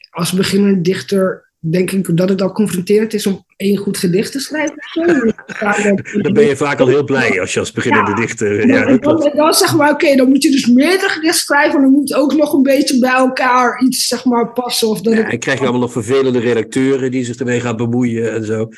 als 0.09 0.31
beginnende 0.31 0.81
dichter 0.81 1.44
denk 1.71 1.91
ik 1.91 2.17
dat 2.17 2.29
het 2.29 2.41
al 2.41 2.51
confronterend 2.51 3.13
is 3.13 3.25
om 3.25 3.45
één 3.57 3.77
goed 3.77 3.97
gedicht 3.97 4.31
te 4.31 4.39
schrijven. 4.39 4.75
dan 6.21 6.33
ben 6.33 6.45
je 6.45 6.55
vaak 6.55 6.79
al 6.79 6.87
heel 6.87 7.03
blij 7.03 7.39
als 7.41 7.53
je 7.53 7.59
als 7.59 7.71
beginnende 7.71 8.09
ja. 8.09 8.15
dichter... 8.15 8.67
Ja, 8.67 8.97
dan, 8.97 9.31
dan, 9.35 9.53
zeg 9.53 9.75
maar, 9.75 9.91
oké, 9.91 10.15
dan 10.15 10.29
moet 10.29 10.43
je 10.43 10.51
dus 10.51 10.67
meerdere 10.67 11.09
gedichten 11.09 11.39
schrijven... 11.39 11.75
en 11.75 11.81
dan 11.81 11.91
moet 11.91 12.13
ook 12.13 12.33
nog 12.33 12.53
een 12.53 12.63
beetje 12.63 12.99
bij 12.99 13.13
elkaar 13.13 13.81
iets 13.83 14.07
zeg 14.07 14.25
maar, 14.25 14.53
passen. 14.53 14.87
Of 14.87 15.01
dat 15.01 15.13
ja, 15.13 15.29
en 15.29 15.39
krijg 15.39 15.57
je 15.57 15.63
allemaal 15.63 15.81
nog 15.81 15.91
vervelende 15.91 16.39
redacteuren 16.39 17.11
die 17.11 17.25
zich 17.25 17.35
ermee 17.35 17.61
gaan 17.61 17.77
bemoeien 17.77 18.33
en 18.33 18.45
zo. 18.45 18.69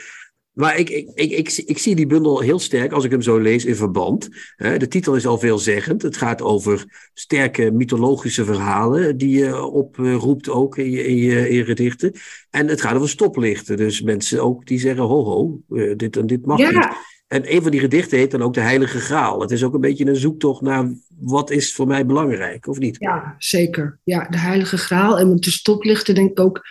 Maar 0.58 0.78
ik, 0.78 0.90
ik, 0.90 1.10
ik, 1.14 1.32
ik, 1.32 1.64
ik, 1.66 1.78
zie 1.78 1.96
die 1.96 2.08
bundel 2.08 2.40
heel 2.40 2.60
sterk 2.60 2.92
als 2.92 3.04
ik 3.04 3.12
hem 3.12 3.22
zo 3.22 3.38
lees 3.38 3.66
in 3.66 3.76
verband. 3.76 4.30
De 4.58 4.88
titel 4.88 5.16
is 5.16 5.28
al 5.28 5.38
veelzeggend. 5.38 6.02
Het 6.02 6.18
gaat 6.18 6.42
over 6.42 7.10
sterke 7.14 7.72
mythologische 7.72 8.46
verhalen 8.46 9.18
die 9.18 9.38
je 9.38 9.66
oproept 9.66 10.50
ook 10.50 10.78
in 10.78 10.92
je, 10.92 11.08
in 11.08 11.16
je, 11.16 11.50
in 11.50 11.56
je 11.56 11.66
gedichten. 11.66 12.12
En 12.50 12.68
het 12.68 12.82
gaat 12.82 12.96
over 12.96 13.10
stoplichten. 13.10 13.78
Dus 13.78 14.02
mensen 14.02 14.44
ook 14.44 14.66
die 14.66 14.80
zeggen, 14.80 15.04
ho 15.04 15.24
ho, 15.24 15.62
eh, 15.70 15.96
dit 15.96 16.18
en 16.18 16.28
dit 16.28 16.46
mag 16.46 16.58
ja. 16.58 16.70
niet. 16.70 16.88
En 17.28 17.54
een 17.54 17.62
van 17.62 17.72
die 17.72 17.80
gedichten 17.80 18.18
heet 18.18 18.32
dan 18.32 18.42
ook 18.42 18.54
de 18.54 18.60
Heilige 18.60 19.00
Graal. 19.00 19.42
Het 19.42 19.52
is 19.52 19.64
ook 19.64 19.74
een 19.74 19.82
beetje 19.82 20.06
een 20.06 20.16
zoektocht 20.16 20.62
naar 20.62 20.92
wat 21.20 21.52
is 21.52 21.74
voor 21.74 21.88
mij 21.88 22.06
belangrijk, 22.06 22.68
of 22.68 22.80
niet? 22.80 22.96
Ja, 23.00 23.36
zeker. 23.38 24.00
Ja, 24.04 24.28
de 24.30 24.38
Heilige 24.38 24.78
Graal. 24.78 25.20
En 25.20 25.30
met 25.30 25.42
de 25.42 25.52
stoplichten 25.52 26.16
denk 26.16 26.30
ik 26.30 26.40
ook 26.40 26.62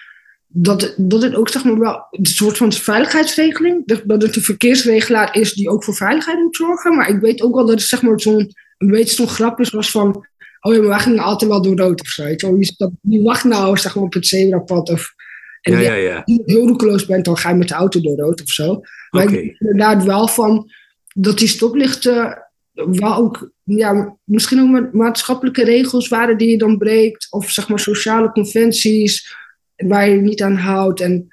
dat, 0.58 0.94
dat 0.96 1.22
het 1.22 1.34
ook 1.34 1.48
zeg 1.48 1.64
maar 1.64 1.78
wel 1.78 2.06
een 2.10 2.26
soort 2.26 2.56
van 2.56 2.72
veiligheidsregeling, 2.72 3.86
dat, 3.86 4.02
dat 4.04 4.22
het 4.22 4.36
een 4.36 4.42
verkeersregelaar 4.42 5.36
is 5.36 5.52
die 5.52 5.68
ook 5.70 5.84
voor 5.84 5.94
veiligheid 5.94 6.38
moet 6.38 6.56
zorgen. 6.56 6.96
Maar 6.96 7.08
ik 7.08 7.20
weet 7.20 7.42
ook 7.42 7.54
wel 7.54 7.66
dat 7.66 7.78
het 7.78 7.88
zeg 7.88 8.02
maar 8.02 8.20
zo'n 8.20 8.54
een 8.78 8.90
beetje 8.90 9.14
zo'n 9.14 9.28
grap 9.28 9.60
is 9.60 9.70
was 9.70 9.90
van, 9.90 10.26
oh 10.60 10.74
ja, 10.74 10.78
maar 10.78 10.88
wij 10.88 10.98
gingen 10.98 11.18
altijd 11.18 11.50
wel 11.50 11.62
door 11.62 11.76
rood 11.76 12.00
of 12.00 12.06
zo. 12.06 12.56
Wie, 13.00 13.22
wacht 13.22 13.44
nou 13.44 13.76
zeg 13.76 13.94
maar 13.94 14.04
op 14.04 14.12
het 14.12 14.26
zebrapad 14.26 14.90
of 14.90 15.14
en 15.60 15.72
Ja, 15.72 15.78
ja, 15.78 15.94
ja, 15.94 16.10
ja. 16.10 16.22
je 16.24 16.42
heel 16.44 16.66
roekeloos 16.66 17.06
bent, 17.06 17.24
dan 17.24 17.36
ga 17.36 17.48
je 17.48 17.54
met 17.54 17.68
de 17.68 17.74
auto 17.74 18.00
door 18.00 18.16
rood 18.16 18.42
of 18.42 18.48
zo. 18.48 18.80
Maar 19.10 19.22
ik 19.22 19.30
denk 19.30 19.60
inderdaad 19.60 20.04
wel 20.04 20.28
van 20.28 20.70
dat 21.14 21.38
die 21.38 21.48
stoplichten 21.48 22.46
wel 22.72 23.14
ook, 23.14 23.50
ja, 23.62 24.16
misschien 24.24 24.60
ook 24.60 24.92
maatschappelijke 24.92 25.64
regels 25.64 26.08
waren 26.08 26.38
die 26.38 26.50
je 26.50 26.58
dan 26.58 26.78
breekt, 26.78 27.26
of 27.30 27.50
zeg 27.50 27.68
maar 27.68 27.78
sociale 27.78 28.30
conventies 28.30 29.34
waar 29.76 30.08
je 30.08 30.20
niet 30.20 30.42
aan 30.42 30.56
houdt. 30.56 31.00
En 31.00 31.28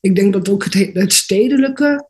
ik 0.00 0.14
denk 0.16 0.32
dat 0.32 0.48
ook 0.48 0.64
het, 0.64 0.74
he- 0.74 0.90
het 0.92 1.12
stedelijke 1.12 2.06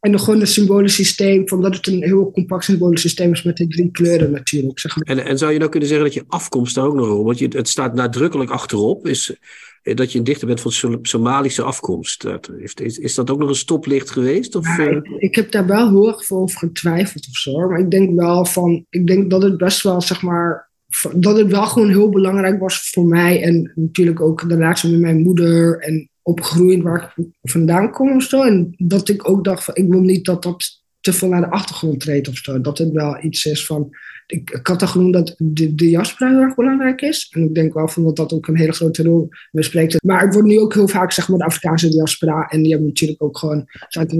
en 0.00 0.10
dan 0.10 0.20
gewoon 0.20 0.40
het 0.40 0.48
symbolisch 0.48 0.94
systeem, 0.94 1.48
van 1.48 1.62
dat 1.62 1.76
het 1.76 1.86
een 1.86 2.02
heel 2.02 2.30
compact 2.30 2.64
symbolisch 2.64 3.00
systeem 3.00 3.32
is 3.32 3.42
met 3.42 3.56
de 3.56 3.66
drie 3.66 3.90
kleuren 3.90 4.30
natuurlijk. 4.30 4.78
Zeg 4.80 4.96
maar. 4.96 5.16
En, 5.16 5.24
en 5.24 5.38
zou 5.38 5.52
je 5.52 5.58
nou 5.58 5.70
kunnen 5.70 5.88
zeggen 5.88 6.06
dat 6.06 6.14
je 6.14 6.24
afkomst 6.28 6.74
daar 6.74 6.84
ook 6.84 6.94
nog 6.94 7.08
een 7.08 7.22
Want 7.24 7.38
je, 7.38 7.48
het 7.48 7.68
staat 7.68 7.94
nadrukkelijk 7.94 8.50
achterop. 8.50 9.06
Is, 9.06 9.36
eh, 9.82 9.96
dat 9.96 10.12
je 10.12 10.18
een 10.18 10.24
dichter 10.24 10.46
bent 10.46 10.60
van 10.60 10.72
Som- 10.72 11.04
Somalische 11.04 11.62
afkomst. 11.62 12.26
Is, 12.74 12.98
is 12.98 13.14
dat 13.14 13.30
ook 13.30 13.38
nog 13.38 13.48
een 13.48 13.54
stoplicht 13.54 14.10
geweest? 14.10 14.54
Of, 14.54 14.66
Ja, 14.66 14.78
eh, 14.78 14.96
ik, 14.96 15.06
ik 15.18 15.34
heb 15.34 15.50
daar 15.52 15.66
wel 15.66 15.88
heel 15.88 16.08
erg 16.08 16.24
veel 16.24 16.36
over 16.38 16.58
getwijfeld 16.58 17.26
of 17.30 17.36
zo. 17.36 17.68
Maar 17.68 17.78
ik 17.78 17.90
denk 17.90 18.18
wel 18.20 18.44
van, 18.44 18.86
ik 18.90 19.06
denk 19.06 19.30
dat 19.30 19.42
het 19.42 19.56
best 19.56 19.82
wel, 19.82 20.00
zeg 20.00 20.22
maar, 20.22 20.67
dat 21.16 21.36
het 21.36 21.50
wel 21.50 21.66
gewoon 21.66 21.88
heel 21.88 22.08
belangrijk 22.08 22.60
was 22.60 22.90
voor 22.90 23.06
mij. 23.06 23.42
En 23.42 23.72
natuurlijk 23.74 24.20
ook 24.20 24.48
de 24.48 24.54
relatie 24.54 24.90
met 24.90 25.00
mijn 25.00 25.22
moeder 25.22 25.78
en 25.78 26.10
opgegroeid 26.22 26.82
waar 26.82 27.14
ik 27.16 27.26
vandaan 27.42 27.90
kom 27.90 28.14
of 28.14 28.22
zo. 28.22 28.42
En 28.42 28.74
dat 28.76 29.08
ik 29.08 29.28
ook 29.28 29.44
dacht 29.44 29.64
van, 29.64 29.74
ik 29.74 29.88
wil 29.88 30.00
niet 30.00 30.24
dat 30.24 30.42
dat 30.42 30.82
te 31.00 31.12
veel 31.12 31.28
naar 31.28 31.40
de 31.40 31.50
achtergrond 31.50 32.00
treedt 32.00 32.28
of 32.28 32.36
zo. 32.36 32.60
Dat 32.60 32.78
het 32.78 32.92
wel 32.92 33.24
iets 33.24 33.44
is 33.44 33.66
van, 33.66 33.90
ik, 34.26 34.50
ik 34.50 34.66
had 34.66 34.82
al 34.82 34.88
genoemd 34.88 35.12
dat 35.12 35.34
de, 35.38 35.74
de 35.74 35.90
jaspera 35.90 36.30
heel 36.30 36.40
erg 36.40 36.54
belangrijk 36.54 37.00
is. 37.00 37.32
En 37.34 37.42
ik 37.42 37.54
denk 37.54 37.74
wel 37.74 37.88
van 37.88 38.04
dat 38.04 38.16
dat 38.16 38.32
ook 38.32 38.46
een 38.46 38.58
hele 38.58 38.72
grote 38.72 39.02
rol 39.02 39.28
bespreekt. 39.50 40.02
Maar 40.02 40.20
het 40.20 40.34
wordt 40.34 40.48
nu 40.48 40.58
ook 40.58 40.74
heel 40.74 40.88
vaak, 40.88 41.12
zeg 41.12 41.28
maar, 41.28 41.38
de 41.38 41.44
Afrikaanse 41.44 41.88
diaspora. 41.88 42.48
En 42.48 42.62
die 42.62 42.70
hebben 42.70 42.88
natuurlijk 42.88 43.22
ook 43.22 43.38
gewoon, 43.38 43.66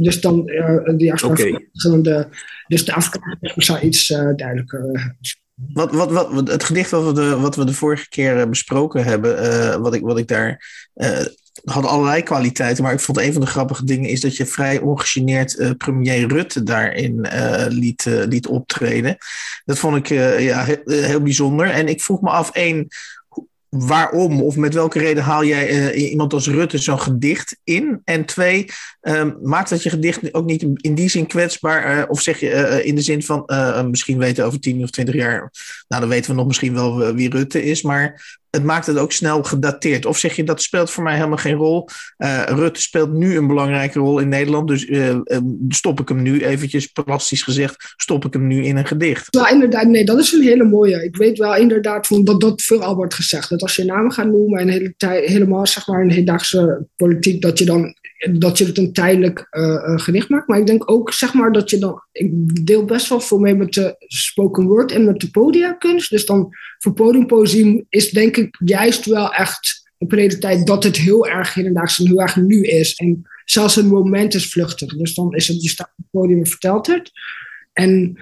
dus 0.00 0.20
dan 0.20 0.48
eh, 0.48 0.84
de 0.84 0.96
diaspora 0.96 2.28
dus 2.66 2.84
de 2.84 2.92
Afrikaanse 2.92 3.38
diaspora 3.40 3.80
iets 3.80 4.10
eh, 4.10 4.34
duidelijker. 4.36 5.16
Wat, 5.72 5.92
wat, 5.92 6.11
wat, 6.11 6.48
het 6.48 6.64
gedicht 6.64 6.90
wat 6.90 7.04
we 7.04 7.12
de, 7.12 7.36
wat 7.38 7.56
we 7.56 7.64
de 7.64 7.72
vorige 7.74 8.09
keer 8.09 8.40
eh, 8.40 8.48
besproken 8.48 9.04
hebben, 9.04 9.38
eh, 9.38 9.76
wat, 9.76 9.94
ik, 9.94 10.02
wat 10.02 10.18
ik 10.18 10.28
daar. 10.28 10.64
eh, 10.94 11.24
had 11.64 11.84
allerlei 11.84 12.22
kwaliteiten, 12.22 12.82
maar 12.84 12.92
ik 12.92 13.00
vond 13.00 13.18
een 13.18 13.32
van 13.32 13.40
de 13.40 13.46
grappige 13.46 13.84
dingen 13.84 14.11
is 14.11 14.20
dat 14.20 14.36
je 14.36 14.46
vrij 14.46 14.80
ongegeneerd 14.80 15.74
premier 15.78 16.28
Rutte 16.28 16.62
daarin 16.62 17.26
liet, 17.68 18.04
liet 18.04 18.46
optreden. 18.46 19.16
Dat 19.64 19.78
vond 19.78 19.96
ik 19.96 20.06
ja, 20.40 20.64
he- 20.64 20.82
heel 21.04 21.22
bijzonder. 21.22 21.70
En 21.70 21.88
ik 21.88 22.02
vroeg 22.02 22.20
me 22.20 22.30
af, 22.30 22.50
één, 22.50 22.86
waarom 23.68 24.42
of 24.42 24.56
met 24.56 24.74
welke 24.74 24.98
reden 24.98 25.22
haal 25.22 25.44
jij 25.44 25.68
eh, 25.68 26.10
iemand 26.10 26.32
als 26.32 26.48
Rutte 26.48 26.78
zo'n 26.78 27.00
gedicht 27.00 27.56
in? 27.64 28.00
En 28.04 28.24
twee, 28.24 28.66
ehm, 29.00 29.32
maakt 29.42 29.70
dat 29.70 29.82
je 29.82 29.90
gedicht 29.90 30.34
ook 30.34 30.44
niet 30.44 30.66
in 30.76 30.94
die 30.94 31.08
zin 31.08 31.26
kwetsbaar? 31.26 31.98
eh, 31.98 32.04
of 32.08 32.20
zeg 32.20 32.40
je 32.40 32.50
eh, 32.50 32.86
in 32.86 32.94
de 32.94 33.00
zin 33.00 33.22
van, 33.22 33.44
misschien 33.90 34.18
weten 34.18 34.44
over 34.44 34.60
10 34.60 34.82
of 34.82 34.90
20 34.90 35.14
jaar, 35.14 35.52
nou 35.88 36.00
dan 36.00 36.10
weten 36.10 36.30
we 36.30 36.36
nog 36.36 36.46
misschien 36.46 36.74
wel 36.74 37.14
wie 37.14 37.30
Rutte 37.30 37.64
is, 37.64 37.82
maar 37.82 38.38
het 38.51 38.64
maakt 38.64 38.86
het 38.86 38.99
ook 38.99 39.12
snel 39.12 39.42
gedateerd. 39.42 40.07
Of 40.07 40.18
zeg 40.18 40.36
je 40.36 40.44
dat 40.44 40.62
speelt 40.62 40.90
voor 40.90 41.03
mij 41.03 41.14
helemaal 41.14 41.36
geen 41.36 41.55
rol? 41.55 41.88
Eh, 42.16 42.42
Rutte 42.46 42.80
speelt 42.80 43.12
nu 43.12 43.36
een 43.36 43.46
belangrijke 43.46 43.99
rol 43.99 44.18
in 44.18 44.28
Nederland, 44.28 44.68
dus 44.68 44.86
eh, 44.86 45.09
eh, 45.09 45.20
stop 45.68 46.01
ik 46.01 46.09
hem 46.09 46.22
nu 46.22 46.44
eventjes 46.44 46.86
plastisch 46.86 47.42
gezegd, 47.42 47.94
stop 47.96 48.24
ik 48.24 48.32
hem 48.32 48.46
nu 48.46 48.64
in 48.64 48.76
een 48.76 48.86
gedicht. 48.86 49.26
Ja, 49.30 49.49
inderdaad. 49.51 49.86
Nee, 49.86 50.05
dat 50.05 50.18
is 50.18 50.32
een 50.32 50.42
hele 50.42 50.64
mooie. 50.64 51.05
Ik 51.05 51.16
weet 51.16 51.38
wel 51.38 51.57
inderdaad 51.57 52.07
van 52.07 52.24
dat 52.24 52.40
dat 52.40 52.62
veel 52.62 52.82
al 52.82 52.94
wordt 52.94 53.14
gezegd. 53.14 53.49
Dat 53.49 53.62
als 53.62 53.76
je 53.76 53.84
namen 53.84 54.12
gaat 54.12 54.26
noemen 54.26 54.61
en 54.61 54.68
hele 54.68 54.94
helemaal 55.26 55.66
zeg 55.66 55.86
maar 55.86 56.01
in 56.01 56.09
de 56.09 56.14
hedendaagse 56.14 56.86
politiek, 56.96 57.42
dat 57.42 57.59
je 57.59 57.64
dan 57.64 57.94
dat 58.32 58.58
je 58.58 58.64
het 58.64 58.78
een 58.78 58.92
tijdelijk 58.92 59.46
eh, 59.50 59.74
eh, 59.74 59.98
gedicht 59.98 60.28
maakt. 60.28 60.48
Maar 60.48 60.58
ik 60.58 60.66
denk 60.66 60.90
ook 60.90 61.12
zeg 61.12 61.34
maar 61.34 61.52
dat 61.52 61.70
je 61.70 61.78
dan. 61.78 62.02
Ik 62.12 62.66
deel 62.66 62.84
best 62.84 63.08
wel 63.08 63.20
veel 63.20 63.38
mee 63.38 63.54
met 63.54 63.72
de 63.72 63.94
spoken 63.98 64.66
word 64.66 64.92
en 64.92 65.04
met 65.04 65.20
de 65.20 65.30
podiakunst. 65.30 66.10
Dus 66.10 66.26
dan 66.26 66.48
voor 66.78 66.92
podiumpoëzie 66.92 67.86
is 67.88 68.10
denk 68.10 68.36
ik 68.36 68.56
juist 68.64 69.04
wel 69.04 69.32
echt 69.32 69.90
een 69.98 70.38
tijd 70.38 70.66
dat 70.66 70.84
het 70.84 70.96
heel 70.96 71.26
erg 71.26 71.54
hedendaags 71.54 71.98
en 71.98 72.06
heel 72.06 72.20
erg 72.20 72.36
nu 72.36 72.62
is. 72.62 72.94
En 72.94 73.22
zelfs 73.44 73.76
een 73.76 73.88
moment 73.88 74.34
is 74.34 74.50
vluchtig. 74.50 74.96
Dus 74.96 75.14
dan 75.14 75.34
is 75.34 75.48
het, 75.48 75.62
je 75.62 75.68
staat 75.68 75.90
op 75.90 75.96
het 75.96 76.10
podium 76.10 76.38
en 76.38 76.46
vertelt 76.46 76.86
het. 76.86 77.10
En 77.72 78.18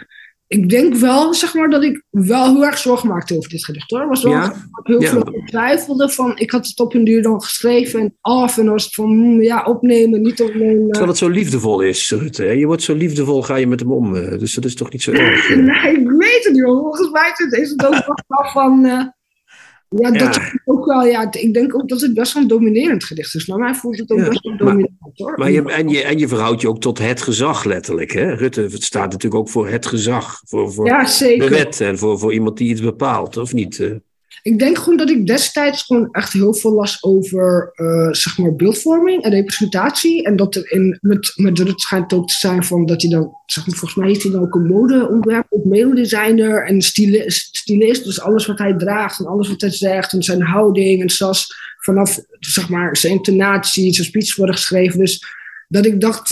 ik 0.48 0.68
denk 0.68 0.94
wel, 0.94 1.34
zeg 1.34 1.54
maar, 1.54 1.70
dat 1.70 1.82
ik 1.82 2.02
wel 2.10 2.52
heel 2.52 2.64
erg 2.64 2.78
zorgen 2.78 3.08
maakte 3.08 3.36
over 3.36 3.50
dit 3.50 3.64
gedicht 3.64 3.90
hoor. 3.90 4.08
Was 4.08 4.22
wel 4.22 4.32
Ja? 4.32 4.40
dat 4.48 4.52
ik 4.56 4.86
heel 4.86 5.00
Ja. 5.02 5.08
veel 5.10 5.42
twijfelde 5.46 6.08
van, 6.10 6.38
ik 6.38 6.50
had 6.50 6.66
het 6.66 6.80
op 6.80 6.94
een 6.94 7.04
duur 7.04 7.22
dan 7.22 7.42
geschreven 7.42 8.00
en 8.00 8.16
af 8.20 8.58
en 8.58 8.66
was 8.70 8.84
het 8.84 8.94
van, 8.94 9.06
hmm, 9.10 9.42
ja, 9.42 9.64
opnemen, 9.64 10.20
niet 10.22 10.42
opnemen. 10.42 10.86
Terwijl 10.86 11.06
het 11.08 11.16
zo 11.18 11.28
liefdevol 11.28 11.80
is, 11.80 12.10
Rutte. 12.10 12.42
hè? 12.42 12.50
Je 12.50 12.66
wordt 12.66 12.82
zo 12.82 12.94
liefdevol, 12.94 13.42
ga 13.42 13.56
je 13.56 13.66
met 13.66 13.80
hem 13.80 13.92
om. 13.92 14.16
eh, 14.16 14.38
Dus 14.38 14.54
dat 14.54 14.64
is 14.64 14.74
toch 14.74 14.90
niet 14.92 15.02
zo 15.02 15.12
erg. 15.12 15.48
eh. 15.50 15.56
Nee, 15.56 15.96
ik 16.00 16.10
weet 16.10 16.44
het 16.44 16.52
niet, 16.52 16.62
volgens 16.62 17.10
mij 17.10 17.30
is 17.36 17.44
het- 17.44 17.52
is 17.62 17.70
het 17.70 17.86
ook 17.86 18.24
wel 18.26 18.50
van, 18.62 18.84
eh, 18.84 19.04
ja, 19.88 20.10
dat 20.10 20.34
Ja. 20.34 20.42
is 20.42 20.58
ook 20.64 20.86
wel, 20.86 21.04
ja, 21.04 21.32
ik 21.32 21.54
denk 21.54 21.74
ook 21.74 21.88
dat 21.88 22.00
het 22.00 22.14
best 22.14 22.32
wel 22.32 22.42
een 22.42 22.48
dominerend 22.48 23.04
gedicht 23.04 23.34
is. 23.34 23.46
Nou, 23.46 23.60
mij 23.60 23.74
voelt 23.74 23.98
het 23.98 24.10
ook 24.10 24.18
Ja, 24.18 24.28
best 24.28 24.42
wel 24.42 24.52
maar- 24.52 24.66
dominant 24.66 24.94
hoor. 25.14 25.38
Maar 25.38 25.50
je, 25.50 25.62
en, 25.62 25.88
je, 25.88 26.02
en 26.02 26.18
je 26.18 26.28
verhoudt 26.28 26.60
je 26.60 26.68
ook 26.68 26.80
tot 26.80 26.98
het 26.98 27.22
gezag, 27.22 27.64
letterlijk. 27.64 28.12
Hè? 28.12 28.34
Rutte 28.34 28.68
staat 28.70 29.12
natuurlijk 29.12 29.42
ook 29.42 29.48
voor 29.48 29.68
het 29.68 29.86
gezag. 29.86 30.40
Voor, 30.44 30.72
voor 30.72 30.86
ja, 30.86 31.06
zeker. 31.06 31.48
de 31.50 31.56
wet 31.56 31.80
en 31.80 31.98
voor, 31.98 32.18
voor 32.18 32.32
iemand 32.32 32.56
die 32.56 32.68
iets 32.68 32.80
bepaalt, 32.80 33.36
of 33.36 33.52
niet? 33.52 33.94
Ik 34.46 34.58
denk 34.58 34.78
gewoon 34.78 34.96
dat 34.96 35.10
ik 35.10 35.26
destijds 35.26 35.82
gewoon 35.82 36.08
echt 36.12 36.32
heel 36.32 36.54
veel 36.54 36.72
las 36.72 37.02
over 37.02 37.70
eh, 37.74 38.12
zeg 38.12 38.38
maar 38.38 38.54
beeldvorming 38.54 39.22
en 39.22 39.30
representatie. 39.30 40.24
En 40.24 40.36
dat 40.36 40.54
er 40.54 40.72
in, 40.72 40.98
met, 41.00 41.32
met 41.34 41.72
schijnt 41.74 42.12
ook 42.12 42.28
te 42.28 42.34
zijn 42.34 42.64
van 42.64 42.86
dat 42.86 43.02
hij 43.02 43.10
dan, 43.10 43.32
zeg 43.46 43.66
maar, 43.66 43.76
volgens 43.76 44.00
mij 44.00 44.08
heeft 44.08 44.22
hij 44.22 44.32
dan 44.32 44.42
ook 44.42 44.54
een 44.54 44.66
modeontwerp, 44.66 45.46
ook 45.48 45.64
mededesigner 45.64 46.66
en 46.66 46.82
stylist. 46.82 48.04
Dus 48.04 48.20
alles 48.20 48.46
wat 48.46 48.58
hij 48.58 48.76
draagt 48.76 49.18
en 49.18 49.26
alles 49.26 49.48
wat 49.48 49.60
hij 49.60 49.70
zegt 49.70 50.12
en 50.12 50.22
zijn 50.22 50.42
houding 50.42 51.02
en 51.02 51.10
zelfs 51.10 51.54
vanaf 51.78 52.20
zeg 52.38 52.68
maar, 52.68 52.96
zijn 52.96 53.12
intonatie, 53.12 53.94
zijn 53.94 54.06
speech 54.06 54.36
worden 54.36 54.54
geschreven. 54.54 54.98
Dus 54.98 55.24
dat 55.68 55.86
ik 55.86 56.00
dacht, 56.00 56.30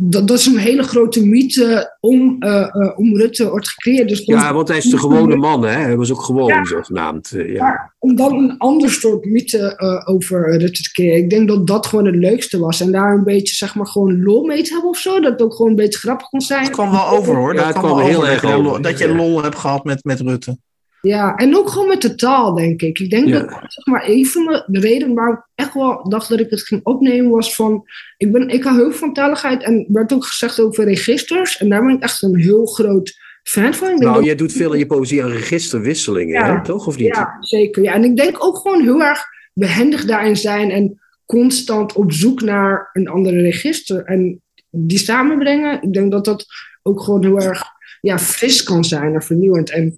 dat, 0.00 0.28
dat 0.28 0.38
is 0.38 0.46
een 0.46 0.56
hele 0.58 0.82
grote 0.82 1.26
mythe 1.26 1.96
om, 2.00 2.36
eh, 2.38 2.60
eh, 2.60 2.98
om 2.98 3.16
Rutte 3.16 3.50
wordt 3.50 3.68
gecreëerd. 3.68 4.08
Dus 4.08 4.22
Ja, 4.24 4.54
want 4.54 4.68
hij 4.68 4.76
is 4.76 4.84
de 4.90 4.98
gewone 4.98 5.36
man, 5.36 5.62
hè? 5.62 5.70
Hij 5.76 5.96
was 5.96 6.12
ook 6.12 6.22
gewoon, 6.22 6.46
Ja. 6.48 6.64
zogenaamd. 6.64 7.32
eh, 7.32 7.52
ja. 7.52 7.62
maar 7.64 7.94
om 7.98 8.16
dan 8.16 8.32
een 8.38 8.58
ander 8.58 8.90
soort 8.90 9.24
mythe 9.24 9.76
eh, 9.76 10.14
over 10.14 10.58
Rutte 10.58 10.82
te 10.82 10.92
creëren. 10.92 11.18
Ik 11.18 11.30
denk 11.30 11.48
dat 11.48 11.66
dat 11.66 11.86
gewoon 11.86 12.06
het 12.06 12.14
leukste 12.16 12.58
was. 12.58 12.80
En 12.80 12.92
daar 12.92 13.12
een 13.14 13.24
beetje, 13.24 13.54
zeg 13.54 13.74
maar, 13.74 13.86
gewoon 13.86 14.22
lol 14.22 14.44
mee 14.44 14.62
te 14.62 14.72
hebben 14.72 14.90
of 14.90 14.98
zo. 14.98 15.20
Dat 15.20 15.32
het 15.32 15.42
ook 15.42 15.54
gewoon 15.54 15.70
een 15.70 15.76
beetje 15.76 15.98
grappig 15.98 16.28
kon 16.28 16.40
zijn. 16.40 16.62
Het 16.62 16.70
kwam 16.72 16.90
wel 16.90 17.08
over 17.08 17.36
hoor. 17.36 17.54
Ja, 17.54 17.62
Dat 17.62 17.70
kwam 17.70 17.82
kwam 17.84 17.96
wel 17.96 18.06
heel 18.06 18.16
over, 18.16 18.28
erg 18.30 18.40
dat 18.40 18.50
je 18.50 18.56
over, 18.56 18.70
lol- 18.70 18.80
Dat 18.82 18.98
je 18.98 19.08
ja. 19.08 19.14
lol 19.14 19.42
hebt 19.42 19.56
gehad 19.58 19.84
met, 19.84 20.04
met 20.04 20.20
Rutte. 20.20 20.58
Ja, 21.00 21.34
en 21.36 21.56
ook 21.56 21.68
gewoon 21.70 21.88
met 21.88 22.02
de 22.02 22.14
taal, 22.14 22.54
denk 22.54 22.80
ik. 22.82 22.98
Ik 22.98 23.10
denk 23.10 23.26
Ja. 23.26 23.38
dat, 23.40 23.48
zeg 23.50 23.86
maar, 23.86 24.08
een 24.08 24.26
van 24.26 24.44
de, 24.44 24.64
de 24.66 24.80
redenen 24.80 25.14
waarom 25.14 25.34
ik 25.34 25.42
echt 25.54 25.74
wel 25.74 26.08
dacht 26.08 26.28
dat 26.28 26.40
ik 26.40 26.50
het 26.50 26.62
ging 26.62 26.80
opnemen 26.84 27.30
was 27.30 27.54
van... 27.54 27.84
Ik, 28.16 28.32
ben, 28.32 28.48
ik 28.48 28.62
hou 28.64 28.76
heel 28.76 28.90
veel 28.90 28.98
van 28.98 29.12
taligheid 29.12 29.62
en 29.62 29.86
werd 29.88 30.12
ook 30.12 30.24
gezegd 30.24 30.60
over 30.60 30.84
registers. 30.84 31.56
En 31.58 31.68
daar 31.68 31.84
ben 31.84 31.94
ik 31.96 32.02
echt 32.02 32.22
een 32.22 32.36
heel 32.36 32.66
groot 32.66 33.16
fan 33.42 33.74
van. 33.74 33.90
Ik 33.90 33.98
denk 33.98 34.10
Nou, 34.12 34.24
jij 34.24 34.34
doet 34.34 34.52
veel 34.52 34.72
in 34.72 34.78
je 34.78 34.86
poëzie 34.86 35.22
aan 35.22 35.30
registerwisselingen, 35.30 36.34
Ja. 36.34 36.56
hè? 36.56 36.64
toch? 36.64 36.86
Of 36.86 36.96
niet? 36.98 37.06
Ja, 37.06 37.36
zeker. 37.40 37.82
Ja. 37.82 37.92
En 37.92 38.04
ik 38.04 38.16
denk 38.16 38.44
ook 38.44 38.56
gewoon 38.56 38.82
heel 38.82 39.02
erg 39.02 39.24
behendig 39.52 40.04
daarin 40.04 40.36
zijn 40.36 40.70
en 40.70 41.00
constant 41.26 41.92
op 41.92 42.12
zoek 42.12 42.40
naar 42.40 42.90
een 42.92 43.08
andere 43.08 43.40
register. 43.40 44.04
En 44.04 44.42
die 44.70 44.98
samenbrengen, 44.98 45.82
ik 45.82 45.92
denk 45.92 46.10
dat 46.12 46.24
dat 46.24 46.46
ook 46.82 47.02
gewoon 47.02 47.24
heel 47.24 47.40
erg 47.40 47.62
ja, 48.00 48.18
fris 48.18 48.62
kan 48.62 48.84
zijn 48.84 49.14
en 49.14 49.22
vernieuwend 49.22 49.70
en 49.70 49.96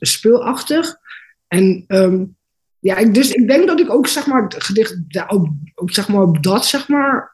speelachtig. 0.00 0.96
En 1.48 1.84
ehm, 1.86 2.24
ja, 2.78 3.04
dus 3.04 3.32
ik 3.32 3.48
denk 3.48 3.66
dat 3.66 3.80
ik 3.80 3.90
ook 3.90 4.06
zeg 4.06 4.26
maar 4.26 4.42
het 4.42 4.64
gedicht 4.64 4.98
op, 5.74 5.90
zeg 5.90 6.08
maar, 6.08 6.22
op 6.22 6.42
dat 6.42 6.66
zeg 6.66 6.88
maar 6.88 7.32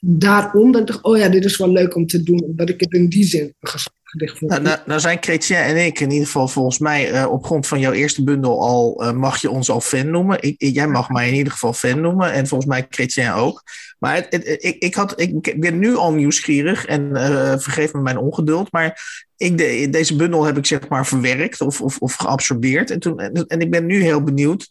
daarom 0.00 0.72
dat 0.72 0.80
ik 0.80 0.86
dacht, 0.86 1.02
oh 1.02 1.16
ja, 1.16 1.28
dit 1.28 1.44
is 1.44 1.56
wel 1.56 1.72
leuk 1.72 1.94
om 1.94 2.06
te 2.06 2.22
doen. 2.22 2.52
Dat 2.56 2.68
ik 2.68 2.80
het 2.80 2.92
in 2.92 3.08
die 3.08 3.24
zin 3.24 3.54
een 3.60 3.68
ges- 3.68 3.88
gedicht. 4.10 4.40
Nou, 4.40 4.62
nou, 4.62 4.78
nou 4.86 5.00
zijn 5.00 5.18
Chrétien 5.20 5.56
en 5.56 5.84
ik 5.86 6.00
in 6.00 6.10
ieder 6.10 6.26
geval 6.26 6.48
volgens 6.48 6.78
mij 6.78 7.10
eh, 7.12 7.30
op 7.30 7.44
grond 7.44 7.66
van 7.66 7.80
jouw 7.80 7.92
eerste 7.92 8.24
bundel 8.24 8.60
al, 8.60 9.02
eh, 9.02 9.12
mag 9.12 9.40
je 9.40 9.50
ons 9.50 9.70
al 9.70 9.80
fan 9.80 10.10
noemen. 10.10 10.42
Ik, 10.42 10.54
jij 10.58 10.88
mag 10.88 11.08
mij 11.08 11.28
in 11.28 11.34
ieder 11.34 11.52
geval 11.52 11.72
fan 11.72 12.00
noemen 12.00 12.32
en 12.32 12.46
volgens 12.46 12.70
mij 12.70 12.86
Chrétien 12.90 13.32
ook. 13.32 13.62
Maar 13.98 14.14
het, 14.14 14.26
het- 14.30 14.64
ik, 14.64 14.76
ik, 14.78 14.94
had, 14.94 15.20
ik 15.20 15.60
ben 15.60 15.78
nu 15.78 15.96
al 15.96 16.12
nieuwsgierig 16.12 16.84
en 16.86 17.16
eh, 17.16 17.58
vergeef 17.58 17.92
me 17.92 18.00
mijn 18.00 18.18
ongeduld, 18.18 18.72
maar 18.72 19.00
ik 19.36 19.58
de, 19.58 19.88
deze 19.90 20.16
bundel 20.16 20.44
heb 20.44 20.56
ik 20.56 20.66
zeg 20.66 20.88
maar 20.88 21.06
verwerkt 21.06 21.60
of, 21.60 21.80
of, 21.80 21.98
of 21.98 22.14
geabsorbeerd. 22.14 22.90
En, 22.90 22.98
toen, 23.00 23.18
en, 23.20 23.46
en 23.46 23.60
ik 23.60 23.70
ben 23.70 23.86
nu 23.86 24.02
heel 24.02 24.22
benieuwd 24.22 24.68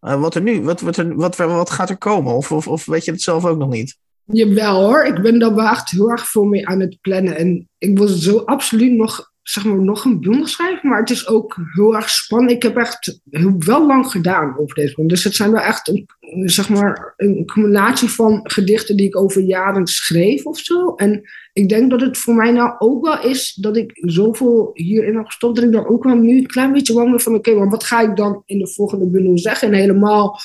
wat 0.00 0.34
er 0.34 0.42
nu, 0.42 0.62
wat, 0.62 0.80
wat, 0.80 0.96
er, 0.96 1.14
wat, 1.16 1.36
wat 1.36 1.70
gaat 1.70 1.90
er 1.90 1.98
komen? 1.98 2.32
Of, 2.34 2.52
of, 2.52 2.68
of 2.68 2.84
weet 2.86 3.04
je 3.04 3.10
het 3.10 3.22
zelf 3.22 3.44
ook 3.44 3.58
nog 3.58 3.68
niet? 3.68 3.96
Jawel 4.32 4.84
hoor, 4.84 5.04
ik 5.04 5.22
ben 5.22 5.38
daar 5.38 5.54
wel 5.54 5.68
echt 5.68 5.90
heel 5.90 6.10
erg 6.10 6.26
veel 6.28 6.44
mee 6.44 6.68
aan 6.68 6.80
het 6.80 6.98
plannen. 7.00 7.36
En 7.36 7.68
ik 7.78 7.98
wil 7.98 8.06
zo 8.06 8.38
absoluut 8.38 8.92
nog, 8.92 9.32
zeg 9.42 9.64
maar, 9.64 9.80
nog 9.80 10.04
een 10.04 10.20
bundel 10.20 10.46
schrijven. 10.46 10.88
Maar 10.88 11.00
het 11.00 11.10
is 11.10 11.28
ook 11.28 11.56
heel 11.72 11.96
erg 11.96 12.10
spannend. 12.10 12.50
Ik 12.50 12.62
heb 12.62 12.76
echt 12.76 13.20
heel, 13.30 13.54
wel 13.58 13.86
lang 13.86 14.06
gedaan 14.06 14.58
over 14.58 14.74
deze 14.74 14.94
bundel. 14.94 15.14
Dus 15.14 15.24
het 15.24 15.34
zijn 15.34 15.52
wel 15.52 15.60
echt 15.60 15.88
een, 15.88 16.08
zeg 16.48 16.68
maar, 16.68 17.14
een 17.16 17.46
cumulatie 17.46 18.08
van 18.08 18.40
gedichten 18.42 18.96
die 18.96 19.06
ik 19.06 19.16
over 19.16 19.42
jaren 19.42 19.86
schreef 19.86 20.46
of 20.46 20.58
zo. 20.58 20.94
En 20.94 21.22
ik 21.52 21.68
denk 21.68 21.90
dat 21.90 22.00
het 22.00 22.18
voor 22.18 22.34
mij 22.34 22.52
nou 22.52 22.74
ook 22.78 23.04
wel 23.04 23.22
is 23.22 23.54
dat 23.54 23.76
ik 23.76 23.90
zoveel 23.94 24.70
hierin 24.74 25.16
heb 25.16 25.26
gestopt. 25.26 25.56
Dat 25.56 25.64
ik 25.64 25.72
dan 25.72 25.88
ook 25.88 26.04
wel 26.04 26.16
nu 26.16 26.38
een 26.38 26.46
klein 26.46 26.72
beetje 26.72 26.94
bang 26.94 27.22
van 27.22 27.34
oké, 27.34 27.54
maar 27.54 27.70
wat 27.70 27.84
ga 27.84 28.00
ik 28.00 28.16
dan 28.16 28.42
in 28.46 28.58
de 28.58 28.68
volgende 28.68 29.06
bundel 29.06 29.38
zeggen? 29.38 29.68
En 29.68 29.74
helemaal 29.74 30.40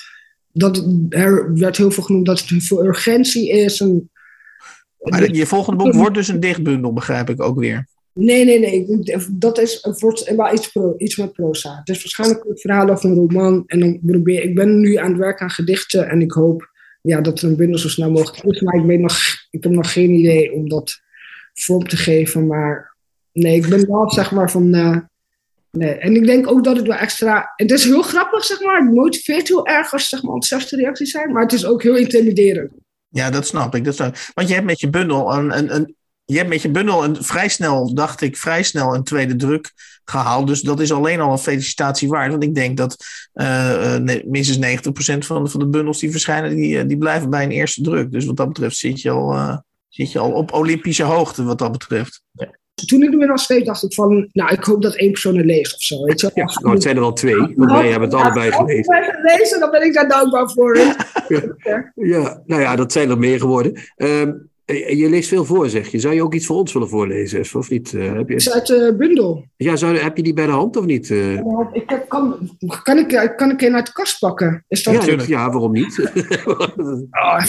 dat 0.57 0.83
er 1.09 1.53
werd 1.53 1.77
heel 1.77 1.91
veel 1.91 2.03
genoemd 2.03 2.25
dat 2.25 2.39
er 2.39 2.61
veel 2.61 2.85
urgentie 2.85 3.49
is. 3.49 3.81
En, 3.81 4.09
maar 4.99 5.33
je 5.33 5.45
volgende 5.45 5.83
boek 5.83 5.93
wordt 5.93 6.15
dus 6.15 6.27
een 6.27 6.39
dichtbundel, 6.39 6.93
begrijp 6.93 7.29
ik 7.29 7.41
ook 7.41 7.59
weer. 7.59 7.87
Nee, 8.13 8.45
nee, 8.45 8.59
nee. 8.59 8.87
Dat 9.31 9.59
is, 9.59 9.87
wordt 9.99 10.35
wel 10.35 10.53
iets, 10.53 10.71
pro, 10.71 10.95
iets 10.97 11.17
met 11.17 11.33
proza. 11.33 11.77
Het 11.77 11.89
is 11.89 12.01
waarschijnlijk 12.01 12.45
een 12.45 12.57
verhaal 12.57 12.89
of 12.89 13.03
een 13.03 13.13
roman. 13.13 13.63
En 13.65 13.79
dan 13.79 13.99
probeer 14.05 14.43
ik 14.43 14.55
ben 14.55 14.79
nu 14.79 14.95
aan 14.95 15.09
het 15.09 15.19
werk 15.19 15.41
aan 15.41 15.49
gedichten. 15.49 16.09
En 16.09 16.21
ik 16.21 16.31
hoop 16.31 16.69
ja, 17.01 17.21
dat 17.21 17.41
er 17.41 17.49
een 17.49 17.55
bundel 17.55 17.79
zo 17.79 17.87
snel 17.87 18.11
mogelijk 18.11 18.43
is. 18.43 18.61
Maar 18.61 18.75
ik, 18.75 18.85
weet 18.85 18.99
nog, 18.99 19.17
ik 19.49 19.63
heb 19.63 19.71
nog 19.71 19.93
geen 19.93 20.11
idee 20.11 20.53
om 20.53 20.69
dat 20.69 21.01
vorm 21.53 21.87
te 21.87 21.97
geven. 21.97 22.47
Maar 22.47 22.95
nee, 23.31 23.55
ik 23.55 23.69
ben 23.69 23.87
wel 23.87 24.11
zeg 24.11 24.31
maar 24.31 24.51
van. 24.51 24.75
Uh, 24.75 24.97
Nee, 25.77 25.93
en 25.93 26.15
ik 26.15 26.25
denk 26.25 26.47
ook 26.49 26.63
dat 26.63 26.75
het 26.77 26.87
wel 26.87 26.97
extra. 26.97 27.53
Het 27.55 27.71
is 27.71 27.83
heel 27.83 28.01
grappig, 28.01 28.43
zeg 28.43 28.61
maar. 28.61 28.81
Het 28.81 28.93
motiveert 28.93 29.47
heel 29.47 29.67
erg 29.67 29.93
als 29.93 30.07
zeg 30.07 30.23
maar, 30.23 30.33
enthousiaste 30.33 30.75
reacties 30.75 31.11
zijn. 31.11 31.31
Maar 31.31 31.41
het 31.41 31.53
is 31.53 31.65
ook 31.65 31.83
heel 31.83 31.95
intimiderend. 31.95 32.71
Ja, 33.07 33.29
dat 33.29 33.47
snap 33.47 33.75
ik. 33.75 33.83
Dat 33.83 33.95
snap 33.95 34.15
ik. 34.15 34.31
Want 34.33 34.47
je 34.47 34.53
hebt 34.53 34.65
met 34.65 34.79
je 34.79 34.89
bundel 34.89 35.33
een, 35.33 35.57
een, 35.57 35.75
een, 35.75 35.95
je 36.25 36.37
hebt 36.37 36.49
met 36.49 36.61
je 36.61 36.69
bundel 36.69 37.03
een, 37.03 37.23
vrij 37.23 37.47
snel, 37.47 37.93
dacht 37.93 38.21
ik, 38.21 38.37
vrij 38.37 38.63
snel 38.63 38.95
een 38.95 39.03
tweede 39.03 39.35
druk 39.35 39.71
gehaald. 40.05 40.47
Dus 40.47 40.61
dat 40.61 40.79
is 40.79 40.91
alleen 40.91 41.19
al 41.19 41.31
een 41.31 41.37
felicitatie 41.37 42.07
waard. 42.07 42.31
Want 42.31 42.43
ik 42.43 42.55
denk 42.55 42.77
dat 42.77 42.95
uh, 43.33 43.97
minstens 44.25 44.57
90% 44.57 45.17
van 45.17 45.43
de, 45.43 45.49
van 45.49 45.59
de 45.59 45.67
bundels 45.67 45.99
die 45.99 46.11
verschijnen, 46.11 46.55
die, 46.55 46.85
die 46.85 46.97
blijven 46.97 47.29
bij 47.29 47.43
een 47.43 47.51
eerste 47.51 47.81
druk. 47.81 48.11
Dus 48.11 48.25
wat 48.25 48.37
dat 48.37 48.47
betreft 48.47 48.77
zit 48.77 49.01
je 49.01 49.09
al, 49.09 49.33
uh, 49.33 49.57
zit 49.87 50.11
je 50.11 50.19
al 50.19 50.31
op 50.31 50.53
Olympische 50.53 51.03
hoogte, 51.03 51.43
wat 51.43 51.57
dat 51.57 51.71
betreft. 51.71 52.21
Ja 52.31 52.49
toen 52.85 53.03
ik 53.03 53.21
er 53.21 53.31
al 53.31 53.37
schreef, 53.37 53.63
dacht 53.63 53.83
ik 53.83 53.93
van, 53.93 54.29
nou, 54.33 54.53
ik 54.53 54.63
hoop 54.63 54.81
dat 54.81 54.95
één 54.95 55.11
persoon 55.11 55.37
het 55.37 55.45
leest 55.45 55.73
of 55.73 55.81
zo. 55.81 56.03
Weet 56.03 56.21
je? 56.21 56.31
Ja, 56.33 56.45
nou, 56.61 56.73
het 56.73 56.83
zijn 56.83 56.97
er 56.97 57.03
al 57.03 57.13
twee, 57.13 57.53
want 57.55 57.71
wij 57.71 57.89
hebben 57.89 58.09
het 58.09 58.17
allebei 58.17 58.51
gelezen. 58.51 58.95
Als 58.95 59.07
ik 59.07 59.37
lezen, 59.37 59.59
dan 59.59 59.71
ben 59.71 59.85
ik 59.85 59.93
daar 59.93 60.07
dankbaar 60.07 60.49
voor. 60.49 60.77
ja. 61.27 61.91
ja, 61.95 62.41
nou 62.45 62.61
ja, 62.61 62.75
dat 62.75 62.91
zijn 62.91 63.09
er 63.09 63.17
meer 63.17 63.39
geworden. 63.39 63.81
Um, 63.97 64.49
je 64.75 65.09
leest 65.09 65.29
veel 65.29 65.45
voor, 65.45 65.69
zeg 65.69 65.87
je. 65.87 65.99
Zou 65.99 66.13
je 66.13 66.23
ook 66.23 66.33
iets 66.33 66.45
voor 66.45 66.55
ons 66.55 66.73
willen 66.73 66.89
voorlezen, 66.89 67.45
of 67.53 67.69
niet? 67.69 67.93
Uh, 67.93 68.13
heb 68.13 68.29
je... 68.29 68.35
Is 68.35 68.51
uit 68.51 68.67
de 68.67 68.95
bundel. 68.97 69.45
Ja, 69.55 69.75
zou, 69.75 69.97
heb 69.97 70.17
je 70.17 70.23
die 70.23 70.33
bij 70.33 70.45
de 70.45 70.51
hand 70.51 70.77
of 70.77 70.85
niet? 70.85 71.09
Uh... 71.09 71.33
Ik 71.71 71.89
heb, 71.89 72.09
kan, 72.09 72.49
kan, 72.83 72.97
ik, 72.97 73.33
kan 73.35 73.51
ik 73.51 73.61
een 73.61 73.75
uit 73.75 73.85
de 73.85 73.91
kast 73.91 74.19
pakken? 74.19 74.65
Is 74.67 74.83
dat 74.83 75.05
ja, 75.05 75.23
ja, 75.27 75.49
waarom 75.49 75.71
niet? 75.71 75.99
oh, 77.11 77.43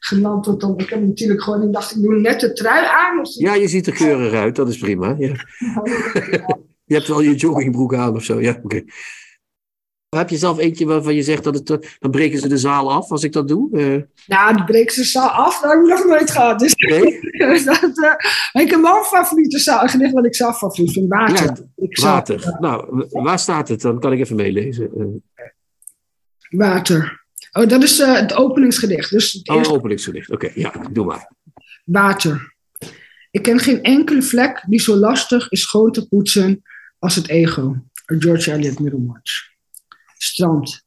genant 0.00 0.60
dan. 0.60 0.78
Ik 0.78 0.88
heb 0.90 1.00
natuurlijk 1.00 1.42
gewoon, 1.42 1.62
ik 1.62 1.72
dacht, 1.72 1.96
ik 1.96 2.02
doe 2.02 2.20
net 2.20 2.40
de 2.40 2.52
trui 2.52 2.84
aan. 2.86 3.20
Of 3.20 3.34
ja, 3.34 3.54
je 3.54 3.68
ziet 3.68 3.86
er 3.86 3.92
keurig 3.92 4.32
uit, 4.32 4.56
dat 4.56 4.68
is 4.68 4.78
prima. 4.78 5.14
Ja. 5.18 5.34
je 6.84 6.94
hebt 6.94 7.08
wel 7.08 7.20
je 7.20 7.34
joggingbroek 7.34 7.94
aan 7.94 8.14
of 8.14 8.24
zo, 8.24 8.40
ja, 8.40 8.60
oké. 8.62 8.82
Heb 10.08 10.30
je 10.30 10.36
zelf 10.36 10.58
eentje 10.58 10.86
waarvan 10.86 11.14
je 11.14 11.22
zegt 11.22 11.44
dat 11.44 11.54
het, 11.54 11.70
eh, 11.70 11.90
dan 11.98 12.10
breken 12.10 12.38
ze 12.38 12.48
de 12.48 12.58
zaal 12.58 12.92
af 12.92 13.10
als 13.10 13.22
ik 13.22 13.32
dat 13.32 13.48
doe? 13.48 13.68
Uh... 13.72 14.02
Nou, 14.26 14.56
dan 14.56 14.64
breken 14.64 14.94
ze 14.94 15.00
de 15.00 15.06
zaal 15.06 15.28
af, 15.28 15.60
dat 15.60 15.70
heb 15.70 15.80
ik 15.80 15.86
nog 15.86 16.04
nooit 16.04 16.30
gehad. 16.30 16.58
Dus 16.58 16.74
nee? 16.74 17.20
dat, 17.64 17.98
uh, 17.98 18.62
ik 18.62 18.70
heb 18.70 18.84
een 18.84 19.04
favoriete 19.04 19.58
zaal, 19.58 19.88
gedicht 19.88 20.12
wat 20.12 20.26
ik 20.26 20.34
zelf 20.34 20.58
favoriet 20.58 20.92
vind, 20.92 21.08
water. 21.08 21.66
Ja, 21.76 22.02
water. 22.02 22.56
nou, 22.60 23.06
waar 23.10 23.38
staat 23.38 23.68
het? 23.68 23.80
Dan 23.80 24.00
kan 24.00 24.12
ik 24.12 24.20
even 24.20 24.36
meelezen. 24.36 25.22
Water. 26.50 27.24
Oh, 27.52 27.68
dat 27.68 27.82
is 27.82 27.98
het 27.98 28.34
openingsgedicht. 28.34 29.10
Dus 29.10 29.32
het 29.32 29.48
oh, 29.48 29.72
openingsgedicht. 29.72 30.30
Oké, 30.30 30.50
ja, 30.54 30.72
doe 30.90 31.04
maar. 31.04 31.32
Water. 31.84 32.54
Ik 33.30 33.42
ken 33.42 33.58
geen 33.58 33.82
enkele 33.82 34.22
vlek 34.22 34.64
die 34.68 34.80
zo 34.80 34.96
lastig 34.96 35.50
is 35.50 35.60
schoon 35.60 35.92
te 35.92 36.08
poetsen 36.08 36.62
als 36.98 37.14
het 37.14 37.28
ego. 37.28 37.76
George 38.06 38.52
Eliot 38.52 38.78
Middlemarch 38.78 39.55
strand. 40.18 40.84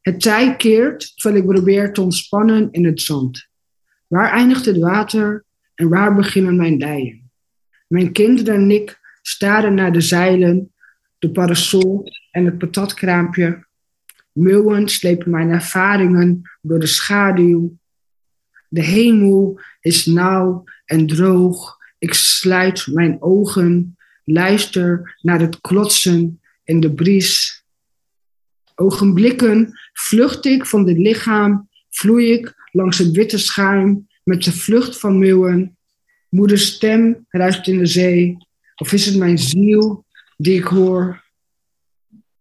Het 0.00 0.20
tij 0.20 0.56
keert 0.56 1.12
terwijl 1.16 1.42
ik 1.42 1.48
probeer 1.48 1.92
te 1.92 2.00
ontspannen 2.00 2.68
in 2.70 2.84
het 2.84 3.00
zand. 3.00 3.48
Waar 4.06 4.30
eindigt 4.30 4.64
het 4.64 4.78
water 4.78 5.44
en 5.74 5.88
waar 5.88 6.14
beginnen 6.14 6.56
mijn 6.56 6.78
dijen? 6.78 7.30
Mijn 7.86 8.12
kinderen 8.12 8.54
en 8.54 8.70
ik 8.70 9.00
staren 9.22 9.74
naar 9.74 9.92
de 9.92 10.00
zeilen, 10.00 10.72
de 11.18 11.30
parasol 11.30 12.04
en 12.30 12.44
het 12.44 12.58
patatkraampje. 12.58 13.66
Meeuwen 14.32 14.88
slepen 14.88 15.30
mijn 15.30 15.50
ervaringen 15.50 16.42
door 16.60 16.80
de 16.80 16.86
schaduw. 16.86 17.78
De 18.68 18.82
hemel 18.82 19.60
is 19.80 20.06
nauw 20.06 20.64
en 20.84 21.06
droog. 21.06 21.78
Ik 21.98 22.14
sluit 22.14 22.86
mijn 22.86 23.22
ogen, 23.22 23.96
luister 24.24 25.18
naar 25.20 25.40
het 25.40 25.60
klotsen 25.60 26.40
in 26.64 26.80
de 26.80 26.94
bries. 26.94 27.59
Ogenblikken 28.80 29.78
vlucht 29.92 30.46
ik 30.46 30.66
van 30.66 30.84
dit 30.84 30.98
lichaam, 30.98 31.68
vloei 31.90 32.32
ik 32.32 32.54
langs 32.72 32.98
het 32.98 33.10
witte 33.10 33.38
schuim 33.38 34.08
met 34.24 34.42
de 34.42 34.52
vlucht 34.52 34.98
van 34.98 35.18
meeuwen. 35.18 35.76
Moeders 36.28 36.66
stem 36.66 37.26
ruist 37.28 37.68
in 37.68 37.78
de 37.78 37.86
zee, 37.86 38.36
of 38.76 38.92
is 38.92 39.06
het 39.06 39.16
mijn 39.16 39.38
ziel 39.38 40.04
die 40.36 40.58
ik 40.58 40.64
hoor? 40.64 41.24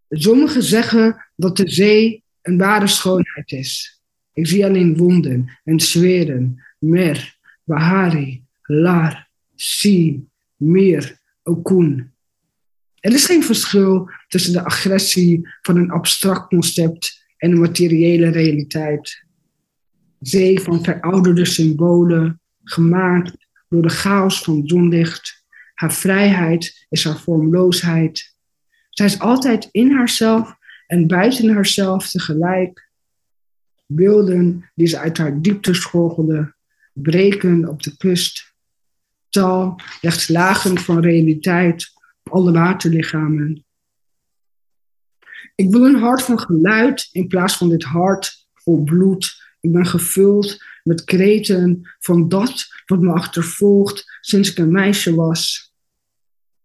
Sommigen 0.10 0.64
zeggen 0.64 1.26
dat 1.36 1.58
de 1.58 1.70
zee 1.70 2.24
een 2.42 2.58
ware 2.58 2.88
schoonheid 2.88 3.52
is. 3.52 4.02
Ik 4.34 4.48
zie 4.48 4.66
alleen 4.66 4.98
wonden 4.98 5.60
en 5.64 5.80
zweren, 5.80 6.64
mer, 6.78 7.38
bahari, 7.64 8.44
lar, 8.62 9.30
si, 9.56 10.24
meer, 10.56 11.20
okun. 11.44 12.14
Er 13.00 13.14
is 13.14 13.26
geen 13.26 13.44
verschil 13.44 14.10
tussen 14.28 14.54
de 14.54 14.66
agressie 14.66 15.50
van 15.62 15.78
een 15.78 15.92
abstract 15.92 16.48
concept 16.48 17.26
en 17.38 17.52
een 17.52 17.60
materiële 17.60 18.30
realiteit. 18.30 19.24
Zee 20.20 20.60
van 20.60 20.84
verouderde 20.84 21.46
symbolen, 21.46 22.42
gemaakt 22.64 23.48
door 23.70 23.82
de 23.82 23.90
chaos 23.90 24.42
van 24.42 24.62
zonlicht. 24.66 25.44
Haar 25.74 25.94
vrijheid 25.94 26.86
is 26.90 27.04
haar 27.04 27.20
vormloosheid. 27.20 28.36
Zij 28.90 29.06
is 29.06 29.20
altijd 29.20 29.70
in 29.72 29.92
haarzelf 29.92 30.56
en 30.88 31.08
buiten 31.08 31.54
haarzelf 31.54 32.10
tegelijk. 32.10 32.90
Beelden 33.86 34.70
die 34.76 34.88
ze 34.88 35.00
uit 35.00 35.18
haar 35.18 35.42
diepte 35.42 35.74
schorgelden, 35.74 36.56
breken 36.94 37.68
op 37.68 37.84
de 37.84 37.98
kust. 37.98 38.54
Tal 39.30 39.80
legt 40.02 40.30
lagen 40.30 40.80
van 40.80 41.00
realiteit 41.00 41.92
alle 42.24 42.52
waterlichamen. 42.52 43.66
Ik 45.56 45.72
wil 45.72 45.86
een 45.86 46.00
hart 46.00 46.22
van 46.22 46.40
geluid 46.40 47.10
in 47.12 47.28
plaats 47.28 47.58
van 47.58 47.70
dit 47.70 47.84
hart 47.84 48.48
vol 48.54 48.84
bloed. 48.84 49.48
Ik 49.60 49.72
ben 49.72 49.86
gevuld 49.86 50.64
met 50.84 51.04
kreten 51.04 51.90
van 52.00 52.30
dat 52.30 52.68
wat 52.86 53.00
me 53.00 53.12
achtervolgt 53.12 54.18
sinds 54.22 54.52
ik 54.52 54.58
een 54.58 54.72
meisje 54.72 55.16
was. 55.16 55.74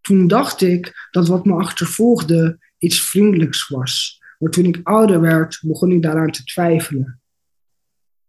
Toen 0.01 0.27
dacht 0.27 0.61
ik 0.61 1.09
dat 1.11 1.29
wat 1.29 1.45
me 1.45 1.53
achtervolgde 1.53 2.59
iets 2.79 3.03
vriendelijks 3.03 3.69
was. 3.69 4.23
Maar 4.39 4.51
toen 4.51 4.65
ik 4.65 4.81
ouder 4.83 5.21
werd, 5.21 5.59
begon 5.63 5.91
ik 5.91 6.03
daaraan 6.03 6.31
te 6.31 6.45
twijfelen. 6.45 7.21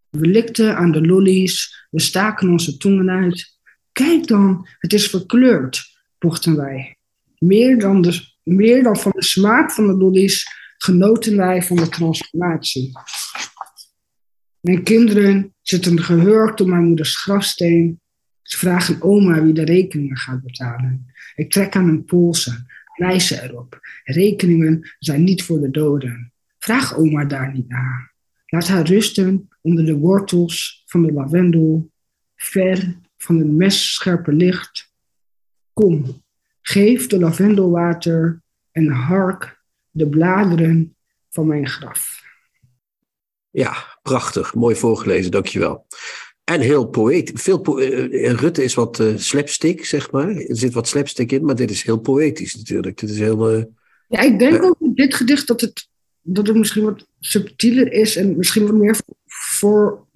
We 0.09 0.27
likten 0.27 0.77
aan 0.77 0.91
de 0.91 1.05
lollies, 1.05 1.85
we 1.89 1.99
staken 1.99 2.49
onze 2.49 2.77
tongen 2.77 3.09
uit. 3.09 3.57
Kijk 3.91 4.27
dan, 4.27 4.67
het 4.77 4.93
is 4.93 5.09
verkleurd, 5.09 5.97
pochten 6.17 6.55
wij. 6.55 6.94
Meer 7.45 7.79
dan, 7.79 8.01
de, 8.01 8.21
meer 8.43 8.83
dan 8.83 8.97
van 8.97 9.11
de 9.15 9.23
smaak 9.23 9.71
van 9.71 9.87
de 9.87 9.93
lollies 9.93 10.47
genoten 10.77 11.37
wij 11.37 11.61
van 11.61 11.75
de 11.77 11.89
transformatie. 11.89 12.91
Mijn 14.59 14.83
kinderen 14.83 15.53
zitten 15.61 16.01
gehurkt 16.01 16.61
op 16.61 16.67
mijn 16.67 16.83
moeders 16.83 17.21
grafsteen. 17.21 18.01
Ze 18.41 18.57
vragen 18.57 19.01
oma 19.01 19.43
wie 19.43 19.53
de 19.53 19.63
rekeningen 19.63 20.17
gaat 20.17 20.41
betalen. 20.41 21.13
Ik 21.35 21.51
trek 21.51 21.75
aan 21.75 21.85
hun 21.85 22.05
polsen, 22.05 22.65
wijzen 22.95 23.43
erop. 23.43 23.79
Rekeningen 24.03 24.95
zijn 24.99 25.23
niet 25.23 25.43
voor 25.43 25.59
de 25.59 25.71
doden. 25.71 26.33
Vraag 26.57 26.97
oma 26.97 27.25
daar 27.25 27.53
niet 27.53 27.67
naar. 27.67 28.13
Laat 28.45 28.67
haar 28.67 28.85
rusten 28.85 29.47
onder 29.61 29.85
de 29.85 29.97
wortels 29.97 30.83
van 30.85 31.01
de 31.01 31.11
lavendel, 31.11 31.91
ver 32.35 32.99
van 33.17 33.37
het 33.37 33.51
messcherpe 33.51 34.33
licht. 34.33 34.93
Kom, 35.73 36.23
Geef 36.67 37.07
de 37.07 37.19
lavendelwater 37.19 38.41
en 38.71 38.87
hark 38.87 39.61
de 39.89 40.09
bladeren 40.09 40.95
van 41.29 41.47
mijn 41.47 41.69
graf. 41.69 42.23
Ja, 43.49 43.97
prachtig. 44.01 44.53
Mooi 44.53 44.75
voorgelezen, 44.75 45.31
dankjewel. 45.31 45.87
En 46.43 46.61
heel 46.61 46.87
poëtisch. 46.87 47.41
Veel 47.41 47.59
po 47.59 47.79
uh, 47.79 48.31
Rutte 48.31 48.63
is 48.63 48.73
wat 48.73 48.99
uh, 48.99 49.17
slapstick, 49.17 49.85
zeg 49.85 50.11
maar. 50.11 50.29
Er 50.29 50.57
zit 50.57 50.73
wat 50.73 50.87
slapstick 50.87 51.31
in, 51.31 51.45
maar 51.45 51.55
dit 51.55 51.71
is 51.71 51.83
heel 51.83 51.99
poëtisch 51.99 52.55
natuurlijk. 52.55 52.99
Dit 52.99 53.09
is 53.09 53.19
heel... 53.19 53.57
Uh, 53.57 53.63
ja, 54.07 54.19
ik 54.19 54.39
denk 54.39 54.63
ook 54.63 54.79
in 54.79 54.93
dit 54.93 55.15
gedicht 55.15 55.47
dat 55.47 55.61
het, 55.61 55.87
dat 56.21 56.47
het 56.47 56.57
misschien 56.57 56.83
wat 56.83 57.07
subtieler 57.19 57.91
is 57.91 58.15
en 58.15 58.37
misschien 58.37 58.65
wat 58.65 58.75
meer 58.75 58.97
voor, 59.25 60.07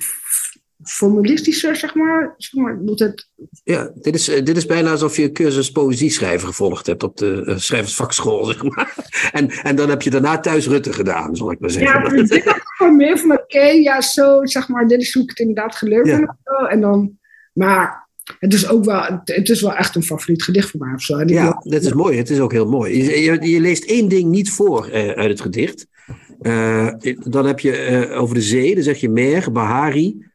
formalistischer, 0.90 1.76
zeg 1.76 1.96
maar. 1.96 2.34
Zeg 2.38 2.64
maar 2.64 2.78
dat 2.82 3.00
het... 3.00 3.30
Ja, 3.64 3.92
dit 3.96 4.16
is, 4.16 4.26
dit 4.26 4.58
is 4.58 4.66
bijna 4.66 4.92
alsof 4.92 5.18
je 5.18 5.24
een 5.24 5.34
cursus 5.34 5.72
poëzie 5.72 6.10
schrijven 6.10 6.48
gevolgd 6.48 6.86
hebt 6.86 7.04
op 7.04 7.18
de 7.18 7.44
uh, 7.46 7.58
schrijversvakschool, 7.58 8.46
zeg 8.52 8.64
maar. 8.64 8.96
En, 9.32 9.50
en 9.50 9.76
dan 9.76 9.90
heb 9.90 10.02
je 10.02 10.10
daarna 10.10 10.40
thuis 10.40 10.68
Rutte 10.68 10.94
gedaan, 10.94 11.36
zal 11.36 11.52
ik 11.52 11.60
maar 11.60 11.70
zeggen. 11.70 12.04
Ja, 12.04 12.10
dit 12.10 12.32
is 12.32 12.44
gewoon 12.64 12.96
meer 12.96 13.18
van, 13.18 13.32
oké, 13.32 13.66
ja, 13.66 14.02
zo, 14.02 14.46
zeg 14.46 14.68
maar, 14.68 14.88
dit 14.88 15.02
is 15.02 15.14
hoe 15.14 15.24
ik 15.24 15.30
het 15.30 15.40
inderdaad 15.40 15.76
geleerd 15.76 16.08
ja. 16.08 16.38
En 16.70 16.82
dan, 16.82 17.18
maar 17.54 18.08
het 18.40 18.54
is 18.54 18.70
ook 18.70 18.86
wel, 18.86 19.22
het 19.24 19.50
is 19.50 19.62
wel 19.62 19.76
echt 19.76 19.96
een 19.96 20.04
favoriet 20.04 20.44
gedicht 20.44 20.70
voor 20.70 20.80
mij 20.80 20.94
of 20.94 21.02
zo. 21.02 21.24
Ja, 21.26 21.62
dat 21.64 21.84
is 21.84 21.94
mooi. 21.94 22.18
Het 22.18 22.30
is 22.30 22.40
ook 22.40 22.52
heel 22.52 22.70
mooi. 22.70 23.04
Je, 23.04 23.22
je, 23.22 23.50
je 23.50 23.60
leest 23.60 23.84
één 23.84 24.10
ding 24.10 24.30
niet 24.30 24.52
voor 24.52 24.88
uh, 24.88 24.94
uit 25.10 25.30
het 25.30 25.42
gedicht. 25.42 25.88
Uh, 26.42 26.90
dan 27.24 27.46
heb 27.46 27.60
je 27.60 28.08
uh, 28.10 28.22
over 28.22 28.36
de 28.36 28.42
zee, 28.42 28.76
dan 28.76 28.84
zeg 28.84 28.98
je 28.98 29.10
Mer, 29.10 29.52
Bahari, 29.52 30.29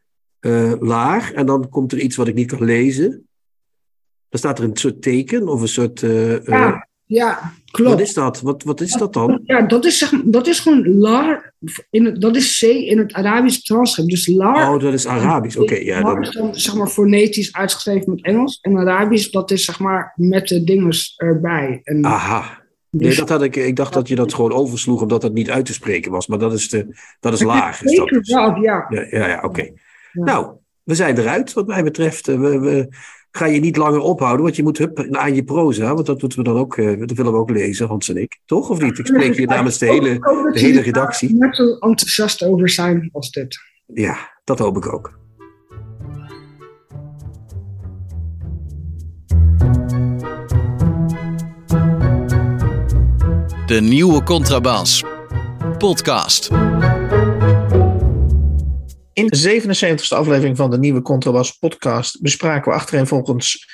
uh, 0.45 0.73
laag. 0.79 1.31
En 1.31 1.45
dan 1.45 1.69
komt 1.69 1.91
er 1.91 1.99
iets 1.99 2.15
wat 2.15 2.27
ik 2.27 2.35
niet 2.35 2.51
kan 2.51 2.63
lezen. 2.63 3.09
Dan 4.29 4.39
staat 4.39 4.59
er 4.59 4.63
een 4.63 4.77
soort 4.77 5.01
teken 5.01 5.47
of 5.47 5.61
een 5.61 5.67
soort. 5.67 6.01
Uh, 6.01 6.43
ja, 6.43 6.87
ja, 7.05 7.53
klopt. 7.71 7.89
Wat 7.89 7.99
is 7.99 8.13
dat? 8.13 8.41
Wat, 8.41 8.63
wat 8.63 8.81
is 8.81 8.93
dat 8.93 9.13
dan? 9.13 9.41
Ja, 9.43 9.61
dat 9.61 9.85
is, 9.85 9.97
zeg, 9.97 10.21
dat 10.25 10.47
is 10.47 10.59
gewoon 10.59 10.97
laar. 10.97 11.53
In 11.89 12.05
het, 12.05 12.21
dat 12.21 12.35
is 12.35 12.59
C 12.59 12.63
in 12.63 12.97
het 12.97 13.13
Arabisch 13.13 13.59
transcript. 13.59 14.09
Dus 14.09 14.27
laar. 14.27 14.73
Oh, 14.73 14.81
dat 14.81 14.93
is 14.93 15.07
Arabisch. 15.07 15.57
Oké, 15.57 15.73
okay, 15.73 15.85
ja. 15.85 16.01
Dan... 16.01 16.21
is 16.21 16.31
dan 16.31 16.55
zeg 16.55 16.75
maar 16.75 16.87
fonetisch 16.87 17.53
uitgeschreven 17.53 18.09
met 18.09 18.23
Engels. 18.23 18.59
En 18.61 18.77
Arabisch, 18.77 19.29
dat 19.29 19.51
is 19.51 19.65
zeg 19.65 19.79
maar 19.79 20.13
met 20.15 20.47
de 20.47 20.63
dinges 20.63 21.13
erbij. 21.17 21.81
En, 21.83 22.05
Aha. 22.05 22.63
Nee, 22.89 23.07
dus, 23.07 23.17
dat 23.17 23.29
had 23.29 23.41
ik, 23.41 23.55
ik 23.55 23.75
dacht 23.75 23.93
dat 23.93 24.07
je 24.07 24.15
dat 24.15 24.33
gewoon 24.33 24.51
oversloeg 24.51 25.01
omdat 25.01 25.21
het 25.21 25.33
niet 25.33 25.49
uit 25.49 25.65
te 25.65 25.73
spreken 25.73 26.11
was. 26.11 26.27
Maar 26.27 26.39
dat 26.39 26.53
is, 26.53 26.69
de, 26.69 26.97
dat 27.19 27.33
is 27.33 27.41
laag. 27.41 27.83
Is 27.83 27.95
Zeker 27.95 28.19
wel, 28.21 28.55
ja. 28.55 28.85
Ja, 28.89 29.07
ja, 29.09 29.27
ja 29.27 29.35
oké. 29.35 29.45
Okay. 29.45 29.73
Ja. 30.15 30.23
Nou, 30.23 30.55
we 30.83 30.95
zijn 30.95 31.17
eruit 31.17 31.53
wat 31.53 31.67
mij 31.67 31.83
betreft. 31.83 32.25
We, 32.25 32.59
we 32.59 32.87
gaan 33.31 33.51
je 33.51 33.59
niet 33.59 33.77
langer 33.77 33.99
ophouden, 33.99 34.43
want 34.43 34.55
je 34.55 34.63
moet 34.63 34.77
hup, 34.77 35.07
aan 35.11 35.35
je 35.35 35.43
proza, 35.43 35.93
want 35.93 36.05
dat 36.05 36.21
moeten 36.21 36.39
we 36.39 36.43
dan 36.43 36.57
ook, 36.57 36.77
uh, 36.77 36.99
dat 36.99 37.11
willen 37.11 37.31
we 37.31 37.37
ook 37.37 37.49
lezen, 37.49 37.87
Hans 37.87 38.09
en 38.09 38.17
ik. 38.17 38.39
Toch, 38.45 38.69
of 38.69 38.81
niet? 38.81 38.99
Ik 38.99 39.05
spreek 39.05 39.35
hier 39.37 39.47
namens 39.47 39.77
de 39.77 39.85
hele, 39.85 40.19
de 40.53 40.59
hele 40.59 40.81
redactie. 40.81 41.35
net 41.35 41.55
zo 41.55 41.63
enthousiast 41.63 42.43
over 42.43 42.69
zijn 42.69 43.09
als 43.11 43.31
dit. 43.31 43.59
Ja, 43.85 44.39
dat 44.43 44.59
hoop 44.59 44.77
ik 44.77 44.93
ook. 44.93 45.19
De 53.65 53.81
nieuwe 53.81 54.23
Contrabas. 54.23 55.03
Podcast. 55.77 56.64
In 59.15 59.27
de 59.27 59.61
77e 59.61 60.17
aflevering 60.17 60.57
van 60.57 60.69
de 60.69 60.77
nieuwe 60.77 61.01
Contrabas 61.01 61.51
podcast 61.51 62.21
bespraken 62.21 62.71
we 62.71 62.77
achtereenvolgens 62.77 63.67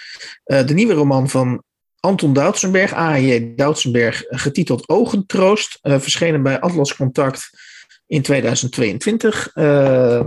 uh, 0.45 0.65
de 0.65 0.73
nieuwe 0.73 0.93
roman 0.93 1.29
van 1.29 1.63
Anton 1.99 2.33
Doutsenberg, 2.33 2.93
A.J. 2.93 3.53
Doutsenberg, 3.55 4.23
getiteld 4.27 4.89
Ogentroost, 4.89 5.79
uh, 5.81 5.99
verschenen 5.99 6.43
bij 6.43 6.59
Atlas 6.59 6.95
Contact 6.95 7.49
in 8.11 8.21
2022. 8.21 9.51
Uh, 9.55 10.21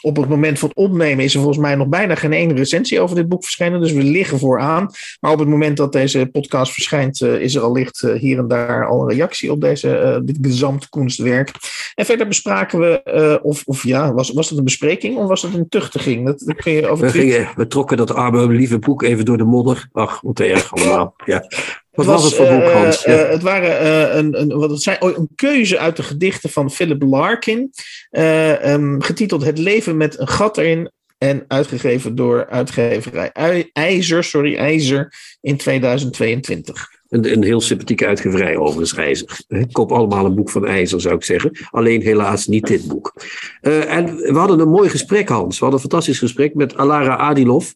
op 0.00 0.16
het 0.16 0.28
moment 0.28 0.58
van 0.58 0.70
opnemen 0.74 1.24
is 1.24 1.34
er 1.34 1.40
volgens 1.40 1.60
mij 1.60 1.74
nog 1.74 1.88
bijna 1.88 2.14
geen 2.14 2.32
ene 2.32 2.54
recensie 2.54 3.00
over 3.00 3.16
dit 3.16 3.28
boek 3.28 3.42
verschenen. 3.42 3.80
Dus 3.80 3.92
we 3.92 4.02
liggen 4.02 4.38
vooraan. 4.38 4.90
Maar 5.20 5.32
op 5.32 5.38
het 5.38 5.48
moment 5.48 5.76
dat 5.76 5.92
deze 5.92 6.28
podcast 6.32 6.72
verschijnt, 6.72 7.20
uh, 7.20 7.40
is 7.40 7.54
er 7.54 7.62
allicht 7.62 8.02
uh, 8.02 8.14
hier 8.14 8.38
en 8.38 8.48
daar 8.48 8.86
al 8.86 9.02
een 9.02 9.08
reactie 9.08 9.52
op 9.52 9.60
deze, 9.60 10.20
dit 10.24 10.38
gezamte 10.42 10.88
kunstwerk. 10.88 11.50
En 11.94 12.04
verder 12.04 12.28
bespraken 12.28 12.78
we, 12.78 13.40
of, 13.42 13.62
of 13.64 13.82
ja, 13.82 14.12
was, 14.12 14.32
was 14.32 14.48
het 14.48 14.58
een 14.58 14.64
bespreking 14.64 15.16
of 15.16 15.26
was 15.26 15.42
het 15.42 15.54
een 15.54 15.68
tuchtiging? 15.68 16.26
Dat, 16.26 16.38
dat 16.38 16.56
kun 16.56 16.72
je 16.72 16.88
over 16.88 17.06
we, 17.06 17.12
gingen, 17.12 17.48
we 17.54 17.66
trokken 17.66 17.96
dat 17.96 18.14
arme 18.14 18.46
lieve 18.46 18.78
boek 18.78 19.02
even 19.02 19.24
door 19.24 19.38
de 19.38 19.44
modder. 19.44 19.88
Ach, 19.92 20.20
wat 20.20 20.40
erg 20.40 20.74
allemaal. 20.74 21.14
Ja. 21.24 21.44
Wat 21.92 22.06
was, 22.06 22.22
was, 22.22 22.24
het 22.24 22.34
voor 22.34 22.56
boek, 22.56 22.70
Hans? 22.70 23.06
Uh, 23.06 23.14
uh, 23.14 23.28
het 23.28 23.42
waren 23.42 23.86
uh, 23.86 24.16
een, 24.16 24.40
een, 24.40 24.58
wat 24.58 24.70
het 24.70 24.82
zijn, 24.82 24.96
een 25.00 25.28
keuze 25.34 25.78
uit 25.78 25.96
de 25.96 26.02
gedichten 26.02 26.50
van 26.50 26.70
Philip 26.70 27.02
Larkin. 27.02 27.72
Um, 28.10 29.02
getiteld 29.02 29.44
Het 29.44 29.58
leven 29.58 29.96
met 29.96 30.18
een 30.18 30.28
gat 30.28 30.58
erin. 30.58 30.90
En 31.18 31.44
uitgegeven 31.48 32.14
door 32.14 32.46
uitgeverij 32.48 33.30
IJzer, 33.72 34.24
sorry, 34.24 34.56
IJzer 34.56 35.14
in 35.40 35.56
2022. 35.56 36.88
Een, 37.08 37.32
een 37.32 37.42
heel 37.42 37.60
sympathieke 37.60 38.06
uitgeverij 38.06 38.56
overigens, 38.56 38.94
IJzer. 38.94 39.40
Ik 39.48 39.72
koop 39.72 39.92
allemaal 39.92 40.24
een 40.24 40.34
boek 40.34 40.50
van 40.50 40.66
IJzer, 40.66 41.00
zou 41.00 41.14
ik 41.14 41.24
zeggen. 41.24 41.58
Alleen 41.70 42.02
helaas 42.02 42.46
niet 42.46 42.66
dit 42.66 42.86
boek. 42.88 43.14
en 43.60 44.16
we 44.16 44.38
hadden 44.38 44.60
een 44.60 44.68
mooi 44.68 44.88
gesprek, 44.88 45.28
Hans. 45.28 45.58
We 45.58 45.64
hadden 45.64 45.82
een 45.82 45.90
fantastisch 45.90 46.18
gesprek 46.18 46.54
met 46.54 46.76
Alara 46.76 47.16
Adilov. 47.16 47.70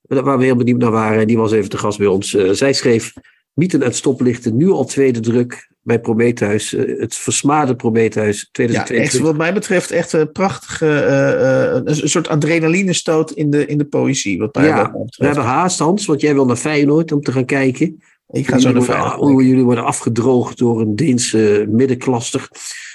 Waar 0.00 0.38
we 0.38 0.44
heel 0.44 0.56
benieuwd 0.56 0.80
naar 0.80 0.90
waren. 0.90 1.20
En 1.20 1.26
die 1.26 1.38
was 1.38 1.52
even 1.52 1.70
te 1.70 1.78
gast 1.78 1.98
bij 1.98 2.06
ons. 2.06 2.30
zij 2.50 2.72
schreef 2.72 3.12
Mieten 3.60 3.82
en 3.82 3.94
stoplichten, 3.94 4.56
nu 4.56 4.70
al 4.70 4.84
tweede 4.84 5.20
druk 5.20 5.70
bij 5.82 6.00
Prometheus. 6.00 6.70
het 6.98 7.14
versmade 7.14 7.76
Prometheus 7.76 8.48
2022. 8.52 8.96
Ja, 8.96 9.02
echt, 9.02 9.18
wat 9.18 9.36
mij 9.36 9.52
betreft 9.52 9.90
echt 9.90 10.12
een 10.12 10.32
prachtige, 10.32 10.86
uh, 10.86 11.92
uh, 11.92 12.00
een 12.02 12.08
soort 12.08 12.28
adrenalinestoot 12.28 13.30
in 13.30 13.50
de, 13.50 13.66
in 13.66 13.78
de 13.78 13.84
poëzie. 13.84 14.38
Wat 14.38 14.54
mij 14.54 14.66
ja, 14.66 14.92
we 14.92 15.26
hebben 15.26 15.44
haast 15.44 15.78
Hans, 15.78 16.06
want 16.06 16.20
jij 16.20 16.34
wil 16.34 16.46
naar 16.46 16.56
Feyenoord 16.56 17.12
om 17.12 17.20
te 17.20 17.32
gaan 17.32 17.44
kijken. 17.44 18.02
Ik 18.30 18.48
ga 18.48 18.58
zo 18.58 18.72
naar 18.72 18.82
Feyenoord. 18.82 19.14
Hoe 19.14 19.46
jullie 19.46 19.64
worden 19.64 19.84
afgedroogd 19.84 20.58
door 20.58 20.80
een 20.80 20.96
Deense 20.96 21.66
middenklaster. 21.68 22.48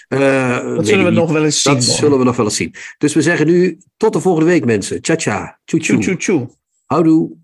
Uh, 0.10 0.76
dat 0.76 0.88
zullen 0.88 1.06
we 1.06 1.12
nog 1.12 1.32
wel 1.32 1.44
eens 1.44 1.62
zien. 1.62 1.74
Dat 1.74 1.84
zullen 1.84 2.18
we 2.18 2.24
nog 2.24 2.36
wel 2.36 2.46
eens 2.46 2.56
zien. 2.56 2.76
Dus 2.98 3.14
we 3.14 3.22
zeggen 3.22 3.48
nu 3.48 3.78
tot 3.98 4.14
de 4.14 4.20
volgende 4.20 4.50
week 4.50 4.66
mensen. 4.66 5.00
Ciao. 5.02 5.56
Tjoe 5.66 5.80
tjoe. 5.80 6.18
tjoe. 6.18 6.50
Houdoe. 6.86 7.44